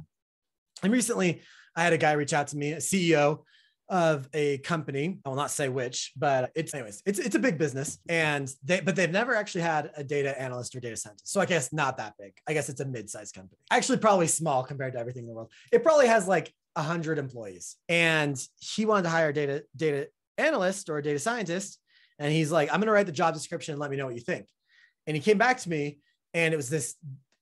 And 0.82 0.92
recently 0.92 1.42
I 1.76 1.84
had 1.84 1.92
a 1.92 1.98
guy 1.98 2.12
reach 2.12 2.32
out 2.32 2.48
to 2.48 2.56
me, 2.56 2.72
a 2.72 2.78
CEO 2.78 3.40
of 3.88 4.28
a 4.32 4.58
company. 4.58 5.18
I 5.24 5.28
will 5.28 5.36
not 5.36 5.50
say 5.50 5.68
which, 5.68 6.12
but 6.16 6.50
it's 6.54 6.72
anyways, 6.72 7.02
it's 7.04 7.18
it's 7.18 7.34
a 7.34 7.38
big 7.38 7.58
business. 7.58 7.98
And 8.08 8.50
they 8.64 8.80
but 8.80 8.96
they've 8.96 9.10
never 9.10 9.34
actually 9.34 9.60
had 9.60 9.90
a 9.96 10.02
data 10.02 10.40
analyst 10.40 10.74
or 10.74 10.80
data 10.80 10.96
scientist. 10.96 11.30
So 11.30 11.40
I 11.40 11.46
guess 11.46 11.72
not 11.72 11.98
that 11.98 12.14
big. 12.18 12.32
I 12.48 12.54
guess 12.54 12.68
it's 12.68 12.80
a 12.80 12.86
mid-sized 12.86 13.34
company. 13.34 13.58
Actually, 13.70 13.98
probably 13.98 14.26
small 14.26 14.64
compared 14.64 14.94
to 14.94 14.98
everything 14.98 15.24
in 15.24 15.28
the 15.28 15.34
world. 15.34 15.52
It 15.70 15.82
probably 15.82 16.06
has 16.06 16.26
like 16.26 16.52
100 16.74 17.18
employees. 17.18 17.76
And 17.88 18.40
he 18.58 18.86
wanted 18.86 19.04
to 19.04 19.08
hire 19.10 19.28
a 19.28 19.32
data 19.32 19.64
data 19.76 20.08
analyst 20.38 20.88
or 20.88 20.98
a 20.98 21.02
data 21.02 21.18
scientist. 21.18 21.78
And 22.18 22.32
he's 22.32 22.50
like 22.52 22.68
i'm 22.70 22.80
going 22.80 22.86
to 22.86 22.92
write 22.92 23.06
the 23.06 23.12
job 23.12 23.34
description 23.34 23.72
and 23.72 23.80
let 23.80 23.90
me 23.90 23.96
know 23.96 24.06
what 24.06 24.14
you 24.14 24.20
think. 24.20 24.46
And 25.06 25.16
he 25.16 25.22
came 25.22 25.38
back 25.38 25.58
to 25.58 25.68
me 25.68 25.98
and 26.32 26.52
it 26.52 26.56
was 26.56 26.68
this 26.68 26.96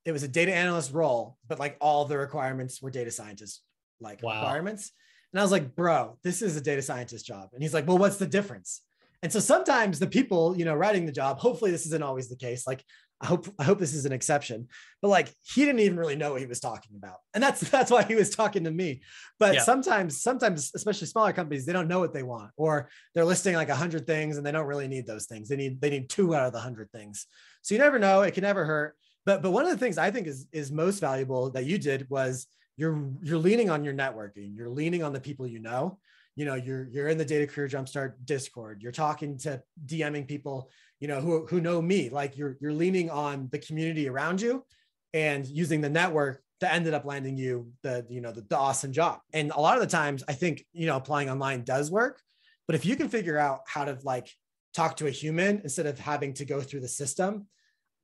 it 0.04 0.12
was 0.12 0.22
a 0.22 0.28
data 0.28 0.52
analyst 0.52 0.92
role 0.92 1.36
but 1.46 1.58
like 1.58 1.76
all 1.80 2.04
the 2.04 2.18
requirements 2.18 2.82
were 2.82 2.90
data 2.90 3.10
scientist 3.10 3.62
like 4.00 4.22
wow. 4.22 4.42
requirements. 4.42 4.92
And 5.32 5.40
i 5.40 5.42
was 5.42 5.52
like 5.52 5.74
bro 5.74 6.18
this 6.22 6.42
is 6.42 6.56
a 6.56 6.60
data 6.60 6.82
scientist 6.82 7.26
job. 7.26 7.50
And 7.52 7.62
he's 7.62 7.74
like 7.74 7.86
well 7.86 7.98
what's 7.98 8.16
the 8.16 8.26
difference? 8.26 8.82
And 9.22 9.32
so 9.32 9.38
sometimes 9.38 9.98
the 9.98 10.06
people 10.06 10.56
you 10.56 10.64
know 10.64 10.74
writing 10.74 11.06
the 11.06 11.12
job 11.12 11.38
hopefully 11.38 11.70
this 11.70 11.86
isn't 11.86 12.02
always 12.02 12.28
the 12.28 12.36
case. 12.36 12.66
Like 12.66 12.84
I 13.22 13.26
hope 13.26 13.46
I 13.58 13.62
hope 13.62 13.78
this 13.78 13.94
is 13.94 14.04
an 14.04 14.12
exception. 14.12 14.66
But 15.00 15.08
like 15.08 15.32
he 15.42 15.64
didn't 15.64 15.80
even 15.80 15.96
really 15.96 16.16
know 16.16 16.32
what 16.32 16.40
he 16.40 16.46
was 16.46 16.58
talking 16.58 16.96
about. 16.96 17.18
And 17.32 17.42
that's 17.42 17.60
that's 17.70 17.90
why 17.90 18.02
he 18.02 18.14
was 18.14 18.30
talking 18.30 18.64
to 18.64 18.70
me. 18.70 19.02
But 19.38 19.54
yeah. 19.54 19.62
sometimes 19.62 20.20
sometimes 20.20 20.72
especially 20.74 21.06
smaller 21.06 21.32
companies 21.32 21.64
they 21.64 21.72
don't 21.72 21.88
know 21.88 22.00
what 22.00 22.12
they 22.12 22.24
want 22.24 22.50
or 22.56 22.90
they're 23.14 23.24
listing 23.24 23.54
like 23.54 23.68
a 23.68 23.72
100 23.72 24.06
things 24.06 24.36
and 24.36 24.44
they 24.44 24.52
don't 24.52 24.66
really 24.66 24.88
need 24.88 25.06
those 25.06 25.26
things. 25.26 25.48
They 25.48 25.56
need 25.56 25.80
they 25.80 25.90
need 25.90 26.10
two 26.10 26.34
out 26.34 26.46
of 26.46 26.52
the 26.52 26.58
100 26.58 26.90
things. 26.90 27.26
So 27.62 27.74
you 27.74 27.80
never 27.80 27.98
know, 27.98 28.22
it 28.22 28.34
can 28.34 28.42
never 28.42 28.64
hurt. 28.64 28.96
But 29.24 29.40
but 29.40 29.52
one 29.52 29.64
of 29.64 29.70
the 29.70 29.78
things 29.78 29.98
I 29.98 30.10
think 30.10 30.26
is 30.26 30.48
is 30.52 30.72
most 30.72 30.98
valuable 30.98 31.50
that 31.50 31.64
you 31.64 31.78
did 31.78 32.10
was 32.10 32.48
you're 32.76 33.08
you're 33.22 33.38
leaning 33.38 33.70
on 33.70 33.84
your 33.84 33.94
networking. 33.94 34.56
You're 34.56 34.68
leaning 34.68 35.04
on 35.04 35.12
the 35.12 35.20
people 35.20 35.46
you 35.46 35.60
know 35.60 35.98
you 36.34 36.44
know 36.44 36.54
you're 36.54 36.88
you're 36.90 37.08
in 37.08 37.18
the 37.18 37.24
data 37.24 37.46
career 37.46 37.68
jumpstart 37.68 38.14
discord 38.24 38.82
you're 38.82 38.92
talking 38.92 39.36
to 39.36 39.62
dming 39.86 40.26
people 40.26 40.70
you 41.02 41.08
know 41.08 41.20
who 41.20 41.44
who 41.46 41.60
know 41.60 41.82
me 41.82 42.08
like 42.10 42.38
you're 42.38 42.56
you're 42.60 42.72
leaning 42.72 43.10
on 43.10 43.48
the 43.50 43.58
community 43.58 44.08
around 44.08 44.40
you 44.40 44.64
and 45.12 45.44
using 45.48 45.80
the 45.80 45.90
network 45.90 46.40
that 46.60 46.72
ended 46.72 46.94
up 46.94 47.04
landing 47.04 47.36
you 47.36 47.72
the 47.82 48.06
you 48.08 48.20
know 48.20 48.30
the, 48.30 48.42
the 48.42 48.56
awesome 48.56 48.92
job. 48.92 49.18
And 49.32 49.50
a 49.50 49.60
lot 49.60 49.74
of 49.76 49.80
the 49.80 49.88
times 49.88 50.22
i 50.28 50.32
think 50.32 50.64
you 50.72 50.86
know 50.86 50.96
applying 50.96 51.28
online 51.28 51.64
does 51.64 51.90
work 51.90 52.22
but 52.68 52.76
if 52.76 52.86
you 52.86 52.94
can 52.94 53.08
figure 53.08 53.36
out 53.36 53.62
how 53.66 53.84
to 53.84 53.98
like 54.04 54.30
talk 54.74 54.96
to 54.98 55.08
a 55.08 55.10
human 55.10 55.60
instead 55.64 55.86
of 55.86 55.98
having 55.98 56.34
to 56.34 56.44
go 56.44 56.60
through 56.60 56.80
the 56.80 56.88
system 56.88 57.48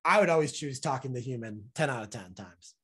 i 0.05 0.19
would 0.19 0.29
always 0.29 0.51
choose 0.51 0.81
talking 0.81 1.15
to 1.15 1.21
human 1.21 1.71
10 1.77 1.89
out 1.89 2.03
of 2.03 2.11
10 2.11 2.35
times. 2.35 2.75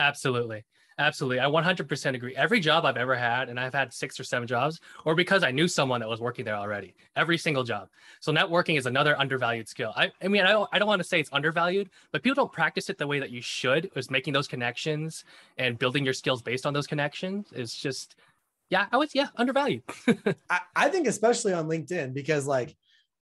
Absolutely 0.00 0.64
Absolutely. 0.98 1.38
I 1.38 1.44
100% 1.44 2.14
agree. 2.14 2.34
Every 2.34 2.58
job 2.58 2.84
I've 2.84 2.96
ever 2.96 3.14
had, 3.14 3.48
and 3.48 3.58
I've 3.58 3.72
had 3.72 3.92
six 3.92 4.18
or 4.18 4.24
seven 4.24 4.48
jobs, 4.48 4.80
or 5.04 5.14
because 5.14 5.44
I 5.44 5.52
knew 5.52 5.68
someone 5.68 6.00
that 6.00 6.08
was 6.08 6.20
working 6.20 6.44
there 6.44 6.56
already, 6.56 6.94
every 7.14 7.38
single 7.38 7.62
job. 7.62 7.88
So 8.18 8.32
networking 8.32 8.76
is 8.76 8.86
another 8.86 9.18
undervalued 9.18 9.68
skill. 9.68 9.92
I, 9.94 10.10
I 10.20 10.26
mean, 10.26 10.42
I 10.42 10.50
don't, 10.50 10.68
I 10.72 10.80
don't 10.80 10.88
want 10.88 11.00
to 11.00 11.06
say 11.06 11.20
it's 11.20 11.30
undervalued, 11.32 11.90
but 12.10 12.24
people 12.24 12.34
don't 12.34 12.52
practice 12.52 12.90
it 12.90 12.98
the 12.98 13.06
way 13.06 13.20
that 13.20 13.30
you 13.30 13.40
should, 13.40 13.90
is 13.94 14.10
making 14.10 14.32
those 14.32 14.48
connections 14.48 15.24
and 15.56 15.78
building 15.78 16.04
your 16.04 16.14
skills 16.14 16.42
based 16.42 16.66
on 16.66 16.74
those 16.74 16.88
connections 16.88 17.52
is 17.52 17.74
just, 17.74 18.16
yeah, 18.68 18.86
I 18.90 18.96
was, 18.96 19.14
yeah, 19.14 19.28
undervalued. 19.36 19.84
I, 20.50 20.60
I 20.74 20.88
think 20.88 21.06
especially 21.06 21.52
on 21.52 21.68
LinkedIn, 21.68 22.12
because 22.12 22.44
like, 22.44 22.76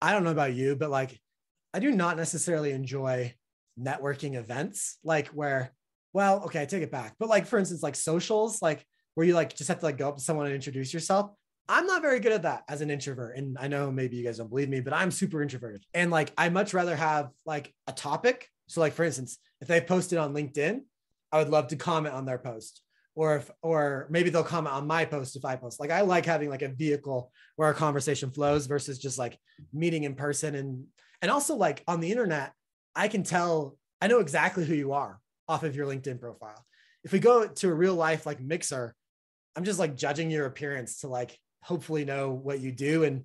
I 0.02 0.14
don't 0.14 0.24
know 0.24 0.32
about 0.32 0.54
you, 0.54 0.78
but 0.78 0.90
like, 0.90 1.20
I 1.74 1.80
do 1.80 1.92
not 1.92 2.16
necessarily 2.16 2.72
enjoy 2.72 3.36
networking 3.78 4.36
events, 4.36 5.00
like 5.04 5.28
where 5.28 5.74
well, 6.14 6.44
okay, 6.46 6.62
I 6.62 6.66
take 6.66 6.84
it 6.84 6.92
back. 6.92 7.16
But 7.20 7.30
like 7.30 7.46
for 7.46 7.60
instance, 7.60 7.84
like 7.84 7.96
socials, 7.96 8.62
like 8.62 8.86
where 9.16 9.26
you 9.26 9.34
like 9.34 9.56
just 9.56 9.68
have 9.68 9.80
to 9.80 9.86
like 9.86 9.98
go 9.98 10.10
up 10.10 10.18
to 10.18 10.24
someone 10.24 10.46
and 10.46 10.56
introduce 10.56 10.94
yourself. 10.94 11.32
I'm 11.70 11.86
not 11.86 12.02
very 12.02 12.20
good 12.20 12.32
at 12.32 12.44
that 12.44 12.64
as 12.70 12.82
an 12.82 12.90
introvert. 12.90 13.36
And 13.36 13.58
I 13.60 13.68
know 13.68 13.92
maybe 13.92 14.16
you 14.16 14.24
guys 14.24 14.38
don't 14.38 14.50
believe 14.50 14.70
me, 14.70 14.80
but 14.80 14.94
I'm 14.94 15.12
super 15.12 15.42
introverted. 15.42 15.84
And 15.94 16.12
like 16.12 16.32
I 16.38 16.50
much 16.50 16.74
rather 16.74 16.96
have 16.96 17.32
like 17.46 17.74
a 17.88 17.92
topic. 17.92 18.48
So 18.68 18.80
like 18.80 18.94
for 18.94 19.04
instance, 19.04 19.38
if 19.60 19.68
they 19.68 19.82
posted 19.82 20.18
on 20.18 20.34
LinkedIn, 20.34 20.82
I 21.32 21.40
would 21.40 21.50
love 21.50 21.68
to 21.70 21.76
comment 21.76 22.16
on 22.16 22.26
their 22.26 22.38
post. 22.38 22.82
Or 23.16 23.38
if 23.38 23.52
or 23.64 24.08
maybe 24.12 24.30
they'll 24.30 24.44
comment 24.44 24.76
on 24.76 24.86
my 24.86 25.04
post 25.04 25.36
if 25.36 25.44
I 25.44 25.56
post. 25.56 25.80
Like 25.80 25.92
I 25.92 26.02
like 26.02 26.26
having 26.26 26.50
like 26.50 26.62
a 26.62 26.70
vehicle 26.70 27.32
where 27.56 27.68
our 27.68 27.74
conversation 27.74 28.30
flows 28.30 28.68
versus 28.68 29.00
just 29.00 29.18
like 29.18 29.38
meeting 29.74 30.04
in 30.04 30.14
person 30.14 30.54
and 30.54 30.86
and 31.22 31.32
also 31.32 31.56
like 31.56 31.84
on 31.88 32.00
the 32.00 32.12
internet, 32.12 32.54
I 32.96 33.08
can 33.08 33.24
tell 33.24 33.78
I 34.00 34.08
know 34.08 34.20
exactly 34.20 34.64
who 34.64 34.76
you 34.76 34.94
are 34.94 35.20
off 35.48 35.64
of 35.64 35.76
your 35.76 35.88
LinkedIn 35.88 36.20
profile. 36.20 36.66
If 37.04 37.12
we 37.12 37.20
go 37.20 37.48
to 37.48 37.70
a 37.70 37.74
real 37.74 37.96
life 37.96 38.26
like 38.26 38.42
mixer, 38.42 38.96
I'm 39.56 39.64
just 39.64 39.80
like 39.80 39.96
judging 39.96 40.30
your 40.30 40.46
appearance 40.46 41.02
to 41.02 41.08
like 41.08 41.38
hopefully 41.64 42.06
know 42.06 42.32
what 42.32 42.60
you 42.60 42.72
do. 42.72 43.04
And 43.04 43.24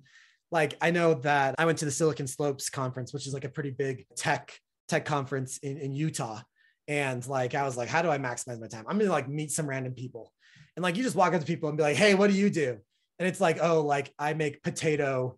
like 0.51 0.75
I 0.81 0.91
know 0.91 1.15
that 1.15 1.55
I 1.57 1.65
went 1.65 1.79
to 1.79 1.85
the 1.85 1.91
Silicon 1.91 2.27
Slopes 2.27 2.69
conference, 2.69 3.13
which 3.13 3.27
is 3.27 3.33
like 3.33 3.45
a 3.45 3.49
pretty 3.49 3.71
big 3.71 4.05
tech 4.15 4.57
tech 4.87 5.05
conference 5.05 5.57
in, 5.59 5.77
in 5.77 5.93
Utah. 5.93 6.41
And 6.87 7.25
like 7.27 7.55
I 7.55 7.63
was 7.63 7.77
like, 7.77 7.89
how 7.89 8.01
do 8.01 8.09
I 8.09 8.17
maximize 8.17 8.59
my 8.59 8.67
time? 8.67 8.85
I'm 8.87 8.97
gonna 8.97 9.11
like 9.11 9.29
meet 9.29 9.51
some 9.51 9.67
random 9.67 9.93
people. 9.93 10.31
And 10.75 10.83
like 10.83 10.97
you 10.97 11.03
just 11.03 11.15
walk 11.15 11.33
up 11.33 11.41
to 11.41 11.47
people 11.47 11.69
and 11.69 11.77
be 11.77 11.83
like, 11.83 11.95
hey, 11.95 12.13
what 12.13 12.29
do 12.29 12.35
you 12.35 12.49
do? 12.49 12.77
And 13.19 13.27
it's 13.27 13.39
like, 13.39 13.59
oh, 13.61 13.81
like 13.81 14.13
I 14.17 14.33
make 14.33 14.63
potato 14.63 15.37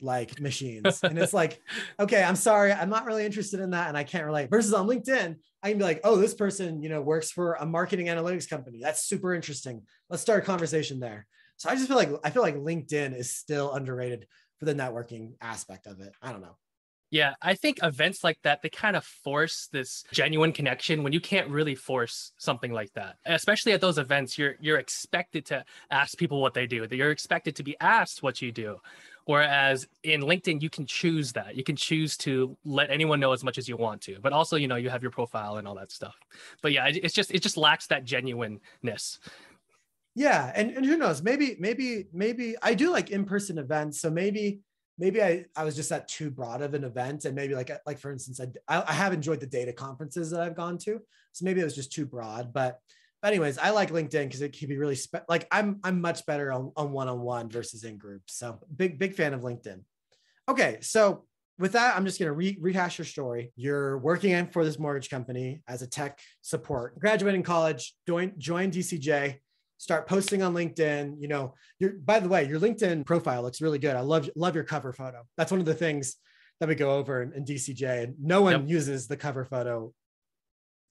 like 0.00 0.40
machines. 0.40 1.00
and 1.02 1.18
it's 1.18 1.32
like, 1.32 1.60
okay, 2.00 2.22
I'm 2.22 2.36
sorry, 2.36 2.72
I'm 2.72 2.90
not 2.90 3.06
really 3.06 3.24
interested 3.24 3.60
in 3.60 3.70
that 3.70 3.88
and 3.88 3.96
I 3.96 4.04
can't 4.04 4.26
relate. 4.26 4.50
Versus 4.50 4.74
on 4.74 4.86
LinkedIn, 4.86 5.36
I 5.62 5.68
can 5.68 5.78
be 5.78 5.84
like, 5.84 6.00
oh, 6.04 6.16
this 6.16 6.34
person, 6.34 6.82
you 6.82 6.88
know, 6.88 7.00
works 7.00 7.30
for 7.30 7.54
a 7.54 7.66
marketing 7.66 8.06
analytics 8.06 8.48
company. 8.48 8.80
That's 8.82 9.02
super 9.02 9.34
interesting. 9.34 9.82
Let's 10.10 10.22
start 10.22 10.42
a 10.42 10.46
conversation 10.46 11.00
there. 11.00 11.26
So 11.56 11.70
I 11.70 11.74
just 11.74 11.88
feel 11.88 11.96
like 11.96 12.10
I 12.22 12.30
feel 12.30 12.42
like 12.42 12.56
LinkedIn 12.56 13.16
is 13.16 13.34
still 13.34 13.72
underrated 13.72 14.26
for 14.58 14.66
the 14.66 14.74
networking 14.74 15.32
aspect 15.40 15.86
of 15.86 16.00
it. 16.00 16.12
I 16.22 16.32
don't 16.32 16.42
know. 16.42 16.56
Yeah, 17.10 17.34
I 17.40 17.54
think 17.54 17.78
events 17.82 18.24
like 18.24 18.38
that 18.42 18.62
they 18.62 18.68
kind 18.68 18.96
of 18.96 19.04
force 19.04 19.68
this 19.70 20.02
genuine 20.12 20.52
connection 20.52 21.04
when 21.04 21.12
you 21.12 21.20
can't 21.20 21.48
really 21.48 21.76
force 21.76 22.32
something 22.36 22.72
like 22.72 22.92
that. 22.94 23.16
Especially 23.24 23.72
at 23.72 23.80
those 23.80 23.98
events, 23.98 24.36
you're 24.36 24.56
you're 24.60 24.78
expected 24.78 25.46
to 25.46 25.64
ask 25.90 26.18
people 26.18 26.42
what 26.42 26.52
they 26.52 26.66
do. 26.66 26.86
You're 26.90 27.12
expected 27.12 27.54
to 27.56 27.62
be 27.62 27.76
asked 27.80 28.22
what 28.22 28.42
you 28.42 28.50
do. 28.50 28.78
Whereas 29.26 29.88
in 30.04 30.22
LinkedIn, 30.22 30.62
you 30.62 30.70
can 30.70 30.86
choose 30.86 31.32
that. 31.32 31.56
You 31.56 31.64
can 31.64 31.74
choose 31.74 32.16
to 32.18 32.56
let 32.64 32.90
anyone 32.90 33.18
know 33.18 33.32
as 33.32 33.42
much 33.42 33.58
as 33.58 33.68
you 33.68 33.76
want 33.76 34.00
to, 34.02 34.18
but 34.20 34.32
also, 34.32 34.56
you 34.56 34.68
know, 34.68 34.76
you 34.76 34.88
have 34.88 35.02
your 35.02 35.10
profile 35.10 35.56
and 35.56 35.66
all 35.66 35.74
that 35.74 35.90
stuff. 35.90 36.16
But 36.62 36.72
yeah, 36.72 36.86
it's 36.86 37.12
just 37.12 37.32
it 37.32 37.42
just 37.42 37.56
lacks 37.56 37.88
that 37.88 38.04
genuineness. 38.04 39.18
Yeah, 40.14 40.52
and, 40.54 40.70
and 40.70 40.86
who 40.86 40.96
knows? 40.96 41.22
Maybe 41.22 41.56
maybe 41.58 42.06
maybe 42.12 42.54
I 42.62 42.74
do 42.74 42.90
like 42.90 43.10
in-person 43.10 43.58
events, 43.58 44.00
so 44.00 44.10
maybe 44.10 44.60
maybe 44.98 45.22
I, 45.22 45.44
I 45.56 45.64
was 45.64 45.76
just 45.76 45.92
at 45.92 46.08
too 46.08 46.30
broad 46.30 46.62
of 46.62 46.74
an 46.74 46.84
event 46.84 47.24
and 47.24 47.34
maybe 47.34 47.54
like 47.54 47.70
like 47.84 47.98
for 47.98 48.10
instance 48.10 48.40
I, 48.40 48.84
I 48.88 48.92
have 48.92 49.12
enjoyed 49.12 49.40
the 49.40 49.46
data 49.46 49.72
conferences 49.72 50.30
that 50.30 50.40
I've 50.40 50.56
gone 50.56 50.78
to 50.78 51.00
so 51.32 51.44
maybe 51.44 51.60
it 51.60 51.64
was 51.64 51.74
just 51.74 51.92
too 51.92 52.06
broad 52.06 52.52
but 52.52 52.80
but 53.26 53.32
anyways, 53.32 53.58
I 53.58 53.70
like 53.70 53.90
LinkedIn 53.90 54.26
because 54.26 54.40
it 54.40 54.56
can 54.56 54.68
be 54.68 54.78
really 54.78 54.94
spe- 54.94 55.28
like 55.28 55.48
I'm 55.50 55.80
I'm 55.82 56.00
much 56.00 56.24
better 56.26 56.52
on, 56.52 56.70
on 56.76 56.92
one-on-one 56.92 57.48
versus 57.48 57.82
in 57.82 57.98
groups. 57.98 58.38
So 58.38 58.60
big 58.76 59.00
big 59.00 59.14
fan 59.14 59.34
of 59.34 59.40
LinkedIn. 59.40 59.80
Okay, 60.48 60.78
so 60.80 61.24
with 61.58 61.72
that, 61.72 61.96
I'm 61.96 62.04
just 62.04 62.20
going 62.20 62.28
to 62.28 62.32
re- 62.32 62.56
rehash 62.60 62.98
your 62.98 63.04
story. 63.04 63.50
You're 63.56 63.98
working 63.98 64.30
in 64.30 64.46
for 64.46 64.64
this 64.64 64.78
mortgage 64.78 65.10
company 65.10 65.60
as 65.66 65.82
a 65.82 65.88
tech 65.88 66.20
support. 66.40 67.00
Graduating 67.00 67.42
college, 67.42 67.96
join 68.06 68.32
join 68.38 68.70
DCJ, 68.70 69.38
start 69.76 70.06
posting 70.06 70.44
on 70.44 70.54
LinkedIn. 70.54 71.16
You 71.18 71.26
know, 71.26 71.54
your 71.80 71.94
by 71.94 72.20
the 72.20 72.28
way, 72.28 72.46
your 72.46 72.60
LinkedIn 72.60 73.04
profile 73.06 73.42
looks 73.42 73.60
really 73.60 73.80
good. 73.80 73.96
I 73.96 74.02
love 74.02 74.30
love 74.36 74.54
your 74.54 74.62
cover 74.62 74.92
photo. 74.92 75.24
That's 75.36 75.50
one 75.50 75.58
of 75.58 75.66
the 75.66 75.74
things 75.74 76.14
that 76.60 76.68
we 76.68 76.76
go 76.76 76.92
over 76.92 77.24
in, 77.24 77.32
in 77.32 77.44
DCJ, 77.44 78.04
and 78.04 78.14
no 78.22 78.42
one 78.42 78.52
yep. 78.52 78.70
uses 78.70 79.08
the 79.08 79.16
cover 79.16 79.44
photo 79.44 79.92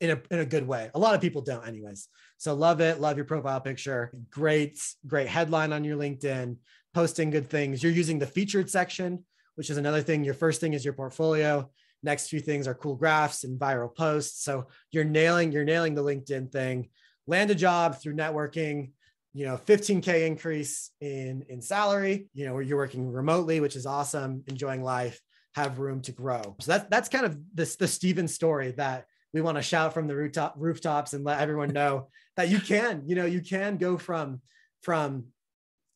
in 0.02 0.12
a, 0.12 0.22
in 0.32 0.40
a 0.40 0.46
good 0.46 0.68
way. 0.68 0.90
A 0.94 1.00
lot 1.00 1.16
of 1.16 1.22
people 1.22 1.42
don't, 1.42 1.68
anyways. 1.68 2.08
So 2.38 2.54
love 2.54 2.82
it. 2.82 3.00
Love 3.00 3.18
your 3.18 3.26
profile 3.26 3.62
picture. 3.62 4.12
Great, 4.30 4.80
great 5.08 5.28
headline 5.28 5.74
on 5.74 5.84
your 5.84 5.98
LinkedIn, 5.98 6.58
posting 6.94 7.30
good 7.30 7.50
things. 7.50 7.82
You're 7.82 7.92
using 7.92 8.20
the 8.20 8.28
featured 8.28 8.70
section, 8.70 9.24
which 9.56 9.70
is 9.70 9.78
another 9.78 10.02
thing. 10.02 10.24
Your 10.24 10.34
first 10.34 10.60
thing 10.60 10.74
is 10.74 10.84
your 10.84 10.94
portfolio. 10.94 11.70
Next 12.04 12.28
few 12.28 12.40
things 12.40 12.68
are 12.68 12.76
cool 12.76 12.96
graphs 12.96 13.44
and 13.44 13.60
viral 13.60 13.96
posts. 13.96 14.44
So 14.44 14.68
you're 14.92 15.06
nailing, 15.06 15.52
you're 15.52 15.64
nailing 15.64 15.96
the 15.96 16.04
LinkedIn 16.04 16.52
thing. 16.52 16.90
Land 17.26 17.50
a 17.52 17.56
job 17.56 18.00
through 18.00 18.16
networking, 18.16 18.92
you 19.36 19.46
know 19.46 19.58
15k 19.58 20.26
increase 20.26 20.92
in 21.02 21.46
in 21.50 21.62
salary 21.62 22.28
you 22.34 22.46
know 22.46 22.54
where 22.54 22.64
you're 22.64 22.78
working 22.78 23.12
remotely 23.12 23.60
which 23.60 23.76
is 23.76 23.86
awesome 23.86 24.42
enjoying 24.48 24.82
life 24.82 25.20
have 25.56 25.78
room 25.78 26.02
to 26.02 26.14
grow 26.14 26.56
so 26.62 26.72
that's 26.72 26.86
that's 26.90 27.10
kind 27.10 27.26
of 27.26 27.38
this 27.54 27.76
the 27.76 27.88
stephen 27.88 28.30
story 28.30 28.72
that 28.72 29.06
we 29.36 29.42
want 29.42 29.58
to 29.58 29.62
shout 29.62 29.94
from 29.94 30.08
the 30.08 30.16
rooftop 30.16 30.56
rooftops 30.58 31.12
and 31.12 31.26
let 31.26 31.42
everyone 31.42 31.74
know 31.74 32.08
that 32.38 32.48
you 32.48 32.60
can, 32.60 33.04
you 33.06 33.16
know, 33.16 33.26
you 33.26 33.42
can 33.42 33.76
go 33.78 33.98
from 33.98 34.42
from 34.82 35.26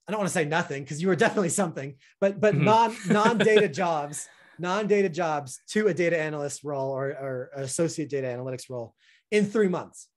I 0.07 0.11
don't 0.11 0.19
want 0.19 0.27
to 0.27 0.33
say 0.33 0.45
nothing 0.45 0.83
because 0.83 1.01
you 1.01 1.07
were 1.07 1.15
definitely 1.15 1.49
something, 1.49 1.95
but 2.19 2.41
but 2.41 2.55
Mhm. 2.55 2.65
non 2.65 2.95
non 3.05 3.37
data 3.41 3.69
jobs, 3.81 4.27
non 4.59 4.87
data 4.87 5.07
jobs 5.07 5.61
to 5.69 5.87
a 5.87 5.93
data 5.93 6.19
analyst 6.19 6.65
role 6.65 6.91
or 6.91 7.11
or 7.11 7.49
associate 7.55 8.09
data 8.09 8.27
analytics 8.27 8.69
role 8.69 8.93
in 9.31 9.45
three 9.45 9.69
months, 9.69 10.09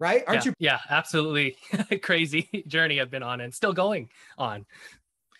right? 0.00 0.24
Aren't 0.26 0.44
yeah, 0.44 0.50
you? 0.50 0.54
yeah, 0.58 0.78
absolutely 0.90 1.56
crazy 2.02 2.64
journey 2.66 3.00
I've 3.00 3.10
been 3.12 3.22
on 3.22 3.42
and 3.42 3.54
still 3.54 3.72
going 3.74 4.08
on. 4.38 4.66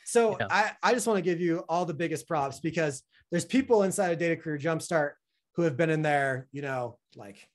So 0.05 0.37
Yeah. 0.39 0.47
I 0.49 0.73
I 0.81 0.95
just 0.95 1.09
want 1.09 1.17
to 1.17 1.23
give 1.23 1.41
you 1.41 1.65
all 1.69 1.87
the 1.87 1.95
biggest 1.95 2.29
props 2.29 2.61
because 2.61 3.03
there's 3.33 3.45
people 3.45 3.83
inside 3.83 4.13
of 4.13 4.19
Data 4.21 4.37
Career 4.37 4.59
Jumpstart 4.59 5.13
who 5.55 5.63
have 5.63 5.77
been 5.77 5.91
in 5.91 6.03
there, 6.03 6.49
you 6.53 6.63
know, 6.63 6.99
like 7.17 7.49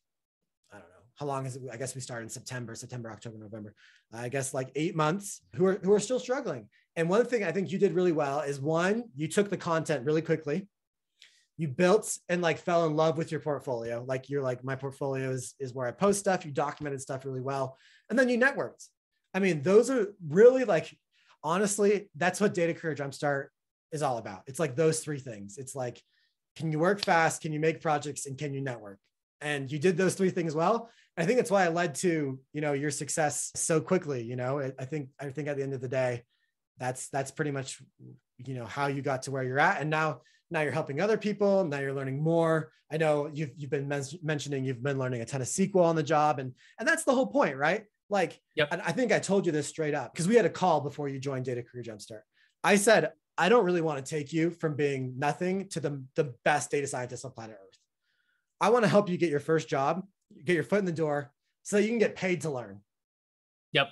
I 0.71 0.77
don't 0.77 0.88
know 0.88 1.03
how 1.15 1.25
long 1.25 1.45
is 1.45 1.55
it? 1.55 1.63
I 1.71 1.77
guess 1.77 1.95
we 1.95 2.01
started 2.01 2.23
in 2.23 2.29
September, 2.29 2.75
September, 2.75 3.12
October, 3.12 3.38
November. 3.38 3.73
I 4.12 4.29
guess 4.29 4.53
like 4.53 4.71
eight 4.75 4.95
months 4.95 5.41
who 5.55 5.65
are 5.65 5.79
who 5.83 5.93
are 5.93 5.99
still 5.99 6.19
struggling. 6.19 6.69
And 6.95 7.09
one 7.09 7.25
thing 7.25 7.43
I 7.43 7.51
think 7.51 7.71
you 7.71 7.77
did 7.77 7.93
really 7.93 8.12
well 8.12 8.41
is 8.41 8.59
one, 8.59 9.05
you 9.15 9.27
took 9.27 9.49
the 9.49 9.57
content 9.57 10.05
really 10.05 10.21
quickly. 10.21 10.67
You 11.55 11.67
built 11.67 12.17
and 12.29 12.41
like 12.41 12.57
fell 12.57 12.85
in 12.85 12.95
love 12.95 13.17
with 13.17 13.31
your 13.31 13.41
portfolio. 13.41 14.03
Like 14.07 14.29
you're 14.29 14.41
like, 14.41 14.63
my 14.63 14.75
portfolio 14.75 15.29
is, 15.29 15.55
is 15.59 15.73
where 15.73 15.88
I 15.88 15.91
post 15.91 16.19
stuff. 16.19 16.45
You 16.45 16.51
documented 16.51 17.01
stuff 17.01 17.25
really 17.25 17.41
well. 17.41 17.77
And 18.09 18.17
then 18.17 18.29
you 18.29 18.38
networked. 18.38 18.88
I 19.33 19.39
mean, 19.39 19.62
those 19.62 19.89
are 19.89 20.13
really 20.27 20.63
like, 20.63 20.97
honestly, 21.43 22.09
that's 22.15 22.41
what 22.41 22.53
Data 22.53 22.73
Career 22.73 22.95
Jumpstart 22.95 23.47
is 23.91 24.01
all 24.01 24.17
about. 24.17 24.43
It's 24.47 24.59
like 24.59 24.75
those 24.75 25.01
three 25.01 25.19
things. 25.19 25.57
It's 25.57 25.75
like, 25.75 26.01
can 26.60 26.72
you 26.74 26.78
work 26.80 27.00
fast? 27.00 27.41
Can 27.41 27.54
you 27.54 27.60
make 27.60 27.82
projects? 27.82 28.26
And 28.26 28.38
can 28.38 28.54
you 28.54 28.60
network? 28.62 29.00
And 29.39 29.72
you 29.72 29.80
did 29.80 29.95
those 29.95 30.13
three 30.15 30.30
things 30.30 30.54
well. 30.54 30.89
I 31.17 31.26
think 31.26 31.38
that's 31.38 31.50
why 31.50 31.65
it 31.65 31.74
led 31.74 31.95
to, 31.95 32.38
you 32.54 32.62
know, 32.62 32.74
your 32.74 32.91
success 32.91 33.52
so 33.56 33.80
quickly. 33.80 34.22
You 34.24 34.36
know, 34.36 34.60
I- 34.60 34.86
think, 34.86 35.10
I 35.19 35.30
think 35.30 35.48
at 35.48 35.56
the 35.56 35.63
end 35.63 35.74
of 35.74 35.80
the 35.80 35.88
day, 35.88 36.24
that's, 36.78 37.08
that's 37.10 37.32
pretty 37.32 37.52
much, 37.52 37.82
you 38.38 38.54
know, 38.56 38.65
how 38.65 38.88
you 38.88 39.02
got 39.02 39.24
to 39.24 39.32
where 39.32 39.43
you're 39.43 39.60
at. 39.60 39.80
And 39.80 39.89
now, 39.89 40.22
now 40.52 40.62
you're 40.62 40.74
helping 40.74 41.00
other 41.00 41.17
people. 41.17 41.63
Now 41.63 41.80
you're 41.80 41.93
learning 41.93 42.22
more. 42.22 42.72
I 42.91 42.98
know 42.98 43.30
you've, 43.34 43.52
you've 43.56 43.69
been 43.69 43.88
men- 43.88 44.04
mentioning, 44.22 44.65
you've 44.65 44.84
been 44.84 45.00
learning 45.00 45.22
a 45.22 45.26
ton 45.26 45.41
of 45.41 45.48
SQL 45.48 45.84
on 45.84 45.95
the 45.95 46.04
job 46.04 46.39
and, 46.39 46.54
and 46.78 46.88
that's 46.88 47.06
the 47.06 47.13
whole 47.13 47.28
point, 47.28 47.56
right? 47.56 47.86
Like, 48.10 48.39
Yep. 48.56 48.69
and 48.72 48.82
I 48.82 48.91
think 48.91 49.13
I 49.13 49.19
told 49.19 49.45
you 49.45 49.52
this 49.54 49.67
straight 49.67 49.93
up 49.93 50.12
because 50.13 50.28
we 50.28 50.36
had 50.36 50.45
a 50.45 50.50
call 50.50 50.82
before 50.82 51.08
you 51.08 51.19
joined 51.19 51.45
Data 51.45 51.63
Career 51.63 51.84
Jumpstart. 51.84 52.22
I 52.63 52.76
said, 52.76 53.12
I 53.39 53.47
don't 53.47 53.63
really 53.63 53.82
want 53.82 54.06
to 54.06 54.10
take 54.10 54.34
you 54.34 54.52
from 54.52 54.75
being 54.75 55.17
nothing 55.17 55.69
to 55.69 55.80
the, 55.80 56.04
the 56.15 56.34
best 56.43 56.69
data 56.69 56.86
scientist 56.86 57.23
on 57.23 57.32
planet 57.32 57.58
Earth. 57.60 57.80
I 58.60 58.69
want 58.69 58.84
to 58.84 58.89
help 58.89 59.10
you 59.10 59.17
get 59.17 59.30
your 59.30 59.39
first 59.39 59.69
job, 59.69 60.06
get 60.43 60.54
your 60.54 60.63
foot 60.63 60.80
in 60.80 60.86
the 60.86 60.91
door 60.91 61.32
so 61.63 61.78
that 61.78 61.84
you 61.84 61.88
can 61.89 61.99
get 61.99 62.17
paid 62.17 62.41
to 62.41 62.52
learn. 62.52 62.82
Yep. 63.71 63.88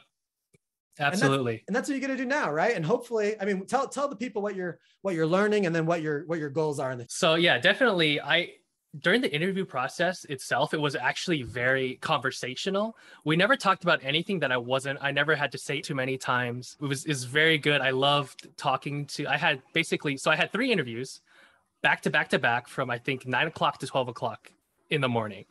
Absolutely. 1.00 1.64
And 1.68 1.76
that's 1.76 1.88
what 1.88 1.94
you're 1.98 2.06
going 2.06 2.18
to 2.18 2.22
do 2.22 2.28
now, 2.28 2.52
right? 2.52 2.76
And 2.76 2.86
hopefully, 2.86 3.36
I 3.40 3.46
mean, 3.46 3.66
tell 3.68 3.88
tell 3.88 4.10
the 4.10 4.16
people 4.16 4.42
what 4.42 4.56
you're 4.56 4.80
what 5.04 5.16
you're 5.16 5.28
learning 5.28 5.66
and 5.66 5.74
then 5.74 5.86
what 5.86 6.02
your 6.02 6.26
what 6.26 6.40
your 6.40 6.50
goals 6.50 6.80
are 6.80 6.92
in 6.92 6.98
the 6.98 7.06
So 7.08 7.36
yeah, 7.36 7.60
definitely. 7.60 8.20
I 8.20 8.50
during 9.02 9.22
the 9.22 9.34
interview 9.34 9.66
process 9.66 10.26
itself, 10.26 10.74
it 10.74 10.82
was 10.82 10.96
actually 10.96 11.44
very 11.44 11.96
conversational. 11.96 12.96
We 13.24 13.36
never 13.36 13.56
talked 13.56 13.84
about 13.84 14.00
anything 14.04 14.40
that 14.40 14.52
I 14.52 14.58
wasn't. 14.58 15.00
I 15.02 15.12
never 15.12 15.36
had 15.36 15.52
to 15.54 15.58
say 15.58 15.82
too 15.82 15.96
many 15.96 16.18
times. 16.18 16.78
It 16.82 16.86
was 16.86 17.06
is 17.06 17.24
very 17.24 17.58
good. 17.58 17.82
I 17.82 17.92
loved 17.92 18.48
talking 18.58 19.06
to. 19.08 19.28
I 19.28 19.38
had 19.38 19.62
basically 19.74 20.18
so 20.18 20.32
I 20.32 20.36
had 20.36 20.52
three 20.52 20.72
interviews, 20.72 21.22
back 21.82 22.02
to 22.02 22.10
back 22.10 22.30
to 22.30 22.40
back 22.40 22.68
from 22.68 22.90
I 22.90 22.98
think 22.98 23.26
nine 23.28 23.48
o'clock 23.48 23.80
to 23.80 23.88
twelve 23.88 24.08
o'clock 24.08 24.52
in 24.90 25.02
the 25.02 25.10
morning. 25.10 25.46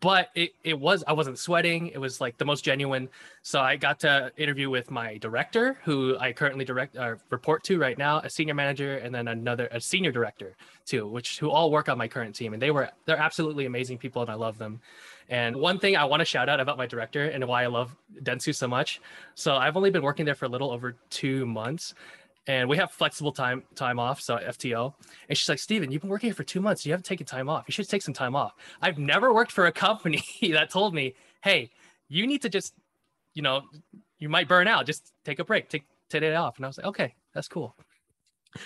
But 0.00 0.28
it, 0.34 0.52
it 0.64 0.78
was 0.78 1.02
I 1.06 1.14
wasn't 1.14 1.38
sweating. 1.38 1.88
It 1.88 1.98
was 1.98 2.20
like 2.20 2.36
the 2.36 2.44
most 2.44 2.62
genuine. 2.62 3.08
So 3.42 3.60
I 3.60 3.76
got 3.76 4.00
to 4.00 4.30
interview 4.36 4.68
with 4.68 4.90
my 4.90 5.16
director, 5.16 5.78
who 5.82 6.16
I 6.18 6.32
currently 6.32 6.66
direct 6.66 6.96
uh, 6.96 7.14
report 7.30 7.64
to 7.64 7.78
right 7.78 7.96
now, 7.96 8.18
a 8.18 8.28
senior 8.28 8.54
manager, 8.54 8.98
and 8.98 9.14
then 9.14 9.28
another 9.28 9.66
a 9.72 9.80
senior 9.80 10.12
director 10.12 10.56
too, 10.84 11.06
which 11.06 11.38
who 11.38 11.50
all 11.50 11.70
work 11.70 11.88
on 11.88 11.96
my 11.96 12.06
current 12.06 12.34
team, 12.34 12.52
and 12.52 12.60
they 12.60 12.70
were 12.70 12.90
they're 13.06 13.18
absolutely 13.18 13.64
amazing 13.64 13.96
people, 13.96 14.20
and 14.20 14.30
I 14.30 14.34
love 14.34 14.58
them. 14.58 14.80
And 15.30 15.56
one 15.56 15.78
thing 15.78 15.96
I 15.96 16.04
want 16.04 16.20
to 16.20 16.24
shout 16.24 16.48
out 16.48 16.60
about 16.60 16.78
my 16.78 16.86
director 16.86 17.24
and 17.26 17.46
why 17.46 17.64
I 17.64 17.66
love 17.66 17.94
Dentsu 18.22 18.54
so 18.54 18.66
much. 18.66 19.00
So 19.34 19.54
I've 19.54 19.76
only 19.76 19.90
been 19.90 20.02
working 20.02 20.24
there 20.24 20.34
for 20.34 20.46
a 20.46 20.48
little 20.48 20.70
over 20.70 20.96
two 21.10 21.44
months, 21.44 21.94
and 22.46 22.68
we 22.68 22.76
have 22.76 22.90
flexible 22.90 23.32
time 23.32 23.62
time 23.74 23.98
off, 23.98 24.20
so 24.20 24.36
FTO. 24.36 24.94
And 25.28 25.36
she's 25.36 25.48
like, 25.48 25.58
Stephen, 25.58 25.90
you've 25.90 26.02
been 26.02 26.10
working 26.10 26.28
here 26.28 26.34
for 26.34 26.44
two 26.44 26.60
months. 26.60 26.86
You 26.86 26.92
haven't 26.92 27.04
taken 27.04 27.26
time 27.26 27.48
off. 27.48 27.64
You 27.66 27.72
should 27.72 27.88
take 27.88 28.02
some 28.02 28.14
time 28.14 28.34
off. 28.34 28.54
I've 28.80 28.98
never 28.98 29.32
worked 29.34 29.52
for 29.52 29.66
a 29.66 29.72
company 29.72 30.22
that 30.52 30.70
told 30.70 30.94
me, 30.94 31.14
hey, 31.42 31.70
you 32.08 32.26
need 32.26 32.42
to 32.42 32.48
just, 32.48 32.74
you 33.34 33.42
know, 33.42 33.62
you 34.18 34.28
might 34.28 34.48
burn 34.48 34.66
out. 34.66 34.86
Just 34.86 35.12
take 35.24 35.38
a 35.38 35.44
break, 35.44 35.68
take 35.68 35.84
today 36.08 36.34
off. 36.34 36.56
And 36.56 36.64
I 36.64 36.68
was 36.68 36.78
like, 36.78 36.86
okay, 36.86 37.14
that's 37.34 37.48
cool. 37.48 37.76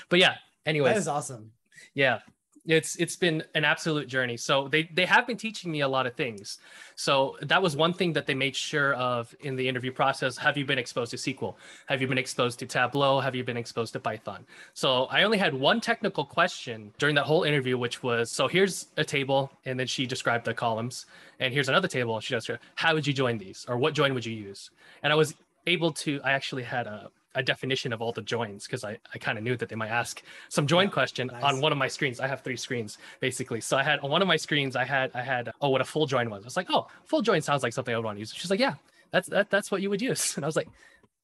But 0.08 0.20
yeah, 0.20 0.36
anyways 0.64 0.94
That 0.94 1.00
is 1.00 1.08
awesome. 1.08 1.50
yeah 1.94 2.20
it's 2.66 2.94
it's 2.96 3.16
been 3.16 3.42
an 3.54 3.64
absolute 3.64 4.06
journey. 4.06 4.36
So 4.36 4.68
they 4.68 4.84
they 4.94 5.04
have 5.04 5.26
been 5.26 5.36
teaching 5.36 5.72
me 5.72 5.80
a 5.80 5.88
lot 5.88 6.06
of 6.06 6.14
things. 6.14 6.58
So 6.94 7.36
that 7.42 7.60
was 7.60 7.76
one 7.76 7.92
thing 7.92 8.12
that 8.12 8.26
they 8.26 8.34
made 8.34 8.54
sure 8.54 8.94
of 8.94 9.34
in 9.40 9.56
the 9.56 9.68
interview 9.68 9.90
process. 9.90 10.36
Have 10.36 10.56
you 10.56 10.64
been 10.64 10.78
exposed 10.78 11.10
to 11.10 11.16
sql 11.16 11.54
have 11.86 12.00
you 12.00 12.06
been 12.06 12.18
exposed 12.18 12.58
to 12.60 12.66
tableau? 12.66 13.18
Have 13.20 13.34
you 13.34 13.42
been 13.42 13.56
exposed 13.56 13.92
to 13.94 14.00
python? 14.00 14.46
So 14.74 15.04
i 15.06 15.24
only 15.24 15.38
had 15.38 15.54
one 15.54 15.80
technical 15.80 16.24
question 16.24 16.92
during 16.98 17.14
that 17.16 17.24
whole 17.24 17.42
interview 17.42 17.76
which 17.76 18.02
was 18.02 18.30
so 18.30 18.46
here's 18.46 18.86
a 18.96 19.04
table 19.04 19.50
and 19.64 19.78
then 19.78 19.86
she 19.86 20.06
described 20.06 20.44
the 20.44 20.54
columns. 20.54 21.06
And 21.40 21.52
here's 21.52 21.68
another 21.68 21.88
table. 21.88 22.20
She 22.20 22.34
described 22.34 22.62
how 22.76 22.94
would 22.94 23.06
you 23.06 23.12
join 23.12 23.38
these? 23.38 23.66
Or 23.68 23.76
what 23.76 23.94
join 23.94 24.14
would 24.14 24.24
you 24.24 24.34
use? 24.34 24.70
And 25.02 25.12
i 25.12 25.16
was 25.16 25.34
able 25.66 25.92
to 25.92 26.20
i 26.24 26.32
actually 26.32 26.62
had 26.62 26.86
a 26.86 27.10
a 27.34 27.42
definition 27.42 27.92
of 27.92 28.02
all 28.02 28.12
the 28.12 28.22
joins 28.22 28.66
because 28.66 28.84
I, 28.84 28.98
I 29.14 29.18
kind 29.18 29.38
of 29.38 29.44
knew 29.44 29.56
that 29.56 29.68
they 29.68 29.76
might 29.76 29.90
ask 29.90 30.22
some 30.48 30.66
join 30.66 30.86
Yeah, 30.86 30.92
question 30.92 31.26
nice. 31.32 31.42
on 31.42 31.60
one 31.60 31.72
of 31.72 31.78
my 31.78 31.88
screens. 31.88 32.20
I 32.20 32.26
have 32.26 32.42
three 32.42 32.56
screens 32.56 32.98
basically. 33.20 33.60
So 33.60 33.76
I 33.76 33.82
had 33.82 34.00
on 34.00 34.10
one 34.10 34.22
of 34.22 34.28
my 34.28 34.36
screens, 34.36 34.76
I 34.76 34.84
had 34.84 35.10
I 35.14 35.22
had 35.22 35.50
oh 35.60 35.70
what 35.70 35.80
a 35.80 35.84
full 35.84 36.06
join 36.06 36.28
was. 36.30 36.44
I 36.44 36.46
was 36.46 36.56
like, 36.56 36.68
oh, 36.70 36.88
full 37.06 37.22
join 37.22 37.40
sounds 37.42 37.62
like 37.62 37.72
something 37.72 37.94
I 37.94 37.98
would 37.98 38.04
want 38.04 38.16
to 38.16 38.20
use. 38.20 38.32
She's 38.34 38.50
like, 38.50 38.60
yeah, 38.60 38.74
that's 39.10 39.28
that, 39.28 39.50
that's 39.50 39.70
what 39.70 39.82
you 39.82 39.90
would 39.90 40.02
use. 40.02 40.34
And 40.36 40.44
I 40.44 40.48
was 40.48 40.56
like, 40.56 40.68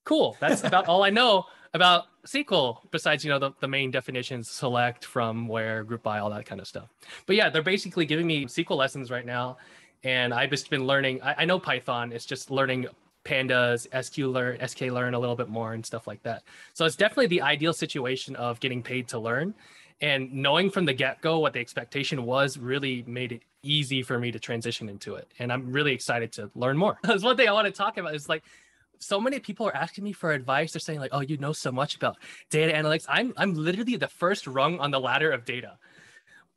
cool. 0.05 0.37
That's 0.41 0.65
about 0.65 0.87
all 0.87 1.03
I 1.05 1.11
know 1.11 1.45
about 1.75 2.05
SQL 2.27 2.79
besides 2.91 3.25
you 3.25 3.31
know 3.31 3.39
the, 3.39 3.51
the 3.61 3.69
main 3.69 3.91
definitions, 3.91 4.49
select, 4.51 5.05
from, 5.05 5.47
where, 5.49 5.85
group 5.85 6.03
by, 6.03 6.19
all 6.19 6.31
that 6.31 6.47
kind 6.47 6.61
of 6.61 6.67
stuff. 6.67 6.89
But 7.27 7.37
yeah, 7.37 7.51
they're 7.51 7.63
basically 7.63 8.07
giving 8.07 8.27
me 8.27 8.47
SQL 8.47 8.77
lessons 8.77 9.11
right 9.11 9.27
now. 9.27 9.59
And 10.05 10.33
I've 10.33 10.51
just 10.51 10.71
been 10.71 10.87
learning. 10.87 11.21
I, 11.23 11.43
I 11.43 11.45
know 11.45 11.59
Python. 11.59 12.13
It's 12.13 12.25
just 12.25 12.51
learning 12.51 12.87
pandas, 13.29 13.87
sklearn, 13.89 14.59
sklearn 14.61 15.15
a 15.15 15.19
little 15.19 15.37
bit 15.37 15.49
more 15.49 15.75
and 15.75 15.85
stuff 15.85 16.07
like 16.07 16.23
that. 16.23 16.43
So 16.73 16.87
it's 16.87 16.97
definitely 16.97 17.27
the 17.27 17.43
ideal 17.43 17.73
situation 17.73 18.35
of 18.37 18.59
getting 18.61 18.83
paid 18.83 19.09
to 19.09 19.19
learn. 19.19 19.55
And 20.01 20.33
knowing 20.33 20.71
from 20.71 20.85
the 20.85 20.95
get-go 20.95 21.41
what 21.41 21.53
the 21.53 21.61
expectation 21.61 22.25
was 22.25 22.57
really 22.57 23.05
made 23.07 23.33
it 23.33 23.43
easy 23.63 24.03
for 24.03 24.19
me 24.19 24.31
to 24.31 24.39
transition 24.39 24.89
into 24.89 25.17
it. 25.17 25.29
And 25.39 25.53
I'm 25.53 25.73
really 25.73 25.93
excited 25.93 26.33
to 26.33 26.51
learn 26.55 26.79
more. 26.79 26.99
That's 27.03 27.23
one 27.23 27.37
thing 27.37 27.49
I 27.49 27.53
want 27.53 27.67
to 27.67 27.73
talk 27.73 27.99
about 27.99 28.15
is 28.15 28.29
like 28.29 28.45
so 29.01 29.21
many 29.21 29.41
people 29.41 29.67
are 29.67 29.77
asking 29.77 30.05
me 30.05 30.13
for 30.13 30.33
advice. 30.33 30.73
They're 30.73 30.81
saying 30.81 31.01
like, 31.01 31.11
"Oh, 31.13 31.21
you 31.21 31.37
know 31.37 31.53
so 31.53 31.71
much 31.71 31.95
about 31.97 32.17
data 32.51 32.73
analytics." 32.73 33.07
I'm 33.09 33.33
I'm 33.37 33.55
literally 33.55 33.97
the 33.97 34.09
first 34.09 34.47
rung 34.47 34.79
on 34.81 34.91
the 34.91 34.99
ladder 35.01 35.31
of 35.31 35.45
data. 35.45 35.79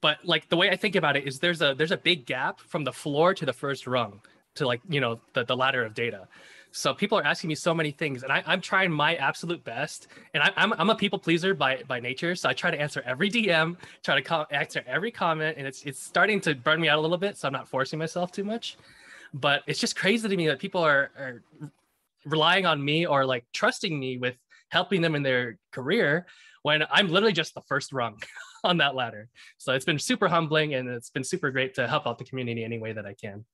But 0.02 0.26
like 0.26 0.50
the 0.50 0.58
way 0.58 0.70
I 0.70 0.76
think 0.76 0.96
about 0.96 1.16
it 1.16 1.28
is 1.28 1.40
there's 1.40 1.62
a 1.62 1.76
there's 1.76 1.92
a 1.92 1.98
big 1.98 2.26
gap 2.26 2.60
from 2.60 2.84
the 2.84 2.92
floor 2.92 3.36
to 3.36 3.46
the 3.46 3.54
first 3.54 3.86
rung 3.86 4.22
to 4.56 4.66
like 4.66 4.82
you 4.90 5.00
know 5.00 5.20
the, 5.34 5.44
the 5.46 5.56
ladder 5.56 5.84
of 5.84 5.94
data 5.94 6.28
so 6.72 6.94
people 6.94 7.18
are 7.18 7.26
asking 7.26 7.48
me 7.50 7.56
so 7.56 7.74
many 7.74 7.92
things 7.92 8.24
and 8.24 8.32
I, 8.32 8.44
i'm 8.46 8.62
trying 8.62 8.92
my 8.92 9.16
absolute 9.16 9.64
best 9.64 10.08
and 10.34 10.42
I, 10.42 10.52
I'm, 10.56 10.74
I'm 10.74 10.90
a 10.90 10.96
people 10.96 11.20
pleaser 11.20 11.54
by 11.54 11.84
by 11.88 12.00
nature 12.00 12.36
so 12.36 12.50
i 12.50 12.54
try 12.54 12.72
to 12.72 12.80
answer 12.80 13.04
every 13.06 13.30
dm 13.30 13.76
try 14.04 14.20
to 14.20 14.48
answer 14.52 14.84
every 14.88 15.12
comment 15.12 15.56
and 15.58 15.68
it's 15.68 15.84
it's 15.84 16.02
starting 16.02 16.40
to 16.42 16.56
burn 16.56 16.80
me 16.80 16.90
out 16.90 16.98
a 16.98 17.02
little 17.02 17.18
bit 17.18 17.38
so 17.38 17.48
i'm 17.48 17.54
not 17.54 17.68
forcing 17.68 18.00
myself 18.00 18.32
too 18.32 18.44
much. 18.44 18.78
But 19.34 19.64
it's 19.66 19.80
just 19.80 19.96
crazy 19.96 20.28
to 20.28 20.36
me 20.36 20.48
that 20.48 20.60
people 20.60 20.82
are, 20.82 21.10
are 21.18 21.42
relying 22.26 22.66
on 22.66 22.84
me 22.84 23.06
or 23.06 23.26
like 23.26 23.46
trusting 23.54 23.98
me 23.98 24.18
with 24.18 24.36
helping 24.70 25.02
them 25.02 25.16
in 25.16 25.24
their 25.24 25.58
career 25.72 26.26
when 26.64 26.84
i'm 26.92 27.08
literally 27.08 27.34
just 27.34 27.54
the 27.54 27.62
first 27.62 27.94
rung 27.94 28.22
on 28.64 28.78
that 28.78 28.94
ladder. 28.96 29.30
So 29.58 29.74
it's 29.74 29.86
been 29.86 30.00
super 30.00 30.28
humbling 30.28 30.76
and 30.76 30.88
it's 30.90 31.10
been 31.10 31.24
super 31.24 31.50
great 31.50 31.74
to 31.76 31.88
help 31.88 32.06
out 32.08 32.18
the 32.18 32.26
community 32.26 32.64
any 32.64 32.78
way 32.78 32.94
that 32.94 33.06
i 33.06 33.14
can. 33.14 33.46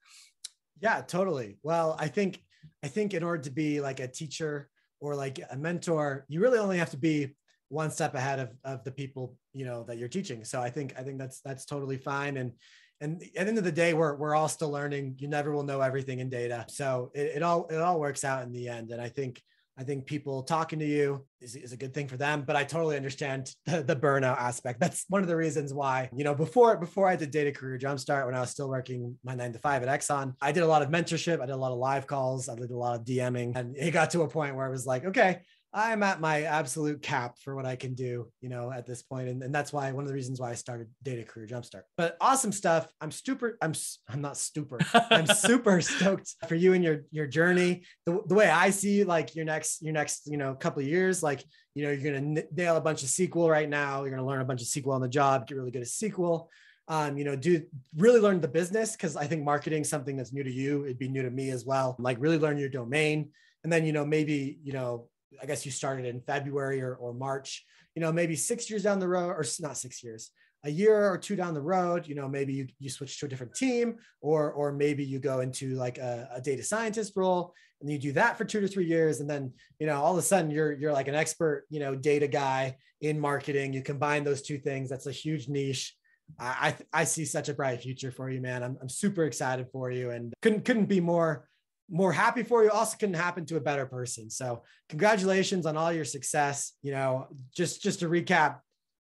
Yeah, 0.80 1.01
totally. 1.01 1.58
Well, 1.63 1.95
I 1.97 2.08
think 2.08 2.41
I 2.84 2.88
think 2.88 3.13
in 3.13 3.23
order 3.23 3.43
to 3.43 3.51
be 3.51 3.82
like 3.82 3.99
a 3.99 4.08
teacher 4.08 4.69
or 4.99 5.15
like 5.15 5.39
a 5.49 5.58
mentor, 5.58 6.25
you 6.27 6.41
really 6.41 6.60
only 6.60 6.77
have 6.77 6.91
to 6.91 6.97
be 6.97 7.36
one 7.69 7.91
step 7.91 8.15
ahead 8.15 8.39
of, 8.39 8.49
of 8.63 8.84
the 8.84 8.91
people 8.91 9.36
you 9.53 9.65
know 9.65 9.84
that 9.84 9.97
you're 9.97 10.08
teaching. 10.08 10.43
So 10.45 10.62
I 10.62 10.69
think 10.69 10.93
I 10.97 11.03
think 11.03 11.17
that's 11.17 11.41
that's 11.41 11.65
totally 11.65 11.97
fine. 11.97 12.38
And 12.38 12.53
and 12.99 13.21
at 13.21 13.34
the 13.34 13.39
end 13.39 13.58
of 13.58 13.63
the 13.63 13.71
day, 13.71 13.93
we're 13.93 14.15
we're 14.15 14.36
all 14.36 14.47
still 14.47 14.71
learning. 14.71 15.15
You 15.20 15.28
never 15.28 15.51
will 15.51 15.63
know 15.63 15.82
everything 15.82 16.20
in 16.20 16.30
data. 16.30 16.65
So 16.70 17.11
it, 17.13 17.38
it 17.38 17.43
all 17.43 17.68
it 17.68 17.78
all 17.78 17.99
works 17.99 18.24
out 18.24 18.43
in 18.43 18.51
the 18.51 18.70
end. 18.70 18.91
And 18.91 19.01
I 19.01 19.09
think 19.09 19.41
I 19.80 19.84
think 19.84 20.07
people 20.07 20.41
talking 20.41 20.80
to 20.80 20.86
you 20.86 21.23
is, 21.39 21.55
is 21.55 21.71
a 21.71 21.78
good 21.78 21.93
thing 21.93 22.07
for 22.07 22.17
them, 22.17 22.43
but 22.47 22.55
I 22.55 22.63
totally 22.63 22.95
understand 22.95 23.53
the, 23.65 23.84
the 23.84 23.95
burnout 23.95 24.38
aspect. 24.38 24.80
That's 24.80 25.05
one 25.07 25.21
of 25.21 25.28
the 25.28 25.36
reasons 25.36 25.73
why, 25.73 26.09
you 26.15 26.23
know, 26.23 26.34
before 26.34 26.78
before 26.78 27.07
I 27.07 27.15
did 27.15 27.30
Data 27.30 27.51
Career 27.51 27.78
Jumpstart, 27.78 28.25
when 28.25 28.34
I 28.34 28.39
was 28.39 28.49
still 28.49 28.69
working 28.69 29.15
my 29.23 29.36
nine 29.36 29.53
to 29.53 29.59
five 29.59 29.84
at 29.84 29.89
Exxon, 29.89 30.34
I 30.41 30.51
did 30.51 30.63
a 30.63 30.67
lot 30.67 30.82
of 30.82 30.89
mentorship. 30.89 31.41
I 31.41 31.45
did 31.45 31.53
a 31.53 31.57
lot 31.57 31.71
of 31.71 31.78
live 31.78 32.07
calls. 32.07 32.49
I 32.49 32.55
did 32.55 32.71
a 32.71 32.78
lot 32.78 32.99
of 32.99 33.05
DMing, 33.05 33.55
and 33.55 33.78
it 33.78 33.91
got 33.91 34.11
to 34.11 34.23
a 34.23 34.28
point 34.28 34.55
where 34.55 34.65
I 34.65 34.69
was 34.69 34.86
like, 34.86 35.05
okay, 35.05 35.41
I'm 35.74 36.01
at 36.01 36.22
my 36.22 36.43
absolute 36.43 37.01
cap 37.01 37.38
for 37.43 37.55
what 37.55 37.65
I 37.65 37.76
can 37.76 37.93
do, 37.93 38.32
you 38.41 38.49
know, 38.49 38.72
at 38.72 38.86
this 38.86 39.03
point. 39.03 39.28
And, 39.28 39.43
and 39.43 39.53
that's 39.53 39.74
why 39.74 39.91
one 39.91 40.03
of 40.03 40.07
the 40.07 40.13
reasons 40.13 40.39
why 40.39 40.51
I 40.51 40.55
started 40.55 40.88
Data 41.03 41.24
Career 41.24 41.45
Jumpstart. 41.45 41.82
But 41.97 42.18
awesome 42.22 42.51
stuff. 42.51 42.88
I'm 43.01 43.11
super, 43.11 43.57
I'm 43.61 43.74
I'm 44.09 44.22
not 44.22 44.38
super. 44.38 44.80
I'm 44.93 45.28
super 45.47 45.82
stoked 45.82 46.36
for 46.47 46.55
you 46.55 46.74
and 46.74 46.84
your 46.84 47.01
your 47.11 47.28
journey. 47.28 47.84
The, 48.05 48.22
the 48.28 48.36
way 48.36 48.49
I 48.49 48.70
see 48.70 49.03
like 49.03 49.36
your 49.36 49.45
next, 49.45 49.82
your 49.82 49.93
next, 49.93 50.28
you 50.28 50.38
know, 50.38 50.55
couple 50.55 50.82
of 50.82 50.88
years, 50.88 51.22
like, 51.22 51.43
you 51.76 51.84
know, 51.84 51.91
you're 51.91 52.13
gonna 52.13 52.43
nail 52.51 52.78
a 52.78 52.82
bunch 52.82 53.03
of 53.03 53.09
SQL 53.09 53.49
right 53.49 53.70
now. 53.70 54.01
You're 54.01 54.11
gonna 54.11 54.26
learn 54.26 54.41
a 54.41 54.45
bunch 54.45 54.61
of 54.61 54.68
SQL 54.68 54.93
on 54.93 55.01
the 55.01 55.09
job, 55.09 55.47
get 55.47 55.57
really 55.57 55.72
good 55.72 55.82
at 55.82 55.88
SQL. 55.88 56.47
Um, 56.88 57.18
you 57.18 57.26
know, 57.26 57.36
do 57.36 57.61
really 57.97 58.22
learn 58.22 58.39
the 58.39 58.47
business 58.47 58.93
because 58.93 59.18
I 59.18 59.28
think 59.28 59.43
marketing 59.43 59.84
something 59.84 60.15
that's 60.15 60.32
new 60.32 60.43
to 60.43 60.51
you. 60.51 60.86
It'd 60.86 60.97
be 60.97 61.09
new 61.09 61.24
to 61.24 61.30
me 61.30 61.49
as 61.49 61.65
well. 61.65 61.97
Like 61.99 62.18
really 62.20 62.39
learn 62.39 62.57
your 62.57 62.70
domain. 62.70 63.32
And 63.63 63.74
then, 63.74 63.86
you 63.86 63.91
know, 63.91 64.05
maybe, 64.05 64.59
you 64.63 64.72
know, 64.72 65.09
I 65.41 65.45
guess 65.45 65.65
you 65.65 65.71
started 65.71 66.05
in 66.05 66.21
February 66.21 66.82
or, 66.82 66.95
or 66.95 67.13
March, 67.13 67.65
you 67.95 68.01
know, 68.01 68.11
maybe 68.11 68.36
six 68.36 68.69
years 68.69 68.84
down 68.84 68.99
the 68.99 69.07
road, 69.07 69.30
or 69.30 69.43
not 69.59 69.78
six 69.78 70.03
years, 70.03 70.32
a 70.63 70.69
year 70.69 71.09
or 71.09 71.17
two 71.17 71.36
down 71.36 71.53
the 71.53 71.61
road, 71.61 72.07
you 72.07 72.15
know, 72.15 72.28
maybe 72.28 72.53
you, 72.53 72.67
you 72.80 72.89
switch 72.89 73.19
to 73.19 73.25
a 73.25 73.30
different 73.30 73.55
team, 73.55 73.95
or 74.21 74.51
or 74.51 74.71
maybe 74.71 75.03
you 75.03 75.19
go 75.19 75.39
into 75.39 75.75
like 75.75 75.97
a, 75.97 76.30
a, 76.34 76.41
data 76.41 76.63
scientist 76.63 77.13
role 77.15 77.53
and 77.80 77.89
you 77.89 77.97
do 77.97 78.11
that 78.13 78.38
for 78.38 78.45
two 78.45 78.61
to 78.61 78.67
three 78.67 78.86
years. 78.86 79.19
And 79.19 79.30
then, 79.30 79.53
you 79.80 79.88
know, 79.88 80.01
all 80.01 80.13
of 80.13 80.17
a 80.17 80.21
sudden 80.21 80.51
you're 80.51 80.73
you're 80.73 80.93
like 80.93 81.07
an 81.07 81.15
expert, 81.15 81.65
you 81.69 81.80
know, 81.80 81.95
data 81.95 82.28
guy 82.28 82.75
in 83.01 83.19
marketing. 83.19 83.73
You 83.73 83.82
combine 83.82 84.23
those 84.23 84.41
two 84.41 84.57
things. 84.57 84.89
That's 84.89 85.07
a 85.07 85.11
huge 85.11 85.47
niche. 85.47 85.95
I, 86.39 86.75
I, 86.93 87.01
I 87.01 87.03
see 87.05 87.25
such 87.25 87.49
a 87.49 87.53
bright 87.53 87.82
future 87.82 88.11
for 88.11 88.30
you, 88.30 88.41
man. 88.41 88.63
I'm, 88.63 88.78
I'm 88.82 88.89
super 88.89 89.23
excited 89.23 89.67
for 89.71 89.91
you 89.91 90.09
and 90.09 90.34
couldn't 90.41 90.65
couldn't 90.65 90.88
be 90.88 90.99
more 90.99 91.47
more 91.89 92.11
happy 92.11 92.43
for 92.43 92.63
you 92.63 92.69
also 92.69 92.97
couldn't 92.97 93.15
happen 93.15 93.45
to 93.45 93.57
a 93.57 93.61
better 93.61 93.85
person. 93.85 94.29
So 94.29 94.63
congratulations 94.89 95.65
on 95.65 95.77
all 95.77 95.91
your 95.91 96.05
success. 96.05 96.73
You 96.81 96.91
know 96.91 97.27
just 97.55 97.81
just 97.81 97.99
to 97.99 98.09
recap 98.09 98.59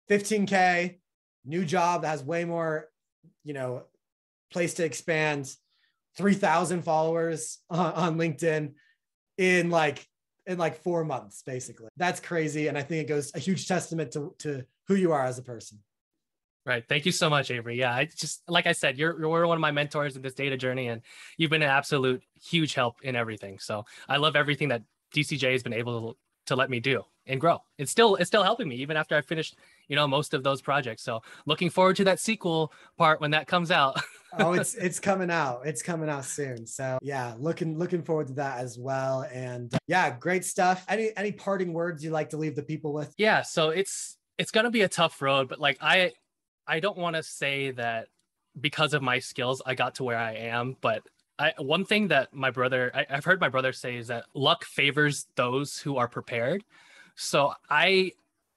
15k 0.09 0.99
new 1.45 1.65
job 1.65 2.01
that 2.01 2.09
has 2.09 2.23
way 2.23 2.45
more 2.45 2.89
you 3.43 3.53
know 3.53 3.83
place 4.51 4.75
to 4.75 4.85
expand 4.85 5.51
3000 6.17 6.83
followers 6.83 7.59
on, 7.69 7.93
on 7.93 8.17
linkedin 8.17 8.73
in 9.37 9.69
like 9.69 10.05
in 10.45 10.57
like 10.57 10.81
four 10.83 11.03
months 11.03 11.41
basically. 11.43 11.87
That's 11.97 12.19
crazy. 12.19 12.67
And 12.67 12.77
i 12.77 12.83
think 12.83 13.03
it 13.03 13.07
goes 13.07 13.31
a 13.33 13.39
huge 13.39 13.67
testament 13.67 14.11
to 14.11 14.35
to 14.39 14.63
who 14.87 14.95
you 14.95 15.11
are 15.11 15.25
as 15.25 15.39
a 15.39 15.43
person 15.43 15.79
Right. 16.65 16.83
Thank 16.87 17.05
you 17.05 17.11
so 17.11 17.29
much, 17.29 17.51
Avery. 17.51 17.77
Yeah, 17.77 17.93
I 17.93 18.05
just 18.05 18.41
like 18.47 18.65
I 18.65 18.71
said, 18.71 18.97
you're 18.97 19.19
you're 19.19 19.45
one 19.45 19.55
of 19.55 19.61
my 19.61 19.71
mentors 19.71 20.15
in 20.15 20.23
this 20.23 20.33
data 20.33 20.57
journey, 20.57 20.87
and 20.87 21.01
you've 21.37 21.51
been 21.51 21.61
an 21.61 21.69
absolute 21.69 22.23
huge 22.43 22.73
help 22.73 22.95
in 23.03 23.15
everything. 23.15 23.59
So 23.59 23.85
I 24.09 24.17
love 24.17 24.35
everything 24.35 24.69
that 24.69 24.81
DCJ 25.13 25.51
has 25.51 25.61
been 25.61 25.73
able 25.73 26.13
to 26.13 26.17
to 26.47 26.55
let 26.55 26.69
me 26.69 26.79
do 26.79 27.03
and 27.27 27.41
grow. 27.41 27.59
It's 27.77 27.91
still 27.91 28.15
it's 28.15 28.27
still 28.27 28.43
helping 28.43 28.67
me 28.67 28.75
even 28.77 28.97
after 28.97 29.15
I 29.15 29.21
finished, 29.21 29.57
you 29.87 29.95
know, 29.95 30.07
most 30.07 30.33
of 30.33 30.43
those 30.43 30.61
projects. 30.61 31.03
So 31.03 31.21
looking 31.45 31.69
forward 31.69 31.95
to 31.97 32.03
that 32.05 32.19
sequel 32.19 32.71
part 32.97 33.21
when 33.21 33.31
that 33.31 33.47
comes 33.47 33.71
out. 33.71 33.99
oh, 34.39 34.53
it's 34.53 34.75
it's 34.75 34.99
coming 34.99 35.31
out. 35.31 35.61
It's 35.65 35.81
coming 35.81 36.09
out 36.09 36.25
soon. 36.25 36.65
So 36.65 36.99
yeah, 37.01 37.35
looking 37.37 37.77
looking 37.77 38.03
forward 38.03 38.27
to 38.27 38.33
that 38.33 38.59
as 38.59 38.77
well. 38.77 39.27
And 39.31 39.73
uh, 39.73 39.77
yeah, 39.87 40.15
great 40.17 40.45
stuff. 40.45 40.85
Any 40.87 41.11
any 41.17 41.31
parting 41.31 41.73
words 41.73 42.03
you 42.03 42.11
like 42.11 42.29
to 42.29 42.37
leave 42.37 42.55
the 42.55 42.63
people 42.63 42.93
with? 42.93 43.13
Yeah. 43.17 43.41
So 43.41 43.69
it's 43.69 44.17
it's 44.37 44.51
gonna 44.51 44.71
be 44.71 44.81
a 44.81 44.89
tough 44.89 45.21
road, 45.21 45.49
but 45.49 45.59
like 45.59 45.77
I 45.81 46.11
I 46.67 46.79
don't 46.79 46.97
want 46.97 47.15
to 47.15 47.23
say 47.23 47.71
that 47.71 48.07
because 48.59 48.93
of 48.93 49.01
my 49.01 49.19
skills 49.19 49.61
I 49.65 49.75
got 49.75 49.95
to 49.95 50.03
where 50.03 50.17
I 50.17 50.33
am, 50.33 50.77
but 50.81 51.03
I, 51.37 51.53
one 51.57 51.85
thing 51.85 52.07
that 52.09 52.33
my 52.33 52.49
brother 52.49 52.91
I, 52.93 53.05
have 53.09 53.25
heard 53.25 53.41
my 53.41 53.49
brother 53.49 53.73
say 53.73 53.97
is 53.97 54.07
that 54.07 54.25
luck 54.33 54.63
favors 54.63 55.27
those 55.35 55.77
who 55.77 55.97
are 55.97 56.07
prepared. 56.07 56.63
So 57.15 57.53
I 57.69 58.13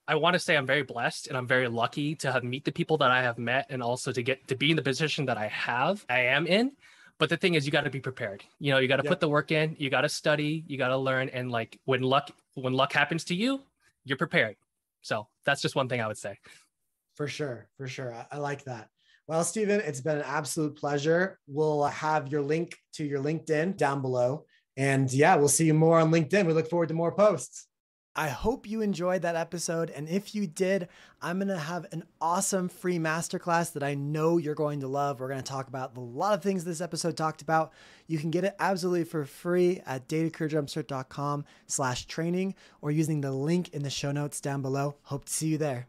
I 0.06 0.14
want 0.14 0.34
to 0.34 0.38
say 0.38 0.56
I'm 0.56 0.66
very 0.66 0.82
blessed 0.82 1.26
and 1.26 1.36
I'm 1.36 1.46
very 1.46 1.68
lucky 1.68 2.14
to 2.16 2.32
have 2.32 2.44
meet 2.44 2.64
the 2.64 2.72
people 2.72 2.96
that 2.98 3.11
I 3.11 3.22
have 3.22 3.36
met 3.36 3.66
and 3.68 3.82
also 3.82 4.12
to 4.12 4.22
get 4.22 4.46
to 4.48 4.56
be 4.56 4.70
in 4.70 4.76
the 4.76 4.82
position 4.82 5.26
that 5.26 5.36
I 5.36 5.48
have 5.48 6.04
I 6.09 6.20
am 6.20 6.46
in. 6.46 6.72
But 7.18 7.30
the 7.30 7.36
thing 7.36 7.54
is 7.54 7.66
you 7.66 7.72
got 7.72 7.82
to 7.82 7.90
be 7.90 7.98
prepared. 7.98 8.44
You 8.61 8.72
know, 8.72 8.78
you 8.78 8.86
got 8.86 8.98
to 8.98 9.02
put 9.02 9.18
the 9.18 9.28
work 9.28 9.50
in, 9.50 9.74
you 9.76 9.90
got 9.90 10.02
to 10.02 10.09
study, 10.09 10.62
you 10.68 10.78
got 10.78 10.88
to 10.88 10.96
learn 10.96 11.30
and 11.30 11.50
like 11.50 11.80
when 11.84 12.02
luck 12.02 12.30
when 12.54 12.74
luck 12.74 12.92
happens 12.92 13.24
to 13.24 13.34
you, 13.34 13.61
you're 14.04 14.18
prepared. 14.18 14.56
So 15.02 15.26
that's 15.44 15.61
just 15.61 15.74
one 15.74 15.88
thing 15.88 16.00
I 16.00 16.06
would 16.06 16.18
say. 16.18 16.38
For 17.18 17.26
sure. 17.26 17.68
For 17.76 17.88
sure. 17.88 18.14
I, 18.14 18.26
I 18.30 18.38
like 18.38 18.62
that. 18.64 18.88
Well, 19.26 19.42
Stephen, 19.42 19.80
it's 19.80 20.00
been 20.00 20.18
an 20.18 20.24
absolute 20.24 20.76
pleasure. 20.76 21.40
We'll 21.48 21.82
have 21.82 22.28
your 22.28 22.42
link 22.42 22.76
to 22.92 23.04
your 23.04 23.20
LinkedIn 23.20 23.76
down 23.76 24.02
below. 24.02 24.44
And 24.76 25.12
yeah, 25.12 25.34
we'll 25.34 25.48
see 25.48 25.66
you 25.66 25.74
more 25.74 25.98
on 25.98 26.12
LinkedIn. 26.12 26.46
We 26.46 26.52
look 26.52 26.70
forward 26.70 26.90
to 26.90 26.94
more 26.94 27.10
posts. 27.10 27.66
I 28.14 28.28
hope 28.28 28.68
you 28.68 28.82
enjoyed 28.82 29.22
that 29.22 29.34
episode. 29.34 29.90
And 29.90 30.08
if 30.08 30.32
you 30.32 30.46
did, 30.46 30.86
I'm 31.20 31.38
going 31.38 31.48
to 31.48 31.58
have 31.58 31.86
an 31.90 32.04
awesome 32.20 32.68
free 32.68 32.98
masterclass 32.98 33.72
that 33.72 33.82
I 33.82 33.94
know 33.94 34.38
you're 34.38 34.54
going 34.54 34.80
to 34.80 34.88
love. 34.88 35.18
We're 35.18 35.28
going 35.28 35.42
to 35.42 35.52
talk 35.52 35.66
about 35.66 35.96
a 35.96 36.00
lot 36.00 36.34
of 36.34 36.42
things 36.42 36.64
this 36.64 36.80
episode 36.80 37.16
talked 37.16 37.42
about. 37.42 37.72
You 38.06 38.18
can 38.18 38.30
get 38.30 38.44
it 38.44 38.54
absolutely 38.60 39.04
for 39.04 39.24
free 39.24 39.82
at 39.86 40.08
datacareerjumpstart.com 40.08 41.44
slash 41.66 42.06
training 42.06 42.54
or 42.80 42.92
using 42.92 43.22
the 43.22 43.32
link 43.32 43.70
in 43.70 43.82
the 43.82 43.90
show 43.90 44.12
notes 44.12 44.40
down 44.40 44.62
below. 44.62 44.96
Hope 45.02 45.24
to 45.24 45.32
see 45.32 45.48
you 45.48 45.58
there. 45.58 45.86